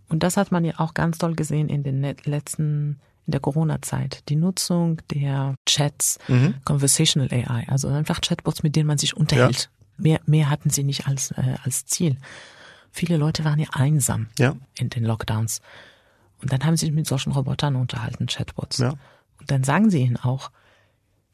Und 0.09 0.23
das 0.23 0.35
hat 0.37 0.51
man 0.51 0.65
ja 0.65 0.73
auch 0.77 0.93
ganz 0.93 1.17
doll 1.19 1.35
gesehen 1.35 1.69
in 1.69 1.83
den 1.83 2.01
letzten, 2.25 2.99
in 3.27 3.31
der 3.31 3.39
Corona-Zeit. 3.39 4.27
Die 4.29 4.35
Nutzung 4.35 4.99
der 5.11 5.55
Chats, 5.67 6.17
Mhm. 6.27 6.55
Conversational 6.65 7.29
AI, 7.31 7.65
also 7.69 7.87
einfach 7.87 8.19
Chatbots, 8.21 8.63
mit 8.63 8.75
denen 8.75 8.87
man 8.87 8.97
sich 8.97 9.15
unterhält. 9.15 9.69
Mehr, 9.97 10.19
mehr 10.25 10.49
hatten 10.49 10.69
sie 10.71 10.83
nicht 10.83 11.07
als, 11.07 11.31
äh, 11.31 11.55
als 11.63 11.85
Ziel. 11.85 12.17
Viele 12.91 13.15
Leute 13.17 13.45
waren 13.45 13.59
ja 13.59 13.67
einsam 13.73 14.27
Ja. 14.39 14.55
in 14.77 14.89
den 14.89 15.05
Lockdowns. 15.05 15.61
Und 16.41 16.51
dann 16.51 16.65
haben 16.65 16.75
sie 16.75 16.87
sich 16.87 16.95
mit 16.95 17.05
solchen 17.07 17.31
Robotern 17.31 17.75
unterhalten, 17.75 18.25
Chatbots. 18.25 18.79
Ja. 18.79 18.89
Und 19.39 19.51
dann 19.51 19.63
sagen 19.63 19.89
sie 19.91 20.01
ihnen 20.01 20.17
auch, 20.17 20.49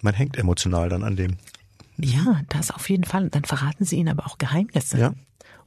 Man 0.01 0.13
hängt 0.13 0.37
emotional 0.37 0.89
dann 0.89 1.03
an 1.03 1.15
dem. 1.15 1.37
ja, 1.97 2.41
das 2.49 2.71
auf 2.71 2.89
jeden 2.89 3.03
Fall. 3.03 3.23
Und 3.23 3.35
dann 3.35 3.43
verraten 3.43 3.85
sie 3.85 3.97
ihnen 3.97 4.09
aber 4.09 4.27
auch 4.27 4.37
Geheimnisse. 4.37 4.99
Ja. 4.99 5.13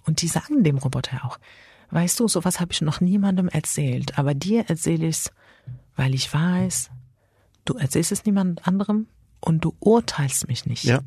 Und 0.06 0.22
die 0.22 0.28
sagen 0.28 0.64
dem 0.64 0.78
Roboter 0.78 1.24
auch, 1.24 1.38
weißt 1.90 2.20
du, 2.20 2.28
sowas 2.28 2.60
habe 2.60 2.72
ich 2.72 2.80
noch 2.80 3.00
niemandem 3.00 3.48
erzählt, 3.48 4.18
aber 4.18 4.34
dir 4.34 4.64
erzähle 4.68 5.09
ich's, 5.09 5.32
weil 5.96 6.14
ich 6.14 6.32
weiß, 6.32 6.90
du 7.64 7.74
erzählst 7.74 8.12
es 8.12 8.24
niemand 8.24 8.66
anderem 8.66 9.07
und 9.40 9.64
du 9.64 9.74
urteilst 9.80 10.48
mich 10.48 10.66
nicht. 10.66 10.84
Ja. 10.84 11.00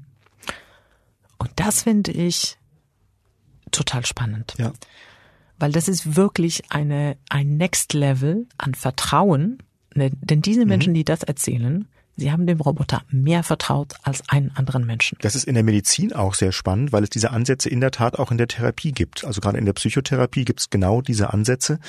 Und 1.38 1.52
das 1.56 1.84
finde 1.84 2.12
ich 2.12 2.58
total 3.72 4.06
spannend. 4.06 4.54
Ja. 4.58 4.72
Weil 5.58 5.72
das 5.72 5.88
ist 5.88 6.16
wirklich 6.16 6.72
eine, 6.72 7.18
ein 7.30 7.58
Next 7.58 7.93
Level 7.93 8.48
an 8.58 8.76
Vertrauen. 8.76 9.60
Ne, 9.95 10.12
Denn 10.12 10.41
diese 10.41 10.66
Menschen, 10.66 10.93
die 10.93 11.06
das 11.06 11.24
erzählen, 11.24 11.88
sie 12.16 12.32
haben 12.32 12.45
dem 12.47 12.61
Roboter 12.61 13.03
mehr 13.09 13.43
vertraut 13.43 13.93
als 14.03 14.28
einen 14.30 14.51
anderen 14.55 14.86
Menschen. 14.86 15.18
Das 15.22 15.36
ist 15.36 15.43
in 15.45 15.55
der 15.55 15.64
Medizin 15.64 16.14
auch 16.14 16.34
sehr 16.34 16.51
spannend, 16.51 16.91
weil 16.91 17.03
es 17.03 17.09
diese 17.09 17.32
Ansätze 17.32 17.70
in 17.70 17.82
der 17.82 17.91
Tat 17.91 18.20
auch 18.20 18.32
in 18.32 18.38
der 18.38 18.47
Therapie 18.47 18.91
gibt. 18.91 19.24
Also 19.26 19.41
gerade 19.41 19.57
in 19.57 19.66
der 19.66 19.74
Psychotherapie 19.74 20.45
gibt 20.45 20.59
es 20.59 20.70
genau 20.70 21.01
diese 21.01 21.34
Ansätze, 21.34 21.80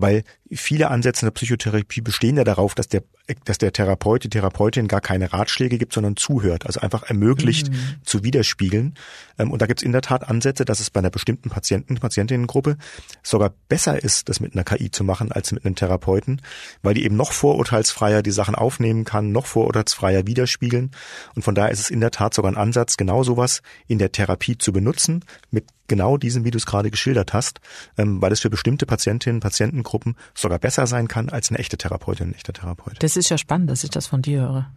weil 0.00 0.24
viele 0.50 0.90
Ansätze 0.90 1.22
in 1.22 1.26
der 1.26 1.32
Psychotherapie 1.32 2.00
bestehen 2.00 2.36
ja 2.36 2.44
darauf, 2.44 2.74
dass 2.74 2.88
der, 2.88 3.02
dass 3.44 3.58
der 3.58 3.72
Therapeut, 3.72 4.24
die 4.24 4.28
Therapeutin 4.28 4.88
gar 4.88 5.00
keine 5.00 5.32
Ratschläge 5.32 5.78
gibt, 5.78 5.92
sondern 5.92 6.16
zuhört, 6.16 6.66
also 6.66 6.80
einfach 6.80 7.04
ermöglicht 7.04 7.70
zu 8.04 8.24
widerspiegeln. 8.24 8.94
Ähm, 9.38 9.50
Und 9.50 9.62
da 9.62 9.66
gibt 9.66 9.80
es 9.80 9.84
in 9.84 9.92
der 9.92 10.02
Tat 10.02 10.28
Ansätze, 10.28 10.64
dass 10.64 10.80
es 10.80 10.90
bei 10.90 10.98
einer 10.98 11.10
bestimmten 11.10 11.50
Patienten, 11.50 11.96
Patientinnengruppe 11.96 12.76
sogar 13.22 13.52
besser 13.68 14.02
ist, 14.02 14.28
das 14.28 14.40
mit 14.40 14.54
einer 14.54 14.64
KI 14.64 14.90
zu 14.90 15.04
machen, 15.04 15.32
als 15.32 15.52
mit 15.52 15.64
einem 15.64 15.74
Therapeuten, 15.74 16.42
weil 16.82 16.94
die 16.94 17.04
eben 17.04 17.16
noch 17.16 17.32
vorurteilsfreier 17.32 18.22
die 18.22 18.30
Sachen 18.30 18.54
aufnehmen 18.54 19.04
kann, 19.04 19.32
noch 19.32 19.46
vorurteilsfreier 19.46 20.26
widerspiegeln. 20.26 20.90
Und 21.34 21.42
von 21.42 21.54
daher 21.54 21.70
ist 21.70 21.80
es 21.80 21.90
in 21.90 22.00
der 22.00 22.10
Tat 22.10 22.34
sogar 22.34 22.50
ein 22.50 22.56
Ansatz, 22.56 22.96
genau 22.96 23.22
sowas 23.22 23.62
in 23.86 23.98
der 23.98 24.12
Therapie 24.12 24.58
zu 24.58 24.72
benutzen, 24.72 25.24
mit 25.50 25.64
genau 25.90 26.16
diesem, 26.16 26.44
wie 26.44 26.50
du 26.50 26.56
es 26.56 26.64
gerade 26.64 26.90
geschildert 26.90 27.34
hast, 27.34 27.60
ähm, 27.98 28.22
weil 28.22 28.32
es 28.32 28.40
für 28.40 28.48
bestimmte 28.48 28.86
Patientinnen, 28.86 29.40
Patientengruppen 29.40 30.16
sogar 30.34 30.58
besser 30.58 30.86
sein 30.86 31.08
kann 31.08 31.28
als 31.28 31.50
eine 31.50 31.58
echte 31.58 31.76
Therapeutin, 31.76 32.28
ein 32.28 32.34
echter 32.34 32.54
Therapeut. 32.54 32.94
Das 33.00 33.18
ist 33.18 33.28
ja 33.28 33.36
spannend, 33.36 33.68
dass 33.68 33.84
ich 33.84 33.90
das 33.90 34.06
von 34.06 34.22
dir 34.22 34.40
höre. 34.40 34.70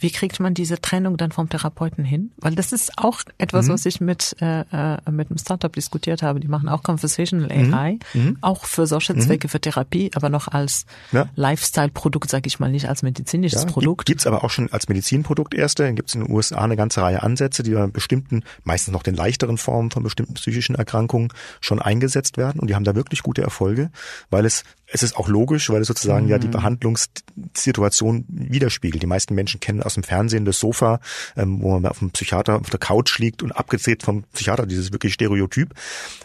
Wie 0.00 0.10
kriegt 0.10 0.40
man 0.40 0.54
diese 0.54 0.80
Trennung 0.80 1.16
dann 1.16 1.30
vom 1.30 1.48
Therapeuten 1.48 2.04
hin? 2.04 2.32
Weil 2.38 2.54
das 2.54 2.72
ist 2.72 2.98
auch 2.98 3.20
etwas, 3.38 3.66
mhm. 3.66 3.72
was 3.72 3.86
ich 3.86 4.00
mit 4.00 4.34
äh, 4.40 4.60
äh, 4.72 4.98
mit 5.10 5.30
einem 5.30 5.38
Startup 5.38 5.72
diskutiert 5.72 6.22
habe. 6.22 6.40
Die 6.40 6.48
machen 6.48 6.68
auch 6.68 6.82
Conversational 6.82 7.54
mhm. 7.54 7.74
AI, 7.74 7.98
mhm. 8.14 8.38
auch 8.40 8.64
für 8.64 8.86
solche 8.86 9.14
mhm. 9.14 9.20
Zwecke 9.20 9.48
für 9.48 9.60
Therapie, 9.60 10.10
aber 10.14 10.30
noch 10.30 10.48
als 10.48 10.86
ja. 11.12 11.28
Lifestyle-Produkt, 11.36 12.30
sage 12.30 12.46
ich 12.46 12.58
mal, 12.58 12.70
nicht 12.70 12.88
als 12.88 13.02
medizinisches 13.02 13.62
ja, 13.62 13.68
Produkt. 13.68 14.06
Gibt's 14.06 14.26
aber 14.26 14.42
auch 14.42 14.50
schon 14.50 14.72
als 14.72 14.88
Medizinprodukt 14.88 15.54
erste. 15.54 15.92
Gibt's 15.92 16.14
in 16.14 16.24
den 16.24 16.32
USA 16.32 16.62
eine 16.62 16.76
ganze 16.76 17.02
Reihe 17.02 17.22
Ansätze, 17.22 17.62
die 17.62 17.72
bei 17.72 17.86
bestimmten, 17.86 18.42
meistens 18.64 18.92
noch 18.92 19.02
den 19.02 19.14
leichteren 19.14 19.58
Formen 19.58 19.90
von 19.90 20.02
bestimmten 20.02 20.34
psychischen 20.34 20.74
Erkrankungen 20.74 21.28
schon 21.60 21.80
eingesetzt 21.80 22.38
werden. 22.38 22.60
Und 22.60 22.70
die 22.70 22.74
haben 22.74 22.84
da 22.84 22.94
wirklich 22.94 23.22
gute 23.22 23.42
Erfolge, 23.42 23.90
weil 24.30 24.46
es 24.46 24.64
es 24.92 25.02
ist 25.02 25.16
auch 25.16 25.28
logisch, 25.28 25.70
weil 25.70 25.80
es 25.80 25.88
sozusagen 25.88 26.24
mhm. 26.24 26.30
ja 26.30 26.38
die 26.38 26.48
mhm. 26.48 26.52
Behandlungssituation 26.52 28.24
widerspiegelt. 28.28 29.02
Die 29.02 29.06
meisten 29.06 29.34
Menschen 29.34 29.60
kennen 29.60 29.82
aus 29.90 29.94
dem 29.94 30.04
Fernsehen 30.04 30.44
das 30.44 30.60
Sofa, 30.60 31.00
ähm, 31.36 31.60
wo 31.62 31.78
man 31.78 31.90
auf 31.90 31.98
dem 31.98 32.10
Psychiater 32.10 32.60
auf 32.60 32.70
der 32.70 32.78
Couch 32.78 33.18
liegt 33.18 33.42
und 33.42 33.52
abgezählt 33.52 34.02
vom 34.02 34.22
Psychiater, 34.32 34.66
dieses 34.66 34.92
wirklich 34.92 35.14
Stereotyp, 35.14 35.74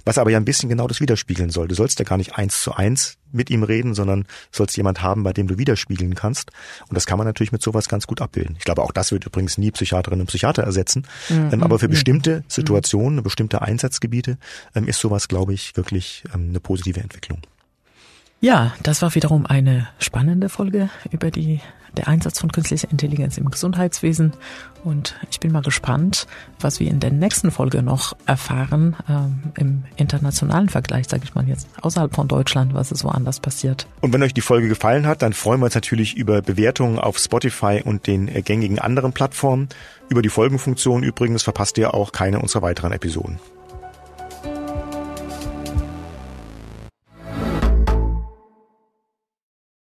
was 0.06 0.18
aber 0.18 0.30
ja 0.30 0.38
ein 0.38 0.46
bisschen 0.46 0.70
genau 0.70 0.88
das 0.88 1.02
widerspiegeln 1.02 1.50
soll. 1.50 1.68
Du 1.68 1.76
sollst 1.76 2.00
ja 2.00 2.06
gar 2.06 2.18
nicht 2.18 2.36
eins 2.36 2.62
zu 2.62 2.74
eins 2.74 3.18
mit 3.32 3.50
ihm 3.50 3.64
reden, 3.64 3.94
sondern 3.94 4.26
sollst 4.52 4.78
jemand 4.78 5.02
haben, 5.02 5.24
bei 5.24 5.34
dem 5.34 5.48
du 5.48 5.58
widerspiegeln 5.58 6.16
kannst. 6.16 6.52
Und 6.88 6.96
das 6.96 7.06
kann 7.06 7.18
man 7.18 7.28
natürlich 7.28 7.52
mit 7.52 7.62
sowas 7.62 7.90
ganz 7.90 8.08
gut 8.08 8.22
abbilden. 8.22 8.56
Ich 8.58 8.66
glaube, 8.66 8.84
auch 8.84 8.92
das 8.92 9.12
wird 9.12 9.26
übrigens 9.26 9.58
nie 9.58 9.72
Psychiaterinnen 9.72 10.22
und 10.22 10.28
Psychiater 10.28 10.64
ersetzen. 10.64 11.06
Mhm. 11.30 11.50
Ähm, 11.52 11.64
aber 11.64 11.80
für 11.80 11.90
bestimmte 11.90 12.44
Situationen, 12.48 13.24
bestimmte 13.24 13.62
Einsatzgebiete 13.62 14.38
ähm, 14.76 14.88
ist 14.88 15.00
sowas, 15.00 15.28
glaube 15.28 15.54
ich, 15.54 15.76
wirklich 15.76 16.24
ähm, 16.34 16.50
eine 16.50 16.60
positive 16.60 17.00
Entwicklung. 17.00 17.42
Ja, 18.42 18.74
das 18.84 19.02
war 19.02 19.16
wiederum 19.16 19.46
eine 19.46 19.88
spannende 19.98 20.50
Folge 20.50 20.90
über 21.10 21.32
die, 21.32 21.62
der 21.96 22.08
Einsatz 22.08 22.40
von 22.40 22.52
künstlicher 22.52 22.92
Intelligenz 22.92 23.38
im 23.38 23.50
Gesundheitswesen. 23.50 24.34
Und 24.84 25.16
ich 25.32 25.40
bin 25.40 25.52
mal 25.52 25.62
gespannt, 25.62 26.28
was 26.60 26.80
wir 26.80 26.90
in 26.90 27.00
der 27.00 27.12
nächsten 27.12 27.50
Folge 27.50 27.82
noch 27.82 28.16
erfahren 28.26 28.96
ähm, 29.10 29.40
im 29.58 29.84
internationalen 29.96 30.70
Vergleich, 30.70 31.08
sage 31.08 31.24
ich 31.24 31.34
mal 31.34 31.48
jetzt, 31.48 31.68
außerhalb 31.82 32.14
von 32.14 32.28
Deutschland, 32.28 32.74
was 32.74 32.92
ist 32.92 33.04
woanders 33.04 33.40
passiert. 33.40 33.88
Und 34.02 34.14
wenn 34.14 34.22
euch 34.22 34.34
die 34.34 34.42
Folge 34.42 34.68
gefallen 34.68 35.08
hat, 35.08 35.22
dann 35.22 35.34
freuen 35.34 35.60
wir 35.60 35.66
uns 35.66 35.76
natürlich 35.76 36.16
über 36.16 36.42
Bewertungen 36.42 37.00
auf 37.00 37.18
Spotify 37.18 37.82
und 37.84 38.06
den 38.08 38.28
gängigen 38.44 38.80
anderen 38.80 39.14
Plattformen. 39.14 39.70
Über 40.10 40.22
die 40.22 40.30
Folgenfunktion 40.30 41.04
übrigens 41.04 41.42
verpasst 41.42 41.78
ihr 41.78 41.94
auch 41.94 42.12
keine 42.12 42.40
unserer 42.40 42.62
weiteren 42.62 42.92
Episoden. 42.92 43.40